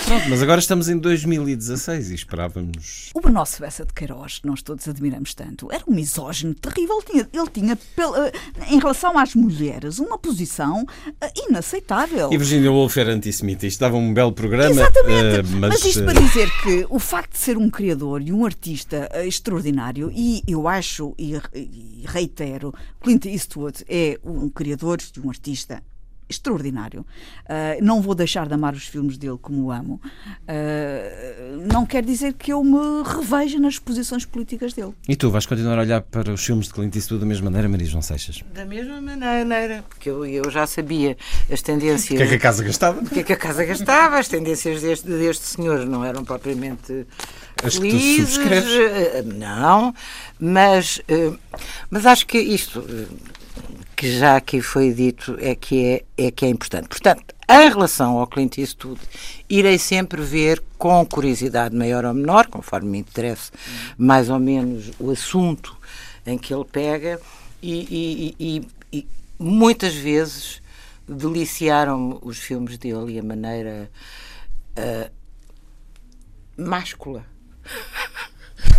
Pronto, 0.05 0.29
mas 0.29 0.41
agora 0.41 0.59
estamos 0.59 0.89
em 0.89 0.97
2016 0.97 2.09
e 2.09 2.15
esperávamos. 2.15 3.11
O 3.13 3.21
Bernardo 3.21 3.47
Silvestre 3.47 3.85
de 3.85 3.93
Queiroz, 3.93 4.39
que 4.39 4.47
nós 4.47 4.61
todos 4.61 4.87
admiramos 4.87 5.33
tanto, 5.33 5.71
era 5.71 5.83
um 5.87 5.93
misógino 5.93 6.53
terrível. 6.55 6.95
Ele 6.97 7.05
tinha, 7.05 7.29
ele 7.33 7.49
tinha 7.51 7.75
pela- 7.95 8.31
em 8.69 8.79
relação 8.79 9.17
às 9.17 9.35
mulheres, 9.35 9.99
uma 9.99 10.17
posição 10.17 10.85
ah, 11.21 11.29
inaceitável. 11.47 12.31
E 12.33 12.37
Virginia 12.37 12.71
Woolf 12.71 12.97
era 12.97 13.13
antissemita. 13.13 13.67
Isto 13.67 13.79
dava 13.81 13.97
um 13.97 14.13
belo 14.13 14.31
programa. 14.31 14.71
Exatamente. 14.71 15.35
eh, 15.39 15.43
mas, 15.59 15.69
mas 15.69 15.85
isto 15.85 16.01
eh, 16.01 16.05
para 16.05 16.19
dizer 16.19 16.49
que 16.63 16.85
o 16.89 16.97
facto 16.99 17.33
de 17.33 17.37
ser 17.37 17.57
um 17.57 17.69
criador 17.69 18.21
e 18.21 18.31
um 18.31 18.45
artista 18.45 19.07
eh, 19.11 19.27
extraordinário, 19.27 20.11
e 20.13 20.41
eu 20.47 20.67
acho 20.67 21.13
e, 21.17 21.35
e 21.53 22.03
reitero, 22.15 22.73
Clint 23.01 23.25
Eastwood 23.25 23.83
é 23.89 24.17
um 24.23 24.49
criador 24.49 24.99
e 25.01 25.19
um 25.19 25.29
artista 25.29 25.83
extraordinário. 26.29 27.05
Ah, 27.47 27.77
não 27.81 28.01
vou 28.01 28.15
deixar 28.15 28.47
de 28.47 28.53
amar 28.53 28.73
os 28.73 28.87
filmes 28.87 29.17
dele 29.17 29.37
como 29.41 29.63
o 29.65 29.71
amo. 29.71 30.01
Ah, 30.47 31.65
não 31.71 31.85
quer 31.85 32.03
dizer 32.03 32.33
que 32.33 32.51
eu 32.53 32.63
me 32.63 33.03
reveja 33.03 33.59
nas 33.59 33.77
posições 33.79 34.25
políticas 34.25 34.73
dele. 34.73 34.93
E 35.07 35.15
tu 35.15 35.29
vais 35.29 35.45
continuar 35.45 35.77
a 35.77 35.81
olhar 35.81 36.01
para 36.01 36.31
os 36.33 36.43
filmes 36.43 36.67
de 36.67 36.73
Clint 36.73 36.95
Eastwood 36.95 37.21
da 37.21 37.25
mesma 37.27 37.45
maneira, 37.45 37.67
Maria 37.69 37.87
João 37.87 38.01
Seixas? 38.01 38.43
Da 38.53 38.65
mesma 38.65 38.99
maneira, 39.01 39.83
porque 39.87 40.09
eu, 40.09 40.25
eu 40.25 40.49
já 40.49 40.65
sabia 40.67 41.17
as 41.51 41.61
tendências. 41.61 42.13
O 42.13 42.17
que 42.17 42.23
é 42.23 42.27
que 42.27 42.35
a 42.35 42.39
casa 42.39 42.63
gastava? 42.63 43.01
o 43.01 43.05
que 43.09 43.19
é 43.19 43.23
que 43.23 43.33
a 43.33 43.37
casa 43.37 43.63
gastava, 43.65 44.17
as 44.19 44.27
tendências 44.27 44.81
deste, 44.81 45.07
deste 45.07 45.45
senhor 45.45 45.85
não 45.85 46.03
eram 46.03 46.23
propriamente 46.23 47.05
As 47.63 47.77
que 47.77 47.89
tu 47.89 47.97
felizes. 47.99 48.37
eh, 48.37 49.23
Não, 49.25 49.93
mas, 50.39 51.01
eh, 51.07 51.31
mas 51.89 52.05
acho 52.05 52.25
que 52.27 52.37
isto 52.39 52.83
eh, 52.89 53.05
que 53.95 54.17
já 54.19 54.35
aqui 54.37 54.61
foi 54.61 54.93
dito 54.93 55.37
é 55.39 55.55
que 55.55 56.03
é, 56.17 56.25
é 56.27 56.31
que 56.31 56.45
é 56.45 56.49
importante. 56.49 56.87
Portanto, 56.87 57.23
em 57.49 57.69
relação 57.69 58.17
ao 58.17 58.27
Clint 58.27 58.57
Eastwood, 58.57 58.99
irei 59.49 59.77
sempre 59.77 60.21
ver 60.21 60.61
com 60.77 61.05
curiosidade 61.05 61.75
maior 61.75 62.03
ou 62.05 62.13
menor, 62.13 62.47
conforme 62.47 62.89
me 62.89 62.97
interesse 62.99 63.51
mais 63.97 64.29
ou 64.29 64.39
menos 64.39 64.91
o 64.99 65.11
assunto 65.11 65.75
em 66.25 66.37
que 66.37 66.53
ele 66.53 66.65
pega, 66.65 67.19
e, 67.61 68.35
e- 68.39 68.45
e- 68.47 68.67
e 68.99 69.07
muitas 69.39 69.93
vezes 69.95 70.61
deliciaram-me 71.07 72.17
os 72.21 72.37
filmes 72.37 72.77
dele 72.77 73.13
e 73.13 73.19
a 73.19 73.23
maneira 73.23 73.89
ah, 74.75 75.09
máscula. 76.57 77.25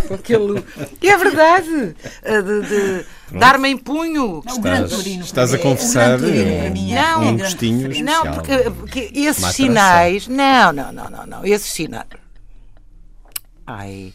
Com 0.07 0.13
aquele... 0.13 0.63
E 1.01 1.09
é 1.09 1.17
verdade! 1.17 1.95
ah, 2.23 2.41
de, 2.41 2.61
de 2.61 3.05
dar-me 3.37 3.69
em 3.69 3.77
punho. 3.77 4.41
Não, 4.45 4.55
o 4.57 4.61
grande 4.61 4.93
Estás, 4.93 5.25
estás 5.25 5.53
a 5.53 5.57
é- 5.57 5.59
confessar 5.59 6.19
Torino 6.19 6.51
um, 6.53 6.71
mim 6.71 6.93
é- 6.93 7.01
Não, 7.01 7.23
é 7.23 7.25
um 7.27 7.37
gostinho 7.37 7.77
referência. 7.87 8.03
Não, 8.05 8.25
especial. 8.25 8.33
porque, 8.35 8.69
porque 8.71 9.19
esses 9.19 9.45
sinais. 9.55 10.27
Não, 10.27 10.71
não, 10.71 10.91
não, 10.91 11.09
não, 11.09 11.25
não. 11.25 11.45
Esses 11.45 11.71
sinais. 11.71 12.07
Ai. 13.65 14.13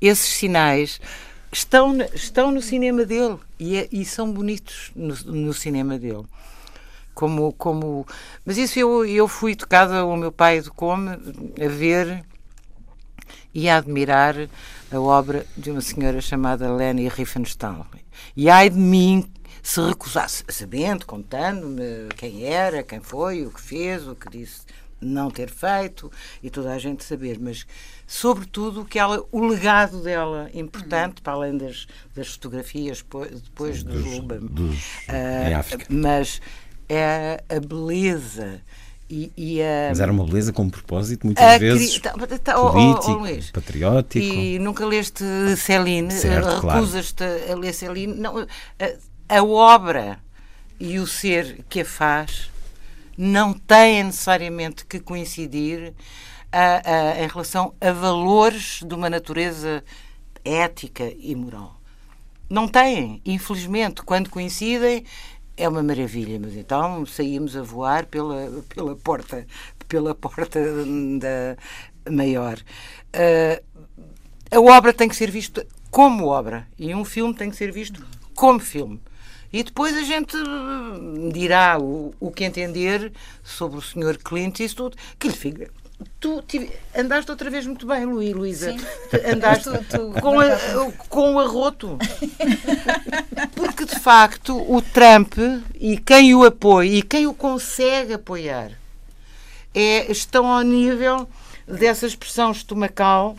Esses 0.00 0.28
sinais 0.34 1.00
estão, 1.52 1.96
estão 2.14 2.50
no 2.50 2.60
cinema 2.62 3.04
dele 3.04 3.36
e, 3.58 3.76
é- 3.76 3.88
e 3.92 4.04
são 4.04 4.30
bonitos 4.32 4.90
no, 4.94 5.14
no 5.26 5.52
cinema 5.54 5.98
dele. 5.98 6.24
Como, 7.14 7.52
como, 7.52 8.04
mas 8.44 8.58
isso 8.58 8.76
eu, 8.78 9.04
eu 9.06 9.28
fui 9.28 9.54
tocada, 9.54 10.04
o 10.04 10.16
meu 10.16 10.32
pai 10.32 10.56
educou-me 10.58 11.10
a 11.10 11.68
ver 11.68 12.24
e 13.52 13.68
a 13.68 13.76
admirar 13.76 14.34
a 14.92 15.00
obra 15.00 15.46
de 15.56 15.70
uma 15.70 15.80
senhora 15.80 16.20
chamada 16.20 16.72
Leni 16.72 17.08
Riefenstahl. 17.08 17.86
E 18.36 18.48
ai 18.50 18.70
de 18.70 18.78
mim 18.78 19.24
se 19.62 19.80
recusasse, 19.80 20.44
sabendo, 20.48 21.06
contando-me 21.06 22.08
quem 22.16 22.44
era, 22.44 22.82
quem 22.82 23.00
foi, 23.00 23.46
o 23.46 23.50
que 23.50 23.60
fez, 23.60 24.06
o 24.06 24.14
que 24.14 24.28
disse 24.30 24.60
não 25.00 25.30
ter 25.30 25.50
feito 25.50 26.10
e 26.42 26.48
toda 26.48 26.72
a 26.72 26.78
gente 26.78 27.04
saber, 27.04 27.38
mas 27.38 27.66
sobretudo 28.06 28.82
o 28.82 28.84
que 28.86 28.98
ela, 28.98 29.22
o 29.30 29.46
legado 29.46 30.02
dela 30.02 30.48
importante, 30.54 31.20
para 31.20 31.34
além 31.34 31.58
das, 31.58 31.86
das 32.14 32.28
fotografias 32.28 33.02
po- 33.02 33.26
depois 33.26 33.82
do 33.82 33.98
Luba, 33.98 34.38
dos- 34.38 34.78
ah, 35.08 35.50
em 35.50 35.54
África. 35.54 35.86
mas 35.90 36.40
é 36.88 37.42
a 37.48 37.60
beleza 37.60 38.62
e, 39.08 39.30
e 39.36 39.62
a 39.62 39.88
Mas 39.90 40.00
era 40.00 40.10
uma 40.10 40.24
beleza 40.24 40.52
com 40.52 40.62
um 40.62 40.70
propósito, 40.70 41.26
muitas 41.26 41.44
a 41.44 41.58
vezes 41.58 41.98
tá- 41.98 42.14
tá- 42.42 42.58
ó, 42.60 42.70
político, 42.70 43.12
Luís, 43.12 43.50
patriótico. 43.50 44.24
e 44.24 44.58
nunca 44.58 44.86
leste 44.86 45.24
Céline? 45.56 46.10
Certo, 46.10 46.60
claro. 46.60 46.80
Recusas-te 46.80 47.24
a 47.24 47.54
ler 47.54 47.72
Céline? 47.74 48.14
Não, 48.14 48.46
eh, 48.78 48.96
a 49.28 49.42
obra 49.42 50.18
e 50.80 50.98
o 50.98 51.06
ser 51.06 51.64
que 51.68 51.80
a 51.80 51.84
faz 51.84 52.50
não 53.16 53.52
têm 53.52 54.04
necessariamente 54.04 54.84
que 54.84 54.98
coincidir 54.98 55.92
a, 56.50 56.82
a, 56.84 57.24
em 57.24 57.28
relação 57.28 57.74
a 57.80 57.92
valores 57.92 58.80
de 58.86 58.94
uma 58.94 59.08
natureza 59.10 59.84
ética 60.44 61.12
e 61.18 61.34
moral. 61.34 61.80
Não 62.48 62.68
têm, 62.68 63.20
infelizmente, 63.24 64.02
quando 64.02 64.28
coincidem, 64.28 65.04
é 65.56 65.68
uma 65.68 65.82
maravilha, 65.82 66.38
mas 66.40 66.56
então 66.56 67.06
saímos 67.06 67.56
a 67.56 67.62
voar 67.62 68.06
pela, 68.06 68.50
pela 68.68 68.96
porta 68.96 69.46
pela 69.88 70.14
porta 70.14 70.60
da 71.18 72.10
maior. 72.10 72.58
Uh, 73.14 73.62
a 74.50 74.60
obra 74.60 74.92
tem 74.92 75.08
que 75.08 75.16
ser 75.16 75.30
vista 75.30 75.66
como 75.90 76.26
obra 76.26 76.66
e 76.78 76.94
um 76.94 77.04
filme 77.04 77.34
tem 77.34 77.50
que 77.50 77.56
ser 77.56 77.72
visto 77.72 78.04
como 78.34 78.58
filme. 78.58 79.00
E 79.52 79.62
depois 79.62 79.96
a 79.96 80.02
gente 80.02 80.36
dirá 81.32 81.78
o, 81.80 82.12
o 82.18 82.32
que 82.32 82.44
entender 82.44 83.12
sobre 83.42 83.78
o 83.78 83.82
Sr. 83.82 84.18
Clint 84.18 84.58
e 84.58 84.64
isso 84.64 84.74
tudo, 84.74 84.96
que 85.18 85.28
lhe 85.28 85.34
fica. 85.34 85.70
Tu 86.20 86.42
tive, 86.46 86.70
andaste 86.96 87.30
outra 87.30 87.50
vez 87.50 87.66
muito 87.66 87.86
bem, 87.86 88.04
Luí, 88.04 88.32
Luísa. 88.32 88.74
Andaste 89.32 89.64
tu, 89.64 89.84
tu, 90.12 90.20
com, 90.20 90.40
a, 90.40 90.56
com 91.08 91.34
o 91.34 91.40
arroto. 91.40 91.98
Porque, 93.54 93.84
de 93.84 93.98
facto, 93.98 94.56
o 94.56 94.80
Trump 94.80 95.34
e 95.74 95.98
quem 95.98 96.34
o 96.34 96.44
apoia 96.44 96.98
e 96.98 97.02
quem 97.02 97.26
o 97.26 97.34
consegue 97.34 98.14
apoiar 98.14 98.72
é, 99.74 100.10
estão 100.10 100.46
ao 100.46 100.62
nível 100.62 101.28
dessa 101.66 102.06
expressão 102.06 102.52
estomacal 102.52 103.36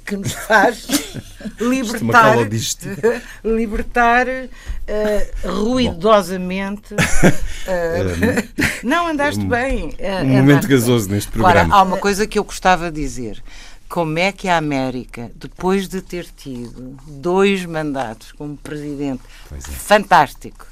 que 0.00 0.16
nos 0.16 0.32
faz 0.32 0.86
libertar, 1.60 2.36
libertar 3.44 4.26
uh, 4.28 5.48
ruidosamente. 5.48 6.94
Uh, 6.94 8.48
não, 8.86 9.08
andaste 9.08 9.40
um, 9.40 9.48
bem. 9.48 9.96
Um 10.24 10.36
momento 10.38 10.68
gasoso 10.68 11.06
bem. 11.06 11.16
neste 11.16 11.30
programa. 11.30 11.60
Agora, 11.60 11.74
há 11.74 11.82
uma 11.82 11.98
coisa 11.98 12.26
que 12.26 12.38
eu 12.38 12.44
gostava 12.44 12.90
de 12.90 13.00
dizer. 13.00 13.42
Como 13.88 14.18
é 14.18 14.30
que 14.32 14.48
a 14.48 14.58
América, 14.58 15.32
depois 15.34 15.88
de 15.88 16.02
ter 16.02 16.26
tido 16.26 16.98
dois 17.06 17.64
mandatos 17.64 18.32
como 18.32 18.54
presidente 18.54 19.22
é. 19.50 19.58
fantástico, 19.58 20.66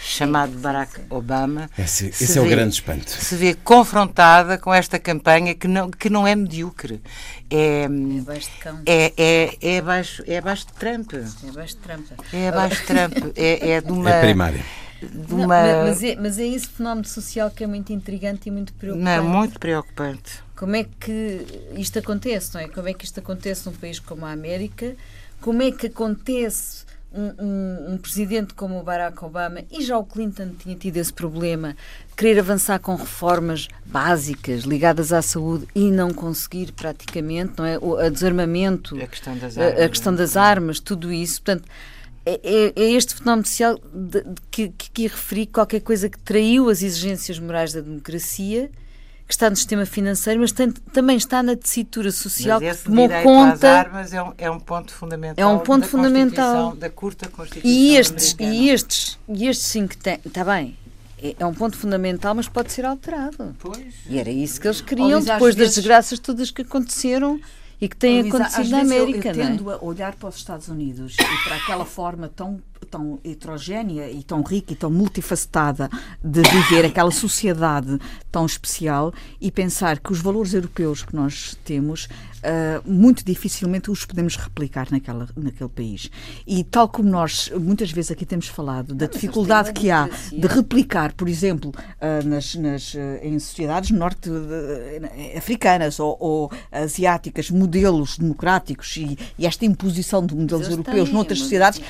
chamado 0.00 0.52
Barack 0.58 1.00
Obama. 1.10 1.70
Esse, 1.78 2.06
esse 2.08 2.38
é 2.38 2.40
vê, 2.40 2.40
o 2.40 2.48
grande 2.48 2.74
espanto. 2.74 3.10
Se 3.10 3.36
vê 3.36 3.54
confrontada 3.54 4.56
com 4.56 4.72
esta 4.72 4.98
campanha 4.98 5.54
que 5.54 5.68
não, 5.68 5.90
que 5.90 6.08
não 6.08 6.26
é 6.26 6.34
medíocre. 6.34 7.02
É, 7.50 7.82
é 7.82 7.86
abaixo 8.20 8.50
de 8.50 8.58
cão. 8.58 8.82
É, 8.86 9.12
é, 9.16 9.58
é, 9.60 9.78
abaixo, 9.78 10.22
é 10.26 10.38
abaixo 10.38 10.66
de 10.66 10.72
Trump. 10.72 11.12
É 11.12 11.48
abaixo 11.48 11.74
de 11.74 11.80
Trump. 11.80 12.06
É 12.32 12.48
abaixo 12.48 12.80
de 12.80 12.86
Trump. 12.86 13.10
É, 13.36 13.70
é 13.70 13.80
de 13.80 13.92
uma. 13.92 14.10
É 14.10 14.20
primária. 14.20 14.64
Uma... 15.30 15.62
Não, 15.62 15.84
mas, 15.84 16.02
é, 16.02 16.16
mas 16.16 16.38
é 16.38 16.46
esse 16.46 16.68
fenómeno 16.68 17.06
social 17.06 17.50
que 17.50 17.64
é 17.64 17.66
muito 17.66 17.92
intrigante 17.92 18.48
e 18.48 18.52
muito 18.52 18.72
preocupante. 18.74 19.16
Não, 19.16 19.24
muito 19.24 19.58
preocupante. 19.58 20.42
Como 20.56 20.76
é 20.76 20.84
que 20.84 21.46
isto 21.74 21.98
acontece, 21.98 22.54
não 22.54 22.60
é? 22.60 22.68
Como 22.68 22.88
é 22.88 22.92
que 22.92 23.04
isto 23.04 23.18
acontece 23.18 23.66
num 23.66 23.74
país 23.74 23.98
como 23.98 24.26
a 24.26 24.32
América? 24.32 24.94
Como 25.40 25.62
é 25.62 25.70
que 25.70 25.86
acontece 25.86 26.84
um, 27.12 27.44
um, 27.44 27.92
um, 27.94 27.98
presidente 27.98 28.54
como 28.54 28.78
o 28.78 28.82
Barack 28.82 29.24
Obama, 29.24 29.62
e 29.70 29.82
já 29.82 29.98
o 29.98 30.04
Clinton 30.04 30.50
tinha 30.58 30.76
tido 30.76 30.96
esse 30.96 31.12
problema, 31.12 31.76
querer 32.16 32.38
avançar 32.38 32.78
com 32.78 32.94
reformas 32.94 33.68
básicas 33.84 34.62
ligadas 34.62 35.12
à 35.12 35.20
saúde 35.20 35.66
e 35.74 35.90
não 35.90 36.12
conseguir 36.12 36.72
praticamente, 36.72 37.54
não 37.58 37.64
é? 37.64 37.78
O 37.78 37.96
a 37.96 38.08
desarmamento, 38.08 38.96
a 38.96 39.06
questão 39.06 39.36
das 39.36 39.58
armas, 39.58 39.80
a, 39.80 39.84
a 39.84 39.88
questão 39.88 40.14
das 40.14 40.36
armas 40.36 40.80
tudo 40.80 41.12
isso. 41.12 41.42
Portanto, 41.42 41.68
é, 42.24 42.40
é, 42.42 42.72
é 42.76 42.92
este 42.92 43.14
fenómeno 43.14 43.46
social 43.46 43.78
de, 43.92 44.22
de, 44.22 44.40
que, 44.50 44.68
que, 44.68 44.90
que 44.90 45.02
referi, 45.06 45.46
qualquer 45.46 45.80
coisa 45.80 46.08
que 46.08 46.18
traiu 46.18 46.68
as 46.68 46.82
exigências 46.82 47.38
morais 47.38 47.72
da 47.72 47.80
democracia 47.80 48.70
que 49.30 49.34
está 49.34 49.48
no 49.48 49.54
sistema 49.54 49.86
financeiro, 49.86 50.40
mas 50.40 50.50
tem, 50.50 50.72
também 50.72 51.16
está 51.16 51.40
na 51.40 51.54
tessitura 51.54 52.10
social 52.10 52.60
mas 52.60 52.78
que 52.78 52.84
tomou 52.86 53.08
conta. 53.22 53.70
armas 53.70 54.12
é 54.12 54.20
um, 54.20 54.32
é 54.36 54.50
um 54.50 54.58
ponto 54.58 54.92
fundamental. 54.92 55.48
É 55.48 55.54
um 55.54 55.60
ponto 55.60 55.82
da 55.82 55.86
fundamental 55.86 56.74
da 56.74 56.90
curta 56.90 57.28
Constituição 57.28 57.70
e 57.70 57.96
estes 57.96 58.36
e 58.40 58.68
estes 58.70 59.18
e 59.28 59.46
estes 59.46 59.66
sim 59.68 59.86
que 59.86 59.96
tem, 59.96 60.18
está 60.26 60.44
bem. 60.44 60.76
É, 61.22 61.36
é 61.38 61.46
um 61.46 61.54
ponto 61.54 61.76
fundamental, 61.76 62.34
mas 62.34 62.48
pode 62.48 62.72
ser 62.72 62.84
alterado. 62.84 63.54
Pois. 63.60 63.94
E 64.08 64.18
era 64.18 64.30
isso 64.30 64.60
que 64.60 64.66
eles 64.66 64.80
queriam 64.80 65.22
depois 65.22 65.54
das 65.54 65.76
desgraças 65.76 66.18
todas 66.18 66.50
que 66.50 66.62
aconteceram 66.62 67.40
e 67.80 67.88
que 67.88 67.96
têm 67.96 68.26
acontecido 68.28 68.70
na 68.70 68.80
América. 68.80 69.28
Eu, 69.28 69.34
eu 69.34 69.46
tendo 69.46 69.70
a 69.70 69.84
olhar 69.84 70.16
para 70.16 70.28
os 70.28 70.34
Estados 70.34 70.66
Unidos 70.66 71.14
e 71.14 71.44
para 71.44 71.54
aquela 71.54 71.84
forma 71.84 72.28
tão 72.28 72.60
tão 72.86 73.18
heterogénea 73.24 74.10
e 74.10 74.22
tão 74.22 74.42
rica 74.42 74.72
e 74.72 74.76
tão 74.76 74.90
multifacetada 74.90 75.88
de 76.22 76.42
viver 76.42 76.84
aquela 76.84 77.10
sociedade 77.10 77.98
tão 78.30 78.46
especial 78.46 79.12
e 79.40 79.50
pensar 79.50 79.98
que 79.98 80.12
os 80.12 80.20
valores 80.20 80.54
europeus 80.54 81.02
que 81.02 81.14
nós 81.14 81.56
temos 81.64 82.08
uh, 82.40 82.90
muito 82.90 83.24
dificilmente 83.24 83.90
os 83.90 84.04
podemos 84.04 84.36
replicar 84.36 84.88
naquela, 84.90 85.28
naquele 85.36 85.68
país. 85.68 86.10
E 86.46 86.64
tal 86.64 86.88
como 86.88 87.08
nós 87.08 87.50
muitas 87.60 87.90
vezes 87.90 88.10
aqui 88.10 88.26
temos 88.26 88.48
falado 88.48 88.94
da 88.94 89.06
dificuldade 89.06 89.72
que 89.72 89.90
há 89.90 90.08
de 90.30 90.46
replicar, 90.46 91.12
por 91.12 91.28
exemplo, 91.28 91.70
uh, 91.70 92.26
nas, 92.26 92.54
nas, 92.54 92.94
uh, 92.94 92.98
em 93.22 93.38
sociedades 93.38 93.90
norte-africanas 93.90 96.00
ou, 96.00 96.16
ou, 96.20 96.50
asiáticas, 96.70 97.50
modelos 97.50 98.18
democráticos 98.18 98.96
e, 98.96 99.18
e, 99.38 99.46
esta 99.46 99.64
imposição 99.64 100.24
de 100.24 100.34
modelos 100.34 100.68
europeus 100.68 101.10
noutras 101.10 101.40
sociedades, 101.40 101.80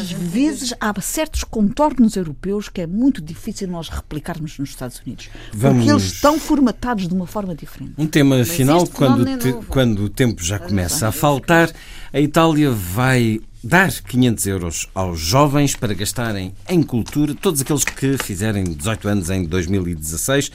às 0.00 0.12
vezes 0.12 0.74
há 0.80 1.00
certos 1.00 1.44
contornos 1.44 2.16
europeus 2.16 2.68
que 2.68 2.80
é 2.80 2.86
muito 2.86 3.20
difícil 3.22 3.68
nós 3.68 3.88
replicarmos 3.88 4.58
nos 4.58 4.70
Estados 4.70 5.00
Unidos. 5.04 5.28
Vamos... 5.52 5.78
Porque 5.78 5.90
eles 5.90 6.04
estão 6.04 6.38
formatados 6.38 7.08
de 7.08 7.14
uma 7.14 7.26
forma 7.26 7.54
diferente. 7.54 7.94
Um 7.96 8.06
tema 8.06 8.38
Mas 8.38 8.48
final, 8.48 8.86
quando, 8.86 9.28
é 9.28 9.36
te, 9.36 9.52
quando 9.68 10.04
o 10.04 10.08
tempo 10.08 10.42
já 10.42 10.58
começa 10.58 11.08
a 11.08 11.12
faltar, 11.12 11.70
a 12.12 12.20
Itália 12.20 12.70
vai 12.70 13.40
dar 13.62 13.90
500 13.90 14.46
euros 14.46 14.88
aos 14.94 15.18
jovens 15.18 15.74
para 15.74 15.92
gastarem 15.92 16.54
em 16.68 16.82
cultura, 16.82 17.34
todos 17.34 17.60
aqueles 17.60 17.84
que 17.84 18.16
fizerem 18.18 18.64
18 18.64 19.08
anos 19.08 19.30
em 19.30 19.44
2016. 19.44 20.50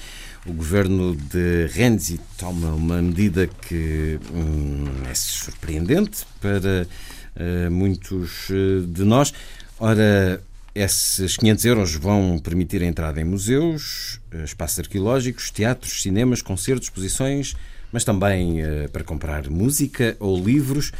O 0.45 0.53
governo 0.53 1.15
de 1.15 1.67
Renzi 1.67 2.19
toma 2.37 2.69
uma 2.69 2.99
medida 3.01 3.47
que 3.47 4.19
hum, 4.33 4.85
é 5.09 5.13
surpreendente 5.13 6.25
para 6.39 6.87
muitos 7.69 8.49
uh, 8.49 8.85
de 8.87 9.03
nós. 9.03 9.33
Ora, 9.79 10.41
esses 10.73 11.37
500 11.37 11.65
euros 11.65 11.95
vão 11.95 12.39
permitir 12.39 12.81
a 12.81 12.85
entrada 12.85 13.19
em 13.19 13.23
museus, 13.23 14.21
eh, 14.31 14.43
espaços 14.43 14.79
arqueológicos, 14.79 15.51
teatros, 15.51 16.01
cinemas, 16.01 16.41
concertos, 16.41 16.87
exposições, 16.87 17.55
mas 17.91 18.05
também 18.05 18.59
para 18.93 19.03
comprar 19.03 19.49
música 19.49 20.15
ou 20.17 20.41
livros. 20.41 20.93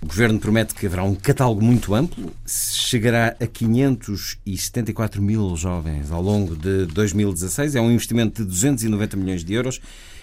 O 0.00 0.06
Governo 0.06 0.38
promete 0.38 0.74
que 0.74 0.86
haverá 0.86 1.02
um 1.02 1.14
catálogo 1.14 1.60
muito 1.62 1.94
amplo, 1.94 2.32
chegará 2.46 3.36
a 3.40 3.46
574 3.46 5.20
mil 5.20 5.56
jovens 5.56 6.10
ao 6.12 6.22
longo 6.22 6.56
de 6.56 6.86
2016. 6.86 7.74
É 7.74 7.80
um 7.80 7.90
investimento 7.90 8.42
de 8.42 8.48
290 8.48 9.16
milhões 9.16 9.44
de 9.44 9.52
euros, 9.52 9.80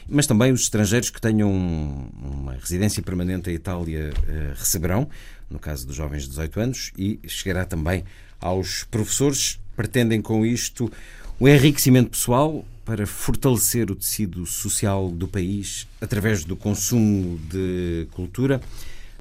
mas 0.07 0.25
também 0.25 0.53
os 0.53 0.61
estrangeiros 0.61 1.09
que 1.09 1.19
tenham 1.19 1.51
uma 1.51 2.53
residência 2.53 3.03
permanente 3.03 3.49
em 3.49 3.53
Itália 3.53 4.13
receberão, 4.55 5.09
no 5.55 5.59
caso 5.59 5.87
dos 5.87 5.95
jovens 5.95 6.23
de 6.23 6.29
18 6.29 6.59
anos, 6.59 6.91
e 6.97 7.19
chegará 7.27 7.65
também 7.65 8.03
aos 8.39 8.83
professores. 8.83 9.59
Pretendem 9.75 10.21
com 10.21 10.45
isto 10.45 10.91
o 11.39 11.49
enriquecimento 11.49 12.11
pessoal, 12.11 12.63
para 12.85 13.07
fortalecer 13.07 13.89
o 13.89 13.95
tecido 13.95 14.45
social 14.45 15.09
do 15.09 15.27
país 15.27 15.87
através 15.99 16.45
do 16.45 16.55
consumo 16.55 17.39
de 17.49 18.07
cultura. 18.11 18.61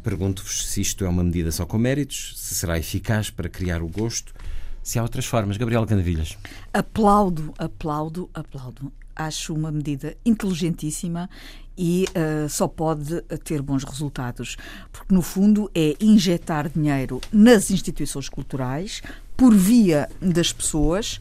Pergunto-vos 0.02 0.66
se 0.66 0.82
isto 0.82 1.02
é 1.02 1.08
uma 1.08 1.24
medida 1.24 1.50
só 1.50 1.64
com 1.64 1.78
méritos, 1.78 2.34
se 2.36 2.54
será 2.54 2.78
eficaz 2.78 3.30
para 3.30 3.48
criar 3.48 3.82
o 3.82 3.88
gosto, 3.88 4.34
se 4.82 4.98
há 4.98 5.02
outras 5.02 5.24
formas. 5.24 5.56
Gabriel 5.56 5.86
Canavilhas. 5.86 6.36
Aplaudo, 6.74 7.54
aplaudo, 7.56 8.28
aplaudo. 8.34 8.92
Acho 9.16 9.54
uma 9.54 9.72
medida 9.72 10.14
inteligentíssima 10.26 11.30
e 11.76 12.06
uh, 12.10 12.48
só 12.48 12.68
pode 12.68 13.20
ter 13.44 13.60
bons 13.60 13.84
resultados, 13.84 14.56
porque 14.92 15.14
no 15.14 15.22
fundo 15.22 15.70
é 15.74 15.94
injetar 16.00 16.68
dinheiro 16.68 17.20
nas 17.32 17.70
instituições 17.70 18.28
culturais 18.28 19.02
por 19.36 19.54
via 19.54 20.08
das 20.20 20.52
pessoas 20.52 21.20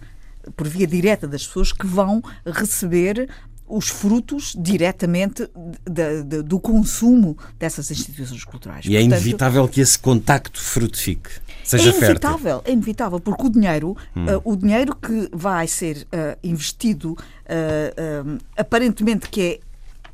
por 0.55 0.67
via 0.67 0.85
direta 0.85 1.27
das 1.27 1.47
pessoas 1.47 1.71
que 1.71 1.87
vão 1.87 2.21
receber 2.45 3.29
os 3.67 3.87
frutos 3.87 4.55
diretamente 4.57 5.49
de, 5.89 6.23
de, 6.23 6.41
do 6.43 6.59
consumo 6.59 7.37
dessas 7.57 7.89
instituições 7.89 8.43
culturais. 8.43 8.85
E 8.85 8.95
é 8.95 8.99
Portanto, 8.99 9.21
inevitável 9.21 9.67
que 9.67 9.81
esse 9.81 9.97
contacto 9.97 10.61
frutifique, 10.61 11.29
seja 11.63 11.89
é 11.89 11.97
inevitável, 11.97 12.37
fértil. 12.37 12.61
É 12.65 12.71
inevitável, 12.73 13.19
porque 13.19 13.45
o 13.45 13.49
dinheiro, 13.49 13.97
hum. 14.15 14.25
uh, 14.25 14.41
o 14.43 14.55
dinheiro 14.55 14.95
que 14.95 15.29
vai 15.31 15.65
ser 15.67 16.05
uh, 16.13 16.37
investido, 16.43 17.13
uh, 17.13 18.37
aparentemente 18.57 19.29
que 19.29 19.41
é 19.41 19.59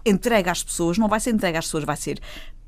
entregue 0.10 0.50
às 0.50 0.64
pessoas, 0.64 0.98
não 0.98 1.08
vai 1.08 1.20
ser 1.20 1.32
entregue 1.32 1.58
às 1.58 1.66
pessoas, 1.66 1.84
vai 1.84 1.98
ser 1.98 2.20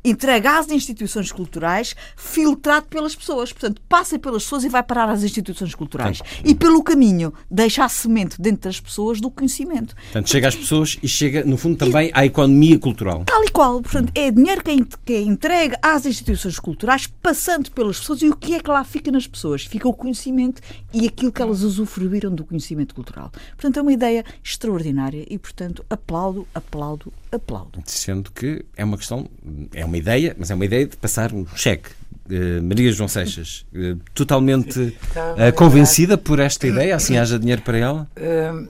entregue 0.03 0.47
às 0.47 0.69
instituições 0.69 1.31
culturais, 1.31 1.95
filtrado 2.15 2.87
pelas 2.87 3.15
pessoas. 3.15 3.53
Portanto, 3.53 3.81
passa 3.87 4.17
pelas 4.17 4.43
pessoas 4.43 4.63
e 4.63 4.69
vai 4.69 4.83
parar 4.83 5.09
às 5.09 5.23
instituições 5.23 5.75
culturais. 5.75 6.21
E 6.43 6.55
pelo 6.55 6.83
caminho, 6.83 7.33
deixa 7.49 7.85
a 7.85 7.89
semente 7.89 8.41
dentro 8.41 8.69
das 8.69 8.79
pessoas 8.79 9.21
do 9.21 9.29
conhecimento. 9.29 9.95
Portanto, 9.95 10.29
chega 10.29 10.47
às 10.47 10.55
pessoas 10.55 10.97
e 11.01 11.07
chega, 11.07 11.43
no 11.43 11.57
fundo, 11.57 11.77
também 11.77 12.11
à 12.13 12.25
economia 12.25 12.79
cultural. 12.79 13.23
Tal 13.25 13.43
e 13.43 13.49
qual. 13.49 13.81
Portanto, 13.81 14.11
é 14.15 14.31
dinheiro 14.31 14.63
que 14.63 14.71
é, 14.71 14.75
que 15.05 15.13
é 15.13 15.21
entregue 15.21 15.75
às 15.81 16.05
instituições 16.05 16.59
culturais, 16.59 17.07
passando 17.21 17.71
pelas 17.71 17.99
pessoas. 17.99 18.21
E 18.21 18.29
o 18.29 18.35
que 18.35 18.55
é 18.55 18.59
que 18.59 18.69
lá 18.69 18.83
fica 18.83 19.11
nas 19.11 19.27
pessoas? 19.27 19.65
Fica 19.65 19.87
o 19.87 19.93
conhecimento 19.93 20.61
e 20.93 21.05
aquilo 21.05 21.31
que 21.31 21.41
elas 21.41 21.61
usufruíram 21.61 22.33
do 22.33 22.43
conhecimento 22.43 22.95
cultural. 22.95 23.31
Portanto, 23.51 23.77
é 23.77 23.81
uma 23.81 23.93
ideia 23.93 24.25
extraordinária 24.43 25.25
e, 25.29 25.37
portanto, 25.37 25.85
aplaudo, 25.89 26.47
aplaudo, 26.53 27.13
aplaudo. 27.31 27.81
Sendo 27.85 28.31
que 28.31 28.65
é 28.75 28.83
uma 28.83 28.97
questão, 28.97 29.29
é 29.73 29.85
uma 29.85 29.97
ideia, 29.97 30.35
mas 30.37 30.51
é 30.51 30.55
uma 30.55 30.65
ideia 30.65 30.85
de 30.85 30.97
passar 30.97 31.33
um 31.33 31.45
cheque. 31.55 31.89
Uh, 32.29 32.63
Maria 32.63 32.91
João 32.93 33.09
Seixas, 33.09 33.65
uh, 33.73 33.99
totalmente 34.13 34.79
uh, 34.79 35.53
convencida 35.55 36.17
por 36.17 36.39
esta 36.39 36.67
ideia, 36.67 36.95
assim 36.95 37.17
haja 37.17 37.37
dinheiro 37.37 37.61
para 37.61 37.77
ela? 37.77 38.07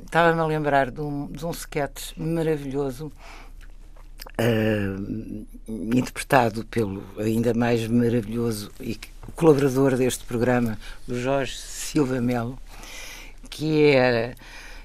Estava-me 0.04 0.40
a 0.40 0.46
lembrar 0.46 0.90
de 0.90 1.02
um, 1.02 1.28
de 1.28 1.46
um 1.46 1.52
sketch 1.52 2.14
maravilhoso, 2.18 3.12
interpretado 5.68 6.66
pelo 6.66 7.04
ainda 7.20 7.54
mais 7.54 7.88
maravilhoso 7.88 8.72
e 8.80 8.98
colaborador 9.36 9.96
deste 9.96 10.24
programa, 10.26 10.78
o 11.08 11.14
Jorge 11.14 11.56
Silva 11.58 12.20
Melo, 12.20 12.58
que 13.50 13.86
era 13.88 14.34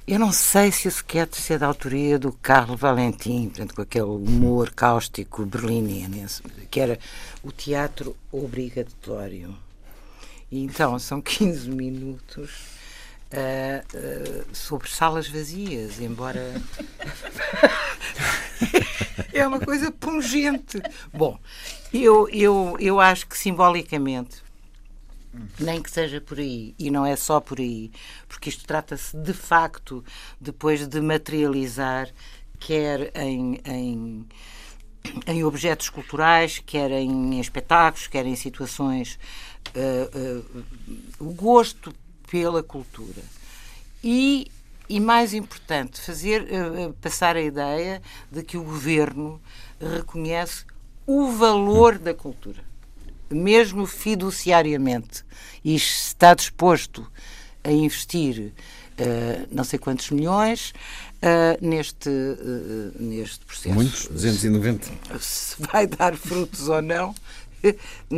eu 0.07 0.21
não 0.21 0.31
sei 0.31 0.71
se 0.71 0.87
o 0.87 0.89
sketch 0.89 1.51
é 1.51 1.59
da 1.59 1.67
autoria 1.67 2.17
do 2.17 2.33
Carlo 2.33 2.77
Valentim, 2.77 3.49
portanto, 3.49 3.75
com 3.75 3.83
aquele 3.83 4.05
humor 4.05 4.71
cáustico 4.71 5.45
berlinense, 5.45 6.43
que 6.71 6.79
era 6.79 6.97
o 7.43 7.51
teatro 7.51 8.17
obrigatório. 8.31 9.53
E 10.49 10.63
então 10.63 10.97
são 11.01 11.21
15 11.21 11.69
minutos 11.71 12.51
uh, 13.33 13.83
uh, 13.97 14.47
sobre 14.55 14.89
salas 14.89 15.29
vazias, 15.29 16.01
embora. 16.01 16.55
é 19.35 19.45
uma 19.45 19.59
coisa 19.59 19.91
pungente. 19.91 20.81
Bom, 21.13 21.37
eu, 21.93 22.29
eu, 22.29 22.77
eu 22.79 23.01
acho 23.01 23.27
que 23.27 23.37
simbolicamente 23.37 24.46
nem 25.59 25.83
que 25.83 25.91
seja 25.91 26.21
por 26.21 26.39
aí, 26.39 26.75
e 26.79 26.91
não 26.91 27.05
é 27.05 27.17
só 27.17 27.41
por 27.41 27.59
aí, 27.59 27.91
porque 28.29 28.49
isto 28.49 28.65
trata-se 28.67 29.17
de 29.17 29.33
facto 29.33 30.05
depois 30.41 30.87
de 30.87 31.01
materializar, 31.01 32.11
quer 32.59 33.13
em, 33.15 33.61
em, 33.65 34.27
em 35.27 35.45
objetos 35.45 35.89
culturais, 35.89 36.63
quer 36.65 36.91
em 36.91 37.41
espetáculos, 37.41 38.07
quer 38.07 38.27
em 38.27 38.37
situações, 38.37 39.19
uh, 39.75 40.39
uh, 40.39 40.65
o 41.19 41.33
gosto 41.33 41.95
pela 42.31 42.63
cultura. 42.63 43.23
E, 44.03 44.51
e 44.89 45.01
mais 45.01 45.35
importante, 45.35 46.01
fazer 46.01 46.43
uh, 46.43 46.93
passar 46.95 47.37
a 47.37 47.43
ideia 47.43 48.03
de 48.31 48.43
que 48.43 48.57
o 48.57 48.63
governo 48.63 49.41
reconhece 49.81 50.65
o 51.07 51.31
valor 51.31 51.99
da 51.99 52.15
cultura 52.15 52.66
mesmo 53.31 53.87
fiduciariamente, 53.87 55.25
e 55.65 55.75
está 55.75 56.35
disposto 56.35 57.07
a 57.65 57.71
investir 57.71 58.53
uh, 59.01 59.49
não 59.51 59.65
sei 59.65 59.79
quantos 59.79 60.11
milhões 60.11 60.73
uh, 61.23 61.67
neste, 61.67 62.09
uh, 62.09 62.93
neste 62.99 63.45
processo. 63.45 63.75
Muitos? 63.75 64.07
290? 64.09 64.89
Se 65.21 65.57
vai 65.61 65.87
dar 65.87 66.17
frutos 66.17 66.69
ou 66.69 66.81
não, 66.81 67.15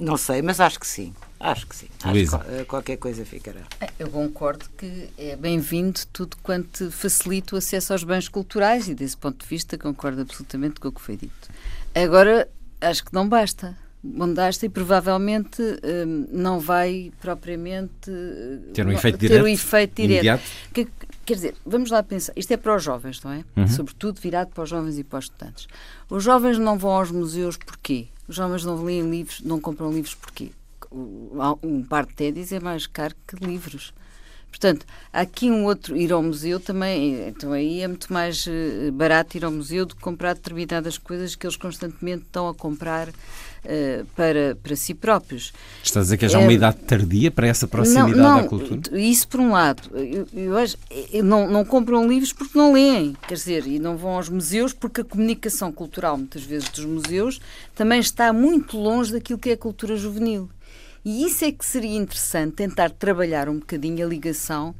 não 0.00 0.16
sei, 0.16 0.42
mas 0.42 0.60
acho 0.60 0.78
que 0.78 0.86
sim. 0.86 1.14
Acho 1.38 1.66
que 1.66 1.76
sim. 1.76 1.88
Acho 2.02 2.38
que 2.38 2.64
qualquer 2.64 2.96
coisa 2.96 3.22
ficará. 3.24 3.60
Eu 3.98 4.08
concordo 4.08 4.64
que 4.78 5.10
é 5.18 5.36
bem-vindo 5.36 6.00
tudo 6.10 6.38
quanto 6.42 6.90
facilita 6.90 7.54
o 7.54 7.58
acesso 7.58 7.92
aos 7.92 8.02
bens 8.02 8.28
culturais 8.28 8.88
e, 8.88 8.94
desse 8.94 9.16
ponto 9.16 9.42
de 9.42 9.46
vista, 9.46 9.76
concordo 9.76 10.22
absolutamente 10.22 10.80
com 10.80 10.88
o 10.88 10.92
que 10.92 11.02
foi 11.02 11.18
dito. 11.18 11.50
Agora, 11.94 12.48
acho 12.80 13.04
que 13.04 13.12
não 13.12 13.28
basta 13.28 13.76
bondaste 14.04 14.66
e 14.66 14.68
provavelmente 14.68 15.62
hum, 15.62 16.28
não 16.30 16.60
vai 16.60 17.10
propriamente 17.20 18.10
ter 18.74 18.86
um 18.86 18.92
efeito 18.92 19.18
ter 19.18 19.28
direto. 19.28 19.44
Um 19.44 19.48
efeito 19.48 19.94
direto. 19.94 20.42
Que, 20.74 20.86
quer 21.24 21.34
dizer, 21.34 21.54
vamos 21.64 21.90
lá 21.90 22.02
pensar, 22.02 22.34
isto 22.36 22.52
é 22.52 22.56
para 22.58 22.76
os 22.76 22.82
jovens, 22.82 23.22
não 23.22 23.32
é? 23.32 23.44
Uhum. 23.56 23.66
Sobretudo 23.66 24.20
virado 24.20 24.50
para 24.52 24.62
os 24.62 24.68
jovens 24.68 24.98
e 24.98 25.04
para 25.04 25.18
os 25.18 25.24
estudantes. 25.24 25.66
Os 26.10 26.22
jovens 26.22 26.58
não 26.58 26.78
vão 26.78 26.90
aos 26.90 27.10
museus 27.10 27.56
porquê? 27.56 28.08
Os 28.28 28.36
jovens 28.36 28.64
não 28.64 28.82
leem 28.82 29.10
livros, 29.10 29.40
não 29.40 29.58
compram 29.58 29.90
livros 29.90 30.14
porquê? 30.14 30.50
Um 31.62 31.82
par 31.82 32.06
de 32.06 32.14
ténis 32.14 32.52
é 32.52 32.60
mais 32.60 32.86
caro 32.86 33.14
que 33.26 33.36
livros. 33.44 33.92
Portanto, 34.54 34.86
há 35.12 35.22
aqui 35.22 35.50
um 35.50 35.64
outro, 35.64 35.96
ir 35.96 36.12
ao 36.12 36.22
museu 36.22 36.60
também, 36.60 37.26
então 37.26 37.52
aí 37.52 37.80
é 37.80 37.88
muito 37.88 38.12
mais 38.12 38.46
eh, 38.46 38.92
barato 38.92 39.36
ir 39.36 39.44
ao 39.44 39.50
museu 39.50 39.84
do 39.84 39.96
que 39.96 40.00
comprar 40.00 40.34
determinadas 40.34 40.96
coisas 40.96 41.34
que 41.34 41.44
eles 41.44 41.56
constantemente 41.56 42.22
estão 42.22 42.48
a 42.48 42.54
comprar 42.54 43.08
uh, 43.64 44.04
para, 44.16 44.56
para 44.62 44.76
si 44.76 44.94
próprios. 44.94 45.52
Estás 45.82 46.02
a 46.02 46.04
dizer 46.04 46.16
que 46.16 46.24
é 46.24 46.28
já 46.28 46.38
uma 46.38 46.52
idade 46.52 46.78
tardia 46.78 47.30
para 47.30 47.46
essa 47.46 47.66
proximidade 47.66 48.16
não, 48.16 48.22
não, 48.22 48.38
à 48.38 48.44
cultura? 48.44 48.98
Isso 48.98 49.28
por 49.28 49.40
um 49.40 49.52
lado. 49.52 49.90
Eu, 49.94 50.26
eu 50.32 50.56
acho, 50.56 50.76
não, 51.22 51.50
não 51.50 51.64
compram 51.64 52.06
livros 52.06 52.32
porque 52.32 52.56
não 52.56 52.72
leem, 52.72 53.16
quer 53.26 53.34
dizer, 53.34 53.66
e 53.66 53.78
não 53.78 53.96
vão 53.96 54.12
aos 54.12 54.28
museus 54.28 54.72
porque 54.72 55.00
a 55.00 55.04
comunicação 55.04 55.72
cultural, 55.72 56.16
muitas 56.16 56.42
vezes, 56.42 56.68
dos 56.68 56.84
museus 56.84 57.40
também 57.74 58.00
está 58.00 58.32
muito 58.32 58.76
longe 58.76 59.12
daquilo 59.12 59.38
que 59.38 59.50
é 59.50 59.52
a 59.54 59.58
cultura 59.58 59.96
juvenil. 59.96 60.48
E 61.04 61.26
isso 61.26 61.44
é 61.44 61.52
que 61.52 61.66
seria 61.66 61.96
interessante 61.96 62.54
tentar 62.54 62.90
trabalhar 62.90 63.48
um 63.48 63.58
bocadinho 63.58 64.06
a 64.06 64.08
ligação 64.08 64.74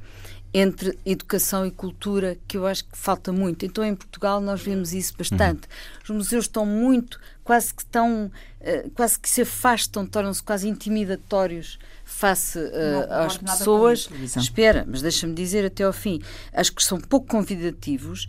entre 0.57 0.97
educação 1.05 1.67
e 1.67 1.71
cultura, 1.73 2.39
que 2.47 2.57
eu 2.57 2.65
acho 2.65 2.85
que 2.85 2.97
falta 2.97 3.33
muito. 3.33 3.67
Então, 3.67 3.85
em 3.85 3.93
Portugal, 3.93 4.41
nós 4.41 4.63
vemos 4.63 4.95
isso 4.95 5.13
bastante. 5.19 5.67
Uhum. 5.67 6.05
Os 6.05 6.11
museus 6.11 6.45
estão 6.45 6.65
muito, 6.65 7.21
quase 7.43 7.75
que 7.75 7.83
estão, 7.83 8.31
uh, 8.61 8.91
quase 8.91 9.19
que 9.19 9.29
se 9.29 9.43
afastam, 9.43 10.07
tornam-se 10.07 10.41
quase 10.41 10.69
intimidatórios 10.69 11.77
face 12.05 12.57
uh, 12.61 13.13
às 13.27 13.37
pessoas. 13.37 14.09
Espera, 14.37 14.87
mas 14.87 15.03
deixa-me 15.03 15.35
dizer 15.35 15.65
até 15.65 15.83
ao 15.83 15.93
fim. 15.93 16.23
Acho 16.53 16.73
que 16.73 16.85
são 16.85 17.01
pouco 17.01 17.27
convidativos 17.27 18.29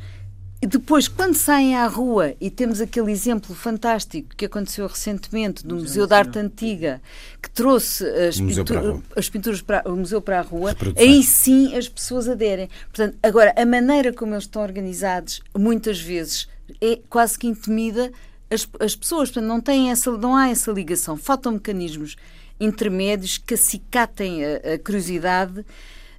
e 0.66 0.68
depois, 0.68 1.08
quando 1.08 1.36
saem 1.36 1.76
à 1.76 1.86
rua 1.86 2.34
e 2.42 2.50
temos 2.50 2.82
aquele 2.82 3.12
exemplo 3.12 3.54
fantástico 3.54 4.36
que 4.36 4.46
aconteceu 4.46 4.88
recentemente 4.88 5.64
do 5.64 5.76
Museu, 5.76 5.88
Museu 5.88 6.08
da 6.08 6.18
Arte 6.18 6.40
Antiga, 6.40 7.00
que 7.40 7.52
trouxe 7.52 8.04
as, 8.04 8.42
pintura, 8.42 9.00
as 9.16 9.30
pinturas 9.30 9.62
para 9.62 9.88
o 9.88 9.96
museu 9.96 10.20
para 10.20 10.40
a 10.40 10.42
rua, 10.42 10.76
aí 10.98 11.22
sim 11.22 11.76
as 11.76 11.88
pessoas 11.88 12.28
aderem. 12.28 12.68
Portanto, 12.86 13.16
agora, 13.22 13.54
a 13.56 13.64
maneira 13.64 14.12
como 14.12 14.34
eles 14.34 14.46
estão 14.46 14.64
organizados, 14.64 15.40
muitas 15.56 16.02
vezes, 16.02 16.48
é 16.82 16.98
quase 17.12 17.38
que 17.38 17.46
intimida 17.46 18.12
as, 18.50 18.68
as 18.80 18.96
pessoas. 18.96 19.30
Portanto, 19.30 19.48
não, 19.48 19.62
tem 19.62 19.92
essa, 19.92 20.18
não 20.18 20.36
há 20.36 20.50
essa 20.50 20.72
ligação. 20.72 21.16
Faltam 21.16 21.52
mecanismos 21.52 22.16
intermédios 22.60 23.38
que 23.38 23.54
acicatem 23.54 24.44
a, 24.44 24.74
a 24.74 24.80
curiosidade 24.80 25.64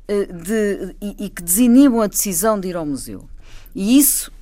eh, 0.07 0.27
de, 0.27 0.95
e, 1.03 1.25
e 1.25 1.31
que 1.31 1.43
desinibam 1.43 2.01
a 2.01 2.07
decisão 2.07 2.61
de 2.61 2.69
ir 2.69 2.77
ao 2.77 2.87
museu. 2.87 3.29
E 3.77 3.99
isso 3.99 4.33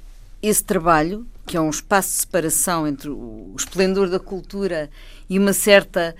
esse 0.40 0.62
trabalho, 0.62 1.26
que 1.44 1.56
é 1.56 1.60
um 1.60 1.68
espaço 1.70 2.10
de 2.10 2.14
separação 2.18 2.86
entre 2.86 3.10
o 3.10 3.52
esplendor 3.58 4.08
da 4.08 4.20
cultura 4.20 4.88
e 5.28 5.38
uma 5.38 5.52
certa, 5.52 6.14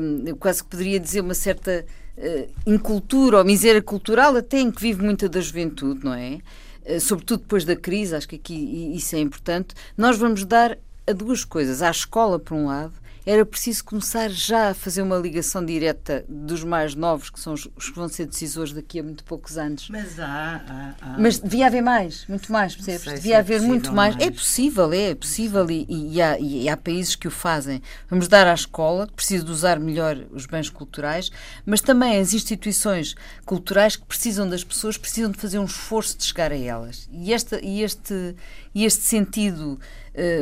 um, 0.00 0.26
eu 0.26 0.36
quase 0.36 0.64
que 0.64 0.70
poderia 0.70 0.98
dizer, 0.98 1.20
uma 1.20 1.34
certa 1.34 1.84
uh, 2.16 2.50
incultura 2.66 3.36
ou 3.36 3.44
miséria 3.44 3.82
cultural, 3.82 4.34
até 4.36 4.58
em 4.58 4.70
que 4.70 4.80
vive 4.80 5.02
muita 5.02 5.28
da 5.28 5.38
juventude, 5.38 6.02
não 6.02 6.14
é? 6.14 6.38
Uh, 6.86 6.98
sobretudo 6.98 7.40
depois 7.40 7.66
da 7.66 7.76
crise, 7.76 8.16
acho 8.16 8.26
que 8.26 8.36
aqui 8.36 8.92
isso 8.96 9.14
é 9.16 9.18
importante. 9.18 9.74
Nós 9.94 10.16
vamos 10.16 10.46
dar 10.46 10.78
a 11.06 11.12
duas 11.12 11.44
coisas: 11.44 11.82
à 11.82 11.90
escola, 11.90 12.38
por 12.38 12.54
um 12.54 12.66
lado, 12.68 12.94
era 13.26 13.44
preciso 13.44 13.84
começar 13.84 14.30
já 14.30 14.70
a 14.70 14.74
fazer 14.74 15.02
uma 15.02 15.16
ligação 15.16 15.64
direta 15.64 16.24
dos 16.28 16.62
mais 16.62 16.94
novos, 16.94 17.28
que 17.28 17.40
são 17.40 17.54
os, 17.54 17.66
os 17.74 17.90
que 17.90 17.96
vão 17.96 18.08
ser 18.08 18.26
decisores 18.26 18.72
daqui 18.72 19.00
a 19.00 19.02
muito 19.02 19.24
poucos 19.24 19.58
anos. 19.58 19.88
Mas 19.90 20.20
há. 20.20 20.62
há, 20.68 20.94
há. 21.02 21.18
Mas 21.18 21.40
devia 21.40 21.66
haver 21.66 21.82
mais, 21.82 22.24
muito 22.28 22.52
mais, 22.52 22.76
percebes? 22.76 23.14
Devia 23.14 23.34
é 23.34 23.38
haver 23.38 23.60
muito 23.60 23.92
mais. 23.92 24.14
mais. 24.14 24.28
É 24.28 24.30
possível, 24.30 24.92
é, 24.92 25.10
é 25.10 25.14
possível 25.16 25.68
e, 25.68 25.84
e, 25.88 26.22
há, 26.22 26.38
e, 26.38 26.68
há, 26.68 26.76
países 26.76 27.16
que 27.16 27.26
o 27.26 27.30
fazem. 27.30 27.82
Vamos 28.08 28.28
dar 28.28 28.46
à 28.46 28.54
escola, 28.54 29.08
que 29.08 29.14
precisa 29.14 29.44
de 29.44 29.50
usar 29.50 29.80
melhor 29.80 30.16
os 30.30 30.46
bens 30.46 30.70
culturais, 30.70 31.32
mas 31.64 31.80
também 31.80 32.20
as 32.20 32.32
instituições 32.32 33.16
culturais 33.44 33.96
que 33.96 34.04
precisam 34.04 34.48
das 34.48 34.62
pessoas, 34.62 34.96
precisam 34.96 35.32
de 35.32 35.38
fazer 35.38 35.58
um 35.58 35.64
esforço 35.64 36.16
de 36.16 36.24
chegar 36.24 36.52
a 36.52 36.56
elas. 36.56 37.08
E, 37.10 37.32
esta, 37.32 37.58
e, 37.60 37.82
este, 37.82 38.36
e 38.72 38.84
este 38.84 39.02
sentido 39.02 39.80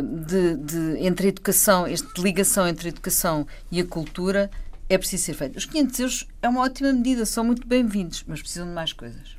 de, 0.02 0.56
de, 0.56 1.06
entre 1.06 1.26
a 1.26 1.28
educação, 1.28 1.86
esta 1.86 2.20
ligação 2.20 2.66
entre 2.66 2.88
a 2.88 2.90
educação 2.90 3.46
e 3.70 3.80
a 3.80 3.84
cultura 3.84 4.50
é 4.88 4.96
preciso 4.96 5.24
ser 5.24 5.34
feito. 5.34 5.56
Os 5.56 5.64
500 5.64 5.98
euros 5.98 6.28
é 6.42 6.48
uma 6.48 6.60
ótima 6.60 6.92
medida, 6.92 7.26
são 7.26 7.44
muito 7.44 7.66
bem-vindos, 7.66 8.24
mas 8.26 8.40
precisam 8.40 8.68
de 8.68 8.74
mais 8.74 8.92
coisas. 8.92 9.36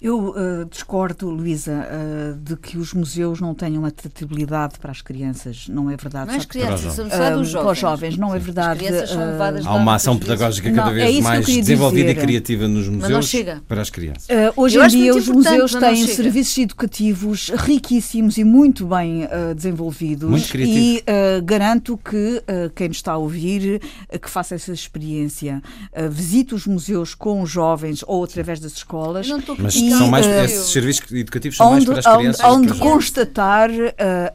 Eu 0.00 0.30
uh, 0.30 0.64
discordo, 0.70 1.30
Luísa, 1.30 1.72
uh, 1.72 2.36
de 2.36 2.56
que 2.56 2.76
os 2.78 2.92
museus 2.92 3.40
não 3.40 3.54
tenham 3.54 3.84
atratividade 3.84 4.78
para 4.78 4.90
as 4.90 5.00
crianças. 5.00 5.66
Não 5.68 5.90
é 5.90 5.96
verdade. 5.96 6.26
Não 6.28 6.34
é 6.34 6.38
as 6.38 6.44
crianças, 6.44 6.92
são 6.92 7.08
só 7.10 7.30
dos 7.30 7.48
jovens. 7.48 7.62
Para 7.64 7.72
os 7.72 7.78
jovens, 7.78 8.16
não 8.16 8.34
é 8.34 8.38
verdade. 8.38 8.80
As 8.80 8.86
crianças 8.88 9.10
são 9.10 9.26
levadas 9.26 9.66
Há 9.66 9.74
uma 9.74 9.94
ação 9.94 10.18
pedagógica 10.18 10.70
cada 10.70 10.86
Não, 10.88 10.94
vez 10.94 11.18
é 11.18 11.20
mais 11.22 11.46
desenvolvida 11.46 12.10
e 12.10 12.14
criativa 12.14 12.68
nos 12.68 12.88
museus 12.88 13.28
chega. 13.28 13.62
para 13.66 13.80
as 13.82 13.90
crianças. 13.90 14.26
Uh, 14.28 14.52
hoje 14.56 14.76
Eu 14.76 14.84
em 14.84 14.88
dia 14.88 15.14
os 15.14 15.28
museus 15.28 15.74
têm 15.74 16.06
serviços 16.06 16.58
educativos 16.58 17.50
riquíssimos 17.56 18.38
e 18.38 18.44
muito 18.44 18.86
bem 18.86 19.24
uh, 19.24 19.54
desenvolvidos 19.54 20.28
Muito 20.28 20.48
criativo. 20.48 20.78
e 20.78 20.98
uh, 20.98 21.42
garanto 21.44 21.96
que 21.98 22.16
uh, 22.38 22.70
quem 22.74 22.88
nos 22.88 22.98
está 22.98 23.12
a 23.12 23.16
ouvir 23.16 23.80
uh, 24.12 24.18
que 24.18 24.28
faça 24.30 24.54
essa 24.54 24.72
experiência, 24.72 25.62
uh, 25.92 26.10
visite 26.10 26.54
os 26.54 26.66
museus 26.66 27.14
com 27.14 27.42
os 27.42 27.50
jovens 27.50 28.04
ou 28.06 28.24
através 28.24 28.60
das 28.60 28.72
escolas 28.72 29.28
Não 29.28 29.38
estou 29.38 29.56
Mas 29.58 29.74
E, 29.86 29.90
são 29.98 30.08
mais, 30.08 30.26
eh, 30.26 30.44
esses 30.44 30.68
serviços 30.70 31.10
educativos 31.12 31.56
são 31.56 31.70
mais 31.70 31.82
onde, 31.82 31.90
para 31.90 32.00
as 32.00 32.06
onde- 32.06 32.18
crianças. 32.18 32.44
onde 32.46 32.72
os 32.72 32.78
constatar 32.78 33.70
uh, 33.70 33.84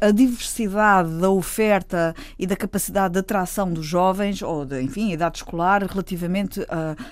a 0.02 0.12
diversidade 0.12 1.10
da 1.20 1.30
oferta 1.30 2.14
e 2.38 2.46
da 2.48 2.56
capacidade 2.56 3.14
de 3.14 3.20
atração 3.20 3.72
dos 3.72 3.86
jovens 3.86 4.42
ou, 4.42 4.66
de, 4.66 4.82
enfim, 4.82 5.12
idade 5.12 5.38
escolar 5.38 5.84
relativamente 5.84 6.60
uh, 6.62 6.66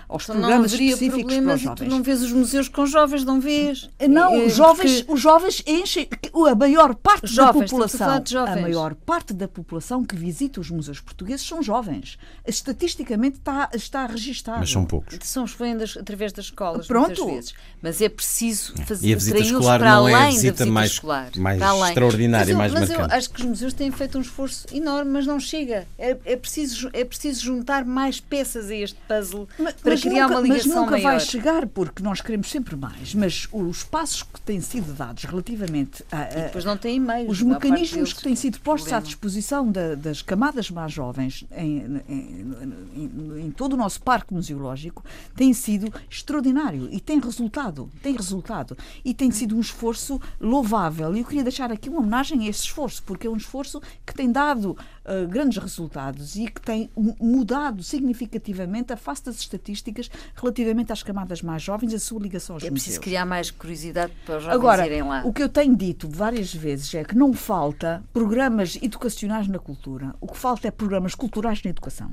aos 0.08 0.24
Então 0.24 0.36
programas 0.38 0.74
específicos 0.74 1.34
para 1.36 1.54
os 1.56 1.62
tu 1.62 1.64
jovens. 1.66 1.90
não 1.90 2.04
vês 2.04 2.22
os 2.24 2.32
museus 2.32 2.68
com 2.70 2.86
jovens, 2.86 3.24
não 3.26 3.40
vês? 3.40 3.90
Não, 4.08 4.34
Eh, 4.36 4.46
os 4.46 4.56
jovens, 4.56 4.98
porque- 5.02 5.14
os 5.14 5.20
jovens 5.20 5.64
enchem 5.68 6.08
a 6.52 6.56
maior 6.56 6.96
parte 6.96 7.22
da 7.24 7.28
jovens, 7.28 7.64
estamos 7.66 7.96
a 7.96 7.98
população. 7.98 8.08
A 8.48 8.62
maior 8.62 8.96
parte 8.96 9.34
da 9.34 9.48
população 9.48 10.04
que 10.04 10.16
visita 10.16 10.60
os 10.60 10.70
museus 10.70 11.00
portugueses 11.00 11.46
são 11.46 11.62
jovens. 11.62 12.18
Estatisticamente 12.46 13.38
está, 13.38 13.70
está 13.74 14.06
registado. 14.06 14.60
Mas 14.60 14.72
são 14.72 14.86
poucos. 14.86 15.18
São 15.24 15.44
os 15.44 15.52
através 15.98 16.32
das 16.34 16.46
escolas, 16.46 16.88
Pronto. 16.88 17.08
muitas 17.08 17.26
vezes. 17.26 17.54
Mas 17.82 18.02
é 18.02 18.10
preciso 18.10 18.29
fazer 18.86 19.08
E 19.08 19.14
a 19.14 19.16
visita 19.16 19.40
escolar 19.40 19.80
para 19.80 19.96
não 19.96 20.08
é 20.08 20.14
a 20.14 20.18
além 20.18 20.30
visita 20.36 20.52
da 20.52 20.52
visita 20.66 20.72
mais- 20.72 20.92
escolar. 20.92 21.30
mais 21.38 21.58
para 21.60 21.68
além. 21.70 21.88
extraordinária, 21.90 22.46
mas 22.46 22.50
eu, 22.52 22.58
mais 22.58 22.72
mas 22.74 22.90
marcante. 22.90 23.12
eu 23.12 23.18
acho 23.18 23.30
que 23.32 23.42
os 23.42 23.46
museus 23.48 23.74
têm 23.74 23.92
feito 23.92 24.18
um 24.18 24.22
esforço 24.22 24.66
enorme, 24.74 25.12
mas 25.12 25.26
não 25.26 25.40
chega. 25.40 25.88
É, 25.98 26.18
é 26.26 26.36
preciso, 26.36 26.90
é 26.94 27.04
preciso 27.04 27.42
juntar 27.44 27.86
mais 27.86 28.20
peças 28.20 28.70
a 28.70 28.76
este 28.76 28.98
puzzle 29.08 29.48
Mas, 29.58 29.74
para 29.74 29.92
mas 29.92 30.02
criar 30.02 30.24
nunca, 30.24 30.34
uma 30.36 30.42
mas 30.48 30.50
ligação 30.64 30.82
nunca 30.84 30.92
maior. 30.92 31.04
vai 31.04 31.20
chegar 31.20 31.68
porque 31.68 32.04
nós 32.04 32.22
queremos 32.22 32.50
sempre 32.50 32.76
mais. 32.76 33.14
Mas 33.16 33.48
os 33.52 33.84
passos 33.84 34.24
que 34.24 34.40
têm 34.42 34.62
sido 34.62 34.94
dados 34.94 35.24
relativamente 35.24 36.04
a, 36.12 36.22
a- 36.22 36.26
Depois 36.26 36.66
não 36.66 36.78
tem 36.78 36.96
e-mails. 36.98 37.30
os 37.32 37.42
mecanismos 37.42 37.92
deles. 37.92 38.14
que 38.14 38.24
têm 38.24 38.36
sido 38.36 38.60
postos 38.60 38.88
à 38.88 38.98
problema. 38.98 39.08
disposição 39.08 39.72
da- 39.72 39.96
das 39.96 40.22
camadas 40.22 40.70
mais 40.70 40.92
jovens 40.92 41.46
em, 41.56 42.02
em- 42.08 42.56
em- 42.96 43.46
em 43.46 43.52
todo 43.52 43.74
o 43.74 43.78
nosso 43.78 44.02
parque 44.02 44.34
museológico 44.34 45.04
têm 45.36 45.54
sido 45.54 45.92
extraordinário 46.10 46.90
e 46.92 47.00
tem 47.00 47.20
resultado, 47.20 47.90
tem 48.02 48.16
resultado 48.20 48.78
e 49.04 49.14
tem 49.14 49.32
sido 49.32 49.56
um 49.56 49.60
esforço 49.60 50.20
louvável. 50.40 51.16
E 51.16 51.20
eu 51.20 51.26
queria 51.26 51.44
deixar 51.44 51.72
aqui 51.72 51.90
uma 51.90 52.00
homenagem 52.00 52.46
a 52.46 52.50
esse 52.50 52.64
esforço, 52.64 53.02
porque 53.04 53.28
é 53.28 53.30
um 53.30 53.38
esforço 53.38 53.82
que 54.06 54.14
tem 54.14 54.32
dado 54.32 54.78
ah, 55.06 55.26
grandes 55.28 55.58
resultados 55.62 56.36
e 56.36 56.48
que 56.48 56.62
tem 56.62 56.90
mu- 56.96 57.16
mudado 57.20 57.82
significativamente 57.84 58.92
a 58.94 58.98
face 58.98 59.24
das 59.26 59.36
estatísticas 59.40 60.10
relativamente 60.36 60.92
às 60.92 61.02
camadas 61.04 61.42
mais 61.42 61.62
jovens 61.62 61.94
e 61.94 61.96
a 61.96 62.00
sua 62.00 62.20
ligação 62.22 62.56
aos 62.56 62.64
É 62.64 62.70
museus. 62.70 62.84
preciso 62.84 63.02
criar 63.02 63.26
mais 63.26 63.52
curiosidade 63.52 64.14
para 64.26 64.38
os 64.38 64.44
jovens 64.44 64.56
Agora, 64.56 64.86
irem 64.86 65.04
lá. 65.04 65.22
o 65.26 65.34
que 65.34 65.42
eu 65.44 65.50
tenho 65.50 65.76
dito 65.76 66.08
várias 66.10 66.54
vezes 66.54 66.94
é 66.94 67.04
que 67.04 67.16
não 67.16 67.34
falta 67.34 68.04
programas 68.14 68.78
educacionais 68.82 69.48
na 69.48 69.60
cultura. 69.60 70.16
O 70.20 70.28
que 70.28 70.38
falta 70.38 70.68
é 70.68 70.72
programas 70.72 71.16
culturais 71.16 71.62
na 71.64 71.70
educação. 71.70 72.12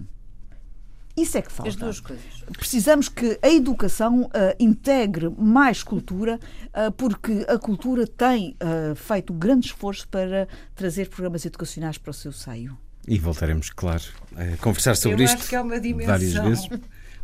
Isso 1.16 1.38
é 1.38 1.42
que 1.42 1.50
falta. 1.50 1.70
As 1.70 1.76
duas 1.76 1.98
coisas. 2.00 2.24
Precisamos 2.58 3.08
que 3.08 3.38
a 3.42 3.48
educação 3.48 4.30
ah, 4.34 4.54
integre 4.60 5.30
mais 5.30 5.82
cultura, 5.82 6.38
ah, 6.74 6.90
porque 6.90 7.44
a 7.48 7.58
cultura 7.58 8.06
tem 8.06 8.54
ah, 8.60 8.94
feito 8.94 9.32
um 9.32 9.38
grande 9.38 9.66
esforço 9.68 10.06
para 10.08 10.46
trazer 10.74 11.08
programas 11.08 11.44
educacionais 11.46 11.96
para 11.96 12.10
o 12.10 12.14
seu 12.14 12.32
seio. 12.32 12.76
E 13.08 13.18
voltaremos, 13.18 13.70
claro, 13.70 14.02
a 14.36 14.56
conversar 14.58 14.96
sobre 14.96 15.22
Eu 15.22 15.24
isto 15.26 15.38
acho 15.38 15.48
que 15.48 15.56
há 15.56 15.62
uma 15.62 15.70
várias 15.70 15.82
dimensão. 15.82 16.44
vezes. 16.44 16.68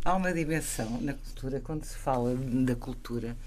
Há 0.05 0.15
uma 0.15 0.33
dimensão 0.33 0.99
na 1.01 1.13
cultura, 1.13 1.59
quando 1.61 1.83
se 1.85 1.95
fala 1.97 2.35
da 2.35 2.75
cultura, 2.75 3.37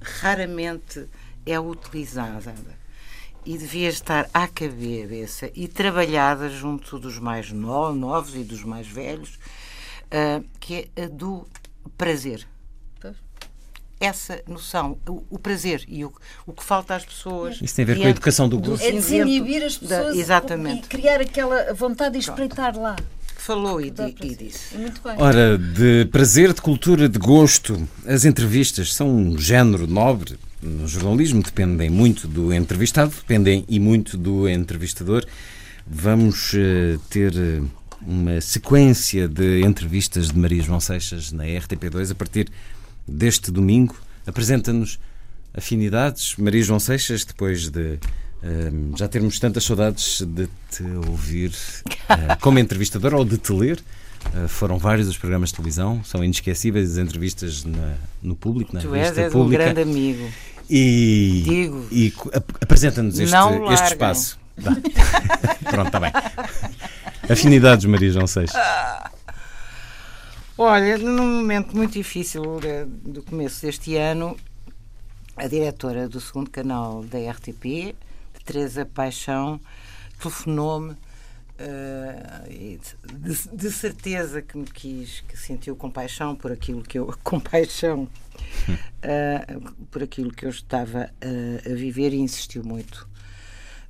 raramente 0.00 1.06
é 1.46 1.58
utilizada 1.58 2.54
e 3.44 3.58
devia 3.58 3.88
estar 3.88 4.28
à 4.32 4.46
cabeça 4.48 5.50
e 5.54 5.66
trabalhada 5.68 6.48
junto 6.48 6.98
dos 6.98 7.18
mais 7.18 7.50
no- 7.52 7.92
novos 7.94 8.34
e 8.34 8.42
dos 8.44 8.62
mais 8.64 8.86
velhos, 8.86 9.38
ah, 10.14 10.40
que 10.60 10.88
é 10.96 11.02
a 11.04 11.08
do 11.08 11.44
prazer. 11.98 12.46
Pois. 13.00 13.16
Essa 14.00 14.40
noção, 14.46 14.96
o, 15.08 15.24
o 15.28 15.38
prazer 15.38 15.84
e 15.88 16.04
o, 16.04 16.12
o 16.46 16.52
que 16.52 16.62
falta 16.62 16.94
às 16.94 17.04
pessoas. 17.04 17.58
Isso 17.60 17.74
tem 17.74 17.82
a 17.82 17.86
ver 17.86 17.94
com 17.94 18.00
a 18.00 18.04
diante 18.04 18.16
educação 18.18 18.48
do 18.48 18.58
gosto. 18.58 18.84
É 18.84 18.92
desinibir 18.92 19.64
as 19.64 19.78
da- 19.78 19.98
pessoas 19.98 20.16
exatamente. 20.16 20.84
e 20.84 20.88
criar 20.88 21.20
aquela 21.20 21.74
vontade 21.74 22.12
de 22.12 22.20
espreitar 22.20 22.78
lá. 22.78 22.94
Falou 23.36 23.78
e, 23.80 23.92
e 24.22 24.34
disse. 24.36 24.76
Muito 24.78 25.02
bem. 25.02 25.16
Ora, 25.18 25.58
de 25.58 26.06
prazer, 26.06 26.54
de 26.54 26.62
cultura, 26.62 27.08
de 27.10 27.18
gosto, 27.18 27.86
as 28.06 28.24
entrevistas 28.24 28.94
são 28.94 29.14
um 29.14 29.36
género 29.36 29.86
nobre. 29.86 30.38
No 30.62 30.88
jornalismo 30.88 31.42
dependem 31.42 31.90
muito 31.90 32.26
do 32.26 32.54
entrevistado, 32.54 33.10
dependem 33.10 33.64
e 33.68 33.78
muito 33.78 34.16
do 34.16 34.48
entrevistador. 34.48 35.26
Vamos 35.86 36.52
eh, 36.54 36.98
ter 37.10 37.34
eh, 37.36 37.60
uma 38.06 38.40
sequência 38.40 39.28
de 39.28 39.62
entrevistas 39.62 40.28
de 40.28 40.38
Maria 40.38 40.62
João 40.62 40.80
Seixas 40.80 41.32
na 41.32 41.44
RTP2 41.44 42.12
a 42.12 42.14
partir 42.14 42.48
deste 43.06 43.50
domingo. 43.50 43.96
Apresenta-nos 44.26 44.98
afinidades. 45.56 46.34
Maria 46.36 46.62
João 46.62 46.80
Seixas, 46.80 47.24
depois 47.24 47.68
de 47.70 47.98
eh, 48.42 48.70
já 48.96 49.08
termos 49.08 49.38
tantas 49.38 49.64
saudades 49.64 50.20
de 50.22 50.48
te 50.70 50.82
ouvir 51.08 51.52
eh, 52.08 52.36
como 52.40 52.58
entrevistador 52.58 53.14
ou 53.14 53.24
de 53.24 53.38
te 53.38 53.52
ler. 53.52 53.82
Uh, 54.34 54.48
foram 54.48 54.78
vários 54.78 55.06
os 55.06 55.18
programas 55.18 55.50
de 55.50 55.56
televisão, 55.56 56.02
são 56.02 56.24
inesquecíveis 56.24 56.92
as 56.92 56.96
entrevistas 56.96 57.62
na- 57.62 57.92
no 58.22 58.34
público, 58.34 58.74
na 58.74 58.80
Tu 58.80 58.94
és, 58.94 59.18
és 59.18 59.28
um 59.34 59.38
pública. 59.42 59.64
grande 59.64 59.82
amigo. 59.82 60.26
E, 60.70 61.42
Digo. 61.44 61.86
e 61.92 62.10
apresenta-nos 62.62 63.18
este, 63.18 63.36
este 63.74 63.86
espaço. 63.88 64.38
Dá. 64.56 64.70
Pronto, 65.70 65.86
está 65.88 66.00
bem. 66.00 66.10
Afinidades, 67.28 67.84
Maria 67.86 68.10
João 68.10 68.26
Seixas. 68.26 68.56
Olha, 70.56 70.98
num 70.98 71.36
momento 71.38 71.76
muito 71.76 71.92
difícil 71.94 72.60
eh, 72.62 72.84
do 72.86 73.22
começo 73.22 73.62
deste 73.62 73.96
ano, 73.96 74.36
a 75.36 75.48
diretora 75.48 76.08
do 76.08 76.20
segundo 76.20 76.48
canal 76.48 77.02
da 77.04 77.18
RTP, 77.18 77.94
Teresa 78.44 78.84
Paixão, 78.86 79.60
telefonou-me 80.20 80.94
e 82.50 82.78
de, 83.14 83.48
de- 83.56 83.70
certeza 83.70 84.42
que 84.42 84.56
me 84.58 84.64
quis, 84.66 85.22
que 85.26 85.36
sentiu 85.36 85.74
compaixão 85.76 86.34
por 86.36 86.52
aquilo 86.52 86.82
que 86.82 86.98
eu. 86.98 87.12
compaixão 87.24 88.08
eh, 89.02 89.56
por 89.90 90.02
aquilo 90.02 90.30
que 90.32 90.44
eu 90.46 90.50
estava 90.50 91.10
eh, 91.20 91.62
a 91.66 91.74
viver 91.74 92.12
e 92.12 92.18
insistiu 92.18 92.62
muito. 92.64 93.08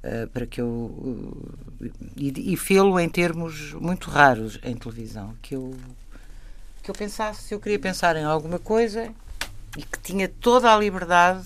Eh, 0.05 0.29
para 0.33 0.47
que 0.47 0.61
eu 0.61 1.35
eh, 1.83 1.91
e, 2.17 2.53
e 2.53 2.57
fê-lo 2.57 3.01
em 3.01 3.09
termos 3.09 3.73
muito 3.73 4.11
raros 4.11 4.61
em 4.63 4.77
televisão 4.77 5.35
que 5.41 5.55
eu 5.55 5.75
que 6.83 6.91
eu 6.91 6.95
pensasse 6.95 7.43
se 7.45 7.55
eu 7.55 7.61
queria 7.61 7.79
pensar 7.79 8.15
em 8.15 8.25
alguma 8.25 8.59
coisa 8.59 9.11
e 9.77 9.83
que 9.83 9.99
tinha 10.01 10.29
toda 10.29 10.73
a 10.73 10.79
liberdade 10.79 11.45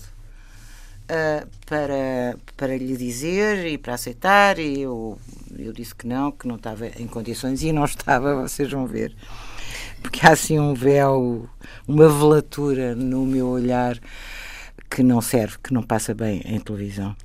ah, 1.11 1.47
para, 1.65 2.37
para 2.55 2.77
lhe 2.77 2.95
dizer 2.95 3.65
e 3.65 3.79
para 3.79 3.95
aceitar 3.95 4.59
e 4.59 4.81
eu, 4.81 5.17
eu 5.57 5.73
disse 5.73 5.95
que 5.95 6.05
não, 6.05 6.31
que 6.31 6.47
não 6.47 6.55
estava 6.55 6.85
em 6.85 7.07
condições 7.07 7.63
e 7.63 7.71
não 7.71 7.83
estava, 7.85 8.43
vocês 8.43 8.71
vão 8.71 8.85
ver. 8.85 9.15
Porque 10.03 10.25
há 10.25 10.31
assim 10.33 10.59
um 10.59 10.75
véu, 10.75 11.49
uma 11.87 12.07
velatura 12.07 12.93
no 12.93 13.25
meu 13.25 13.47
olhar 13.47 13.99
que 14.89 15.03
não 15.03 15.21
serve, 15.21 15.57
que 15.63 15.73
não 15.73 15.83
passa 15.83 16.13
bem 16.13 16.41
em 16.45 16.59
televisão. 16.59 17.15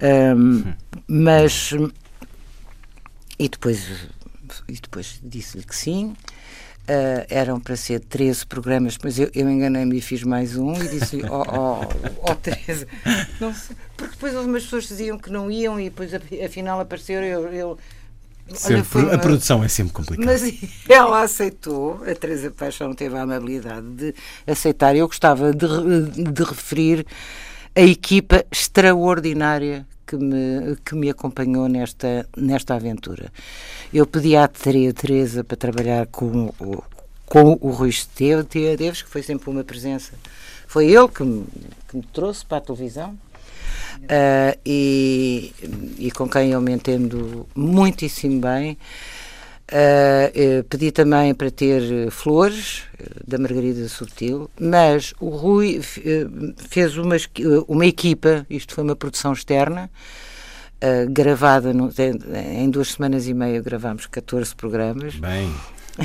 Ahm, 0.00 0.72
mas 1.06 1.72
e 3.38 3.48
depois, 3.48 3.88
e 4.68 4.72
depois 4.74 5.20
disse-lhe 5.22 5.64
que 5.64 5.74
sim. 5.74 6.14
Ah, 6.88 7.24
eram 7.30 7.60
para 7.60 7.76
ser 7.76 8.00
13 8.00 8.44
programas, 8.44 8.98
mas 9.02 9.16
eu, 9.18 9.30
eu 9.34 9.48
enganei-me 9.48 9.98
e 9.98 10.00
fiz 10.00 10.24
mais 10.24 10.56
um 10.56 10.74
e 10.74 10.88
disse-lhe, 10.88 11.24
ó 11.28 11.42
oh, 11.42 11.84
oh, 11.84 12.30
oh, 12.30 12.34
Teresa, 12.34 12.88
não 13.40 13.54
sei. 13.54 13.76
porque 13.96 14.14
depois 14.14 14.34
algumas 14.34 14.64
pessoas 14.64 14.88
diziam 14.88 15.16
que 15.16 15.30
não 15.30 15.48
iam 15.48 15.78
e 15.78 15.84
depois 15.84 16.12
af- 16.12 16.24
afinal 16.44 16.80
apareceram 16.80 17.24
eu, 17.24 17.52
eu 17.52 17.78
Sempre- 18.58 18.82
foi 18.84 19.02
a 19.02 19.04
uma- 19.06 19.18
produção 19.18 19.62
é 19.64 19.68
sempre 19.68 19.92
complicada. 19.92 20.26
mas 20.30 20.42
ela 20.88 21.22
aceitou, 21.22 22.02
a 22.06 22.14
Teresa 22.14 22.50
Paixão 22.50 22.92
teve 22.94 23.16
a 23.16 23.22
amabilidade 23.22 23.86
de 23.88 24.14
aceitar. 24.46 24.94
Eu 24.96 25.06
gostava 25.06 25.52
de, 25.52 25.66
de 26.32 26.42
referir 26.42 27.06
a 27.74 27.80
equipa 27.80 28.44
extraordinária 28.50 29.86
que 30.06 30.16
me, 30.16 30.76
que 30.84 30.94
me 30.94 31.08
acompanhou 31.08 31.68
nesta, 31.68 32.28
nesta 32.36 32.74
aventura. 32.74 33.32
Eu 33.92 34.06
pedi 34.06 34.36
à 34.36 34.46
Tere- 34.46 34.92
Teresa 34.92 35.42
para 35.42 35.56
trabalhar 35.56 36.06
com, 36.08 36.52
o- 36.60 36.82
com 37.26 37.56
o 37.60 37.70
Rui 37.70 37.88
Esteves, 37.88 39.02
que 39.02 39.08
foi 39.08 39.22
sempre 39.22 39.48
uma 39.48 39.64
presença. 39.64 40.12
Foi 40.66 40.86
ele 40.86 41.08
que 41.08 41.22
me, 41.22 41.44
que 41.88 41.96
me 41.96 42.02
trouxe 42.12 42.44
para 42.44 42.58
a 42.58 42.60
televisão. 42.60 43.16
Uh, 44.00 44.58
e, 44.64 45.52
e 45.98 46.10
com 46.10 46.28
quem 46.28 46.50
eu 46.50 46.60
me 46.60 46.72
entendo 46.72 47.46
muitíssimo 47.54 48.40
bem. 48.40 48.78
Uh, 49.72 50.62
pedi 50.64 50.92
também 50.92 51.34
para 51.34 51.50
ter 51.50 52.10
flores 52.10 52.82
da 53.26 53.38
Margarida 53.38 53.88
Subtil, 53.88 54.50
mas 54.60 55.14
o 55.18 55.30
Rui 55.30 55.80
fez 56.68 56.98
uma, 56.98 57.16
uma 57.66 57.86
equipa, 57.86 58.46
isto 58.50 58.74
foi 58.74 58.84
uma 58.84 58.94
produção 58.94 59.32
externa, 59.32 59.90
uh, 60.82 61.10
gravada 61.10 61.72
no, 61.72 61.90
em 62.60 62.68
duas 62.68 62.88
semanas 62.92 63.28
e 63.28 63.34
meia 63.34 63.62
gravámos 63.62 64.06
14 64.06 64.54
programas. 64.54 65.14
Bem. 65.14 65.48
uh, 65.48 66.02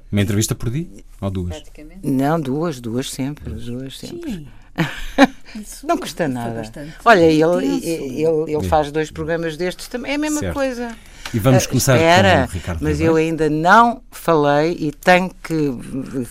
uma 0.12 0.22
entrevista 0.22 0.54
por 0.54 0.70
dia? 0.70 0.86
Ou 1.20 1.30
duas? 1.30 1.62
Não, 2.02 2.40
duas, 2.40 2.80
duas 2.80 3.10
sempre, 3.10 3.52
duas 3.52 3.98
sempre. 3.98 4.48
Sim. 5.64 5.86
não 5.86 5.96
custa 5.98 6.28
nada. 6.28 6.62
Olha, 7.04 7.20
ele, 7.20 7.66
ele, 7.84 8.52
ele, 8.52 8.68
faz 8.68 8.90
dois 8.90 9.10
programas 9.10 9.56
destes 9.56 9.88
também, 9.88 10.12
é 10.12 10.14
a 10.14 10.18
mesma 10.18 10.40
certo. 10.40 10.54
coisa. 10.54 10.96
E 11.34 11.38
vamos 11.38 11.64
ah, 11.64 11.68
começar 11.68 11.96
espera, 11.96 12.46
com 12.46 12.52
o 12.52 12.54
Ricardo 12.54 12.78
Mas 12.82 12.92
Ribeiro. 12.98 13.12
eu 13.12 13.16
ainda 13.16 13.50
não 13.50 14.02
falei 14.10 14.76
e 14.78 14.92
tenho 14.92 15.30
que, 15.42 15.72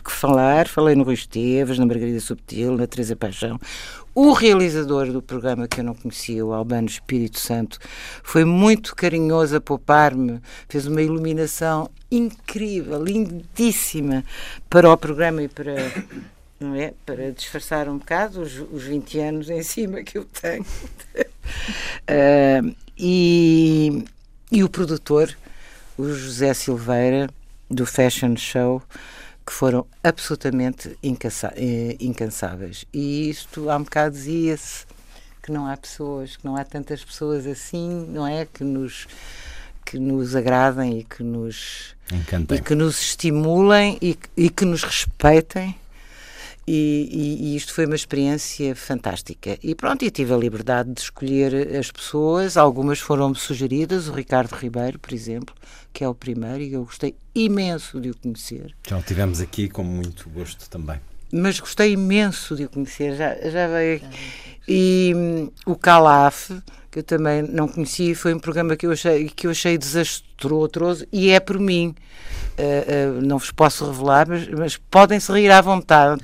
que 0.03 0.11
falar. 0.11 0.67
Falei 0.67 0.95
no 0.95 1.03
Rui 1.03 1.13
Esteves, 1.13 1.77
na 1.77 1.85
Margarida 1.85 2.19
Subtil, 2.19 2.77
na 2.77 2.87
Teresa 2.87 3.15
Paixão. 3.15 3.59
O 4.13 4.31
realizador 4.31 5.11
do 5.11 5.21
programa 5.21 5.67
que 5.67 5.81
eu 5.81 5.83
não 5.83 5.93
conhecia, 5.93 6.45
o 6.45 6.53
Albano 6.53 6.87
Espírito 6.87 7.37
Santo, 7.37 7.77
foi 8.23 8.45
muito 8.45 8.95
carinhoso 8.95 9.57
a 9.57 9.61
poupar-me, 9.61 10.39
fez 10.69 10.87
uma 10.87 11.01
iluminação 11.01 11.89
incrível, 12.09 13.03
lindíssima 13.03 14.23
para 14.69 14.89
o 14.89 14.95
programa 14.95 15.43
e 15.43 15.49
para 15.49 15.73
não 16.59 16.75
é? 16.75 16.93
Para 17.05 17.31
disfarçar 17.31 17.89
um 17.89 17.97
bocado 17.97 18.41
os, 18.41 18.57
os 18.71 18.83
20 18.83 19.19
anos 19.19 19.49
em 19.49 19.63
cima 19.63 20.03
que 20.03 20.17
eu 20.17 20.25
tenho. 20.25 20.63
uh, 20.63 22.75
e, 22.97 24.05
e 24.51 24.63
o 24.63 24.69
produtor, 24.69 25.35
o 25.97 26.09
José 26.09 26.53
Silveira, 26.53 27.29
do 27.69 27.85
Fashion 27.85 28.35
Show, 28.35 28.81
que 29.45 29.53
foram 29.53 29.85
absolutamente 30.03 30.97
eh, 31.03 31.97
incansáveis. 31.99 32.85
E 32.91 33.29
isto 33.29 33.69
há 33.69 33.77
um 33.77 33.83
bocado 33.83 34.15
dizia-se 34.15 34.85
que 35.43 35.51
não 35.51 35.67
há 35.67 35.77
pessoas, 35.77 36.35
que 36.35 36.45
não 36.45 36.55
há 36.55 36.63
tantas 36.63 37.03
pessoas 37.03 37.45
assim, 37.45 38.07
não 38.09 38.25
é? 38.25 38.45
Que 38.45 38.63
nos, 38.63 39.07
que 39.85 39.99
nos 39.99 40.35
agradem 40.35 40.99
e 40.99 41.03
que 41.03 41.21
nos, 41.21 41.95
Encantem. 42.11 42.57
e 42.57 42.61
que 42.61 42.73
nos 42.73 42.99
estimulem 42.99 43.99
e, 44.01 44.17
e 44.35 44.49
que 44.49 44.65
nos 44.65 44.83
respeitem 44.83 45.77
e, 46.67 47.09
e, 47.11 47.43
e, 47.43 47.55
isto 47.55 47.73
foi 47.73 47.85
uma 47.85 47.95
experiência 47.95 48.75
fantástica. 48.75 49.57
E 49.61 49.75
pronto, 49.75 50.03
e 50.03 50.09
tive 50.09 50.33
a 50.33 50.37
liberdade 50.37 50.91
de 50.91 51.01
escolher 51.01 51.75
as 51.77 51.91
pessoas, 51.91 52.57
algumas 52.57 52.99
foram-me 52.99 53.35
sugeridas, 53.35 54.07
o 54.07 54.13
Ricardo 54.13 54.53
Ribeiro, 54.53 54.97
por 54.97 55.13
exemplo, 55.13 55.53
que 55.93 56.03
é 56.03 56.09
o 56.09 56.15
primeiro, 56.15 56.61
e 56.61 56.73
eu 56.73 56.83
gostei 56.83 57.15
imenso 57.35 58.01
de 58.01 58.09
o 58.09 58.17
conhecer. 58.17 58.75
Já 58.87 58.97
o 58.97 59.03
tivemos 59.03 59.39
aqui 59.39 59.69
com 59.69 59.83
muito 59.83 60.27
gosto 60.29 60.67
também. 60.69 60.99
Mas 61.31 61.59
gostei 61.59 61.93
imenso 61.93 62.55
de 62.55 62.65
o 62.65 62.69
conhecer, 62.69 63.15
já, 63.15 63.35
já 63.49 63.67
veio. 63.67 64.01
E 64.67 65.13
hum, 65.15 65.51
o 65.65 65.75
Calaf, 65.75 66.49
que 66.95 66.99
eu 66.99 67.03
também 67.03 67.41
não 67.41 67.67
conhecia, 67.67 68.15
foi 68.15 68.33
um 68.33 68.39
programa 68.39 68.77
que 68.77 68.85
eu 68.85 68.91
achei, 68.93 69.27
que 69.27 69.47
eu 69.47 69.51
achei 69.51 69.77
desastroso 69.77 71.05
e 71.11 71.29
é 71.29 71.41
por 71.41 71.59
mim. 71.59 71.93
Uh, 72.57 73.17
uh, 73.17 73.21
não 73.21 73.37
vos 73.37 73.51
posso 73.51 73.85
revelar, 73.91 74.25
mas, 74.29 74.47
mas 74.47 74.77
podem-se 74.77 75.29
rir 75.33 75.51
à 75.51 75.59
vontade, 75.59 76.21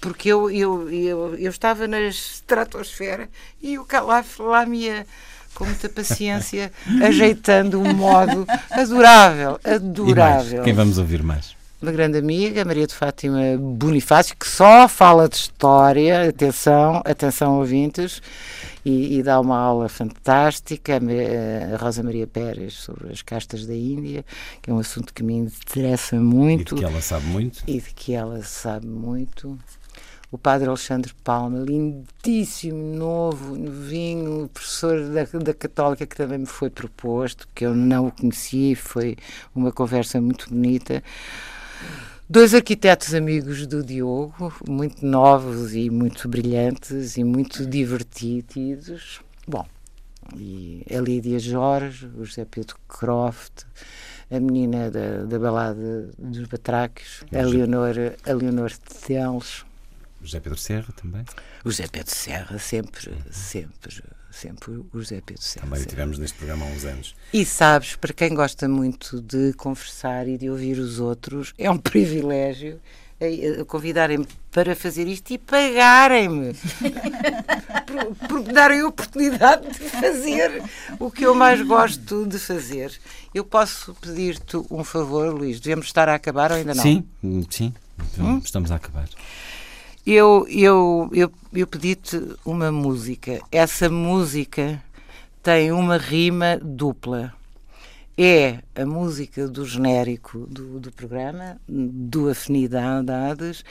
porque 0.00 0.30
eu, 0.30 0.50
eu, 0.50 0.88
eu, 0.90 1.34
eu 1.34 1.50
estava 1.50 1.86
na 1.86 2.00
estratosfera 2.00 3.28
e 3.60 3.78
o 3.78 3.84
Calaf 3.84 4.40
lá 4.40 4.64
me 4.64 4.84
ia 4.84 5.06
com 5.54 5.66
muita 5.66 5.86
paciência, 5.90 6.72
ajeitando 7.04 7.78
um 7.78 7.92
modo 7.92 8.46
adorável, 8.70 9.60
adorável. 9.62 10.62
Quem 10.62 10.72
vamos 10.72 10.96
ouvir 10.96 11.22
mais? 11.22 11.54
Uma 11.84 11.92
grande 11.92 12.16
amiga, 12.16 12.64
Maria 12.64 12.86
de 12.86 12.94
Fátima 12.94 13.58
Bonifácio, 13.58 14.34
que 14.38 14.48
só 14.48 14.88
fala 14.88 15.28
de 15.28 15.36
história, 15.36 16.30
atenção, 16.30 17.02
atenção 17.04 17.58
ouvintes, 17.58 18.22
e, 18.82 19.18
e, 19.18 19.22
dá 19.22 19.38
uma 19.38 19.58
aula 19.58 19.86
fantástica, 19.86 20.94
a 20.94 21.76
Rosa 21.76 22.02
Maria 22.02 22.26
Pérez, 22.26 22.72
sobre 22.72 23.12
as 23.12 23.20
castas 23.20 23.66
da 23.66 23.74
Índia, 23.74 24.24
que 24.62 24.70
é 24.70 24.72
um 24.72 24.78
assunto 24.78 25.12
que 25.12 25.22
me 25.22 25.34
interessa 25.34 26.16
muito. 26.18 26.74
E 26.74 26.76
de 26.76 26.80
que 26.80 26.86
ela 26.86 27.02
sabe 27.02 27.26
muito. 27.26 27.64
E 27.66 27.78
de 27.78 27.94
que 27.94 28.14
ela 28.14 28.42
sabe 28.42 28.86
muito. 28.86 29.58
O 30.32 30.38
padre 30.38 30.66
Alexandre 30.66 31.12
Palma, 31.22 31.58
lindíssimo, 31.58 32.96
novo, 32.96 33.58
novinho, 33.58 34.48
professor 34.54 35.06
da, 35.10 35.24
da 35.38 35.52
Católica, 35.52 36.06
que 36.06 36.16
também 36.16 36.38
me 36.38 36.46
foi 36.46 36.70
proposto, 36.70 37.46
que 37.54 37.66
eu 37.66 37.74
não 37.74 38.06
o 38.06 38.10
conheci, 38.10 38.74
foi 38.74 39.16
uma 39.54 39.70
conversa 39.70 40.18
muito 40.18 40.48
bonita. 40.48 41.02
Dois 42.34 42.52
arquitetos 42.52 43.14
amigos 43.14 43.64
do 43.64 43.80
Diogo, 43.80 44.52
muito 44.68 45.06
novos 45.06 45.72
e 45.72 45.88
muito 45.88 46.28
brilhantes 46.28 47.16
e 47.16 47.22
muito 47.22 47.64
divertidos. 47.64 49.20
Bom, 49.46 49.64
e 50.36 50.84
a 50.92 51.00
Lídia 51.00 51.38
Jorge, 51.38 52.06
o 52.06 52.24
José 52.24 52.44
Pedro 52.44 52.74
Croft, 52.88 53.62
a 54.28 54.40
menina 54.40 54.90
da, 54.90 55.22
da 55.22 55.38
balada 55.38 56.10
dos 56.18 56.48
Batráquios, 56.48 57.22
a 57.32 57.40
Leonor, 57.40 57.94
a 58.26 58.32
Leonor 58.32 58.72
Teles. 58.78 59.64
José 60.20 60.40
Pedro 60.40 60.58
Serra 60.58 60.92
também? 61.00 61.24
O 61.64 61.70
José 61.70 61.86
Pedro 61.86 62.12
Serra, 62.12 62.58
sempre, 62.58 63.12
sempre 63.30 64.02
sempre 64.34 64.72
o 64.72 64.86
José 64.94 65.22
Pedro 65.24 65.42
Serra. 65.42 65.66
Também 65.66 65.82
o 65.82 65.86
tivemos 65.86 66.18
neste 66.18 66.36
programa 66.36 66.66
há 66.66 66.68
uns 66.68 66.84
anos. 66.84 67.14
E 67.32 67.44
sabes, 67.44 67.96
para 67.96 68.12
quem 68.12 68.34
gosta 68.34 68.68
muito 68.68 69.20
de 69.20 69.52
conversar 69.54 70.28
e 70.28 70.36
de 70.36 70.50
ouvir 70.50 70.78
os 70.78 70.98
outros, 71.00 71.54
é 71.56 71.70
um 71.70 71.78
privilégio 71.78 72.80
convidarem-me 73.66 74.26
para 74.50 74.74
fazer 74.76 75.06
isto 75.06 75.32
e 75.32 75.38
pagarem-me 75.38 76.54
por, 77.86 78.28
por 78.28 78.40
me 78.40 78.52
darem 78.52 78.80
a 78.80 78.86
oportunidade 78.86 79.66
de 79.68 79.78
fazer 79.90 80.62
o 80.98 81.10
que 81.10 81.24
eu 81.24 81.34
mais 81.34 81.60
gosto 81.62 82.26
de 82.26 82.38
fazer. 82.38 82.92
Eu 83.32 83.44
posso 83.44 83.94
pedir-te 83.94 84.56
um 84.70 84.84
favor, 84.84 85.32
Luís? 85.32 85.60
Devemos 85.60 85.86
estar 85.86 86.08
a 86.08 86.14
acabar 86.14 86.50
ou 86.50 86.58
ainda 86.58 86.74
não? 86.74 86.82
Sim, 86.82 87.04
sim, 87.50 87.74
hum? 88.18 88.38
estamos 88.38 88.70
a 88.70 88.76
acabar. 88.76 89.08
Eu, 90.06 90.46
eu, 90.50 91.08
eu, 91.14 91.32
eu 91.50 91.66
pedi-te 91.66 92.20
uma 92.44 92.70
música. 92.70 93.40
Essa 93.50 93.88
música 93.88 94.82
tem 95.42 95.72
uma 95.72 95.96
rima 95.96 96.58
dupla. 96.62 97.32
É 98.16 98.58
a 98.74 98.84
música 98.84 99.48
do 99.48 99.64
genérico 99.64 100.46
do, 100.46 100.78
do 100.78 100.92
programa, 100.92 101.56
do 101.66 102.28
Afinidades, 102.28 103.64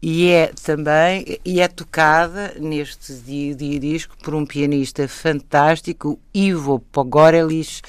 e 0.00 0.28
é 0.28 0.52
também 0.64 1.38
e 1.44 1.60
é 1.60 1.66
tocada 1.66 2.54
neste 2.60 3.12
dia, 3.14 3.54
dia 3.54 3.80
disco 3.80 4.16
por 4.22 4.34
um 4.34 4.46
pianista 4.46 5.06
fantástico, 5.08 6.18
Ivo 6.32 6.78
Pogorelis, 6.92 7.82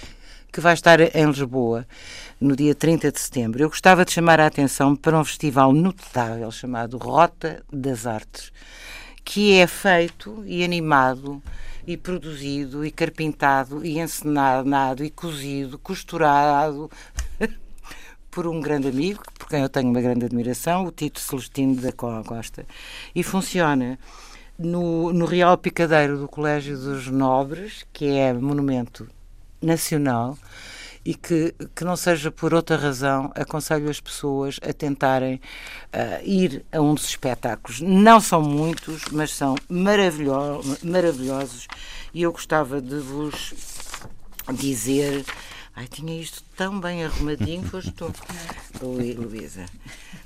que 0.53 0.61
vai 0.61 0.75
estar 0.75 1.01
em 1.01 1.25
Lisboa 1.25 1.87
no 2.39 2.55
dia 2.55 2.75
30 2.75 3.11
de 3.11 3.19
setembro. 3.19 3.63
Eu 3.63 3.69
gostava 3.69 4.05
de 4.05 4.11
chamar 4.11 4.39
a 4.39 4.45
atenção 4.45 4.95
para 4.95 5.19
um 5.19 5.23
festival 5.25 5.73
notável 5.73 6.51
chamado 6.51 6.99
Rota 6.99 7.63
das 7.73 8.05
Artes, 8.05 8.53
que 9.25 9.55
é 9.55 9.65
feito 9.65 10.43
e 10.45 10.63
animado 10.63 11.41
e 11.87 11.97
produzido 11.97 12.85
e 12.85 12.91
carpintado 12.91 13.83
e 13.83 13.99
encenado 13.99 15.03
e 15.03 15.09
cozido, 15.09 15.79
costurado 15.79 16.89
por 18.29 18.45
um 18.45 18.61
grande 18.61 18.89
amigo, 18.89 19.23
por 19.39 19.49
quem 19.49 19.61
eu 19.61 19.69
tenho 19.69 19.89
uma 19.89 20.01
grande 20.01 20.25
admiração, 20.25 20.85
o 20.85 20.91
Tito 20.91 21.19
Celestino 21.19 21.81
da 21.81 21.91
Costa. 21.91 22.63
E 23.15 23.23
funciona 23.23 23.97
no, 24.55 25.11
no 25.11 25.25
Real 25.25 25.57
Picadeiro 25.57 26.19
do 26.19 26.27
Colégio 26.27 26.77
dos 26.77 27.07
Nobres, 27.07 27.87
que 27.91 28.05
é 28.05 28.31
monumento 28.33 29.09
nacional, 29.63 30.37
e 31.05 31.13
que, 31.13 31.53
que 31.75 31.83
não 31.83 31.97
seja 31.97 32.31
por 32.31 32.53
outra 32.53 32.77
razão, 32.77 33.31
aconselho 33.35 33.89
as 33.89 33.99
pessoas 33.99 34.59
a 34.61 34.71
tentarem 34.71 35.35
uh, 35.35 36.23
ir 36.23 36.63
a 36.71 36.79
um 36.79 36.93
dos 36.93 37.05
espetáculos. 37.05 37.81
Não 37.81 38.21
são 38.21 38.41
muitos, 38.41 39.03
mas 39.11 39.31
são 39.31 39.55
maravilho 39.67 40.33
maravilhosos 40.81 41.67
e 42.13 42.21
eu 42.21 42.31
gostava 42.31 42.81
de 42.81 42.99
vos 42.99 43.53
dizer. 44.53 45.25
Ai, 45.75 45.87
tinha 45.87 46.21
isto 46.21 46.43
tão 46.55 46.79
bem 46.79 47.03
arrumadinho, 47.03 47.63
foste 47.63 47.91
tu, 47.91 48.11
Luísa. 48.79 49.65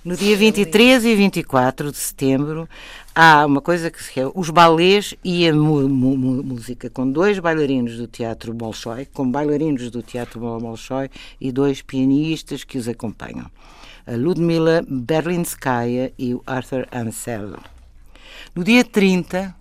No 0.03 0.17
dia 0.17 0.35
23 0.35 1.05
e 1.05 1.15
24 1.15 1.89
de 1.89 1.97
setembro 1.97 2.67
há 3.15 3.45
uma 3.45 3.61
coisa 3.61 3.89
que 3.89 4.03
se 4.03 4.11
chama 4.11 4.31
os 4.35 4.49
balés 4.49 5.15
e 5.23 5.47
a 5.47 5.53
música, 5.53 6.89
com 6.89 7.09
dois 7.09 7.39
bailarinos 7.39 7.95
do 7.97 8.07
Teatro 8.07 8.53
Bolshoi, 8.53 9.05
com 9.05 9.29
bailarinos 9.29 9.89
do 9.89 10.03
Teatro 10.03 10.41
Bolshoi 10.41 11.09
e 11.39 11.49
dois 11.49 11.81
pianistas 11.81 12.65
que 12.65 12.77
os 12.77 12.89
acompanham. 12.89 13.49
A 14.05 14.15
Ludmila 14.17 14.83
Berlinskaya 14.85 16.11
e 16.17 16.33
o 16.33 16.43
Arthur 16.45 16.87
Ansel. 16.91 17.55
No 18.53 18.65
dia 18.65 18.83
30, 18.83 19.55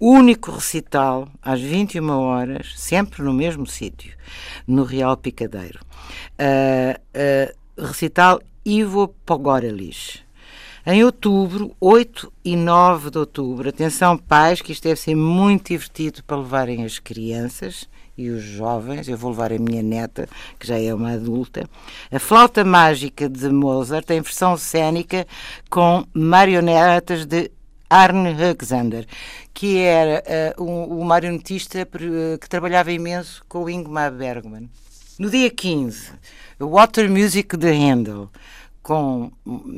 único 0.00 0.50
recital 0.50 1.28
às 1.42 1.60
21 1.60 2.08
horas, 2.10 2.72
sempre 2.76 3.22
no 3.22 3.32
mesmo 3.32 3.66
sítio, 3.66 4.16
no 4.66 4.84
Real 4.84 5.16
Picadeiro. 5.16 5.80
Uh, 6.40 6.98
uh, 7.78 7.86
recital 7.86 8.40
Ivo 8.64 9.08
Pogorelis. 9.26 10.24
Em 10.86 11.04
outubro, 11.04 11.76
8 11.78 12.32
e 12.42 12.56
9 12.56 13.10
de 13.10 13.18
outubro, 13.18 13.68
atenção 13.68 14.16
pais, 14.16 14.62
que 14.62 14.72
isto 14.72 14.84
deve 14.84 14.98
ser 14.98 15.14
muito 15.14 15.68
divertido 15.68 16.24
para 16.24 16.38
levarem 16.38 16.84
as 16.84 16.98
crianças 16.98 17.86
e 18.16 18.28
os 18.28 18.42
jovens, 18.42 19.08
eu 19.08 19.16
vou 19.16 19.30
levar 19.30 19.52
a 19.52 19.58
minha 19.58 19.82
neta, 19.82 20.28
que 20.58 20.66
já 20.66 20.78
é 20.78 20.92
uma 20.92 21.12
adulta. 21.12 21.68
A 22.10 22.18
Flauta 22.18 22.64
Mágica 22.64 23.28
de 23.28 23.48
Mozart 23.48 24.10
em 24.10 24.20
versão 24.20 24.56
cênica 24.56 25.26
com 25.70 26.04
marionetas 26.12 27.24
de 27.24 27.50
Arne 27.90 28.32
Högsander, 28.32 29.04
que 29.52 29.78
era 29.78 30.54
uh, 30.56 30.62
um, 30.62 31.00
um 31.00 31.04
marionetista 31.04 31.86
que 32.40 32.48
trabalhava 32.48 32.92
imenso 32.92 33.44
com 33.48 33.64
o 33.64 33.68
Ingmar 33.68 34.12
Bergman. 34.12 34.70
No 35.18 35.28
dia 35.28 35.50
15, 35.50 36.12
Water 36.60 37.10
Music 37.10 37.56
de 37.56 37.70
Handel, 37.70 38.30
com 38.82 39.30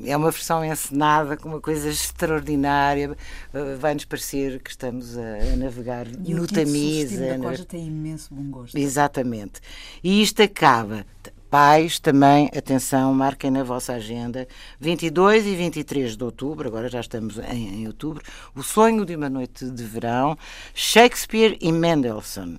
é 0.04 0.16
uma 0.16 0.30
versão 0.30 0.64
encenada 0.64 1.36
com 1.36 1.48
uma 1.48 1.60
coisa 1.60 1.88
extraordinária 1.88 3.10
uh, 3.10 3.76
vai-nos 3.78 4.04
parecer 4.04 4.60
que 4.62 4.70
estamos 4.70 5.18
a, 5.18 5.52
a 5.52 5.56
navegar 5.56 6.06
e 6.24 6.32
no 6.32 6.46
Tamisa 6.46 7.34
a 7.34 7.38
Coja 7.38 7.64
tem 7.64 7.88
imenso 7.88 8.32
bom 8.32 8.44
gosto 8.44 8.78
exatamente 8.78 9.60
e 10.04 10.22
isto 10.22 10.42
acaba 10.42 11.04
Pais, 11.52 11.98
também, 11.98 12.48
atenção, 12.56 13.12
marquem 13.12 13.50
na 13.50 13.62
vossa 13.62 13.92
agenda, 13.92 14.48
22 14.80 15.44
e 15.44 15.54
23 15.54 16.16
de 16.16 16.24
outubro, 16.24 16.66
agora 16.66 16.88
já 16.88 16.98
estamos 16.98 17.36
em, 17.36 17.82
em 17.82 17.86
outubro, 17.86 18.22
O 18.54 18.62
Sonho 18.62 19.04
de 19.04 19.14
uma 19.14 19.28
Noite 19.28 19.68
de 19.68 19.84
Verão, 19.84 20.34
Shakespeare 20.72 21.58
e 21.60 21.70
Mendelssohn 21.70 22.56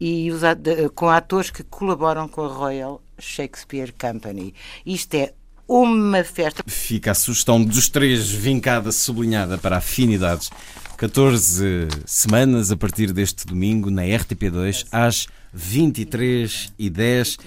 e 0.00 0.30
os, 0.30 0.40
com 0.94 1.10
atores 1.10 1.50
que 1.50 1.62
colaboram 1.62 2.26
com 2.26 2.42
a 2.46 2.48
Royal 2.48 3.02
Shakespeare 3.18 3.92
Company. 3.92 4.54
Isto 4.86 5.14
é 5.14 5.34
uma 5.68 6.24
festa. 6.24 6.64
Fica 6.66 7.10
a 7.10 7.14
sugestão 7.14 7.62
dos 7.62 7.90
três 7.90 8.30
vincada, 8.30 8.90
sublinhada 8.92 9.58
para 9.58 9.76
afinidades. 9.76 10.50
14 10.96 11.86
semanas 12.06 12.72
a 12.72 12.78
partir 12.78 13.12
deste 13.12 13.44
domingo 13.44 13.90
na 13.90 14.04
RTP2 14.04 14.86
às 14.90 15.28
23 15.52 16.72
e 16.78 16.90
10 16.90 17.38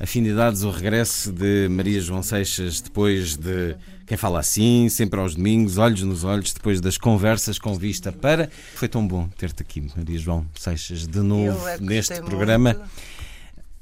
Afinidades, 0.00 0.62
o 0.62 0.70
regresso 0.70 1.32
de 1.32 1.68
Maria 1.68 2.00
João 2.00 2.22
Seixas 2.22 2.80
depois 2.80 3.36
de 3.36 3.74
quem 4.06 4.16
fala 4.16 4.38
assim, 4.38 4.88
sempre 4.88 5.18
aos 5.18 5.34
domingos, 5.34 5.76
olhos 5.76 6.02
nos 6.02 6.22
olhos, 6.22 6.52
depois 6.52 6.80
das 6.80 6.96
conversas 6.96 7.58
com 7.58 7.74
vista 7.74 8.12
para. 8.12 8.48
Foi 8.76 8.86
tão 8.86 9.06
bom 9.06 9.28
ter-te 9.36 9.60
aqui, 9.60 9.84
Maria 9.96 10.18
João 10.18 10.46
Seixas, 10.54 11.04
de 11.04 11.18
novo 11.18 11.66
é 11.66 11.78
neste 11.78 12.14
programa. 12.22 12.74
Muito. 12.74 12.90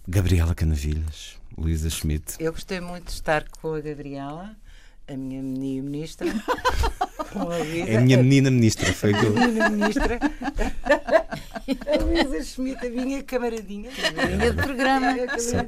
Gabriela 0.09 0.55
Canavilhas, 0.55 1.37
Luísa 1.57 1.91
Schmidt. 1.91 2.37
Eu 2.41 2.53
gostei 2.53 2.81
muito 2.81 3.09
de 3.09 3.13
estar 3.13 3.45
com 3.61 3.75
a 3.75 3.81
Gabriela, 3.81 4.57
a 5.09 5.17
minha 5.17 5.43
ministra. 5.43 6.29
É 7.87 7.97
a 7.97 8.01
minha 8.01 8.17
menina 8.17 8.51
ministra, 8.51 8.91
foi 8.95 9.13
a 9.13 9.23
menina 9.23 9.69
ministra. 9.69 10.19
A 11.69 12.03
Luísa 12.03 12.45
Schmidt, 12.45 12.87
a 12.87 12.91
minha 12.91 13.23
camaradinha. 13.25 13.91
Linha 13.91 14.53
de 14.53 14.63
programa. 14.63 15.17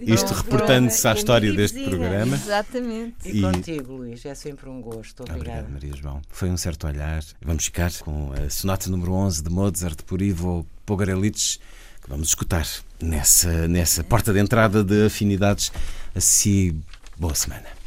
Isto 0.00 0.32
reportando-se 0.32 1.08
à 1.08 1.12
história 1.12 1.52
deste 1.52 1.82
programa. 1.84 2.36
Exatamente. 2.36 3.28
E, 3.28 3.38
e 3.38 3.42
contigo, 3.42 3.94
Luís, 3.94 4.24
é 4.24 4.34
sempre 4.34 4.68
um 4.70 4.80
gosto. 4.80 5.24
Obrigada. 5.24 5.62
Obrigado, 5.62 5.72
Maria 5.72 5.96
João. 5.96 6.22
Foi 6.30 6.48
um 6.48 6.56
certo 6.56 6.86
olhar. 6.86 7.24
Vamos 7.42 7.64
ficar 7.64 7.92
com 7.98 8.32
a 8.32 8.48
sonata 8.48 8.88
número 8.88 9.12
11 9.12 9.42
de 9.42 9.50
Mozart 9.50 10.02
por 10.04 10.22
Ivo 10.22 10.64
Pogarelitz, 10.86 11.58
que 12.00 12.08
vamos 12.08 12.28
escutar 12.28 12.66
nessa, 13.02 13.66
nessa 13.66 14.04
porta 14.04 14.32
de 14.32 14.38
entrada 14.38 14.84
de 14.84 15.06
afinidades. 15.06 15.72
Assim, 16.14 16.80
boa 17.18 17.34
semana. 17.34 17.77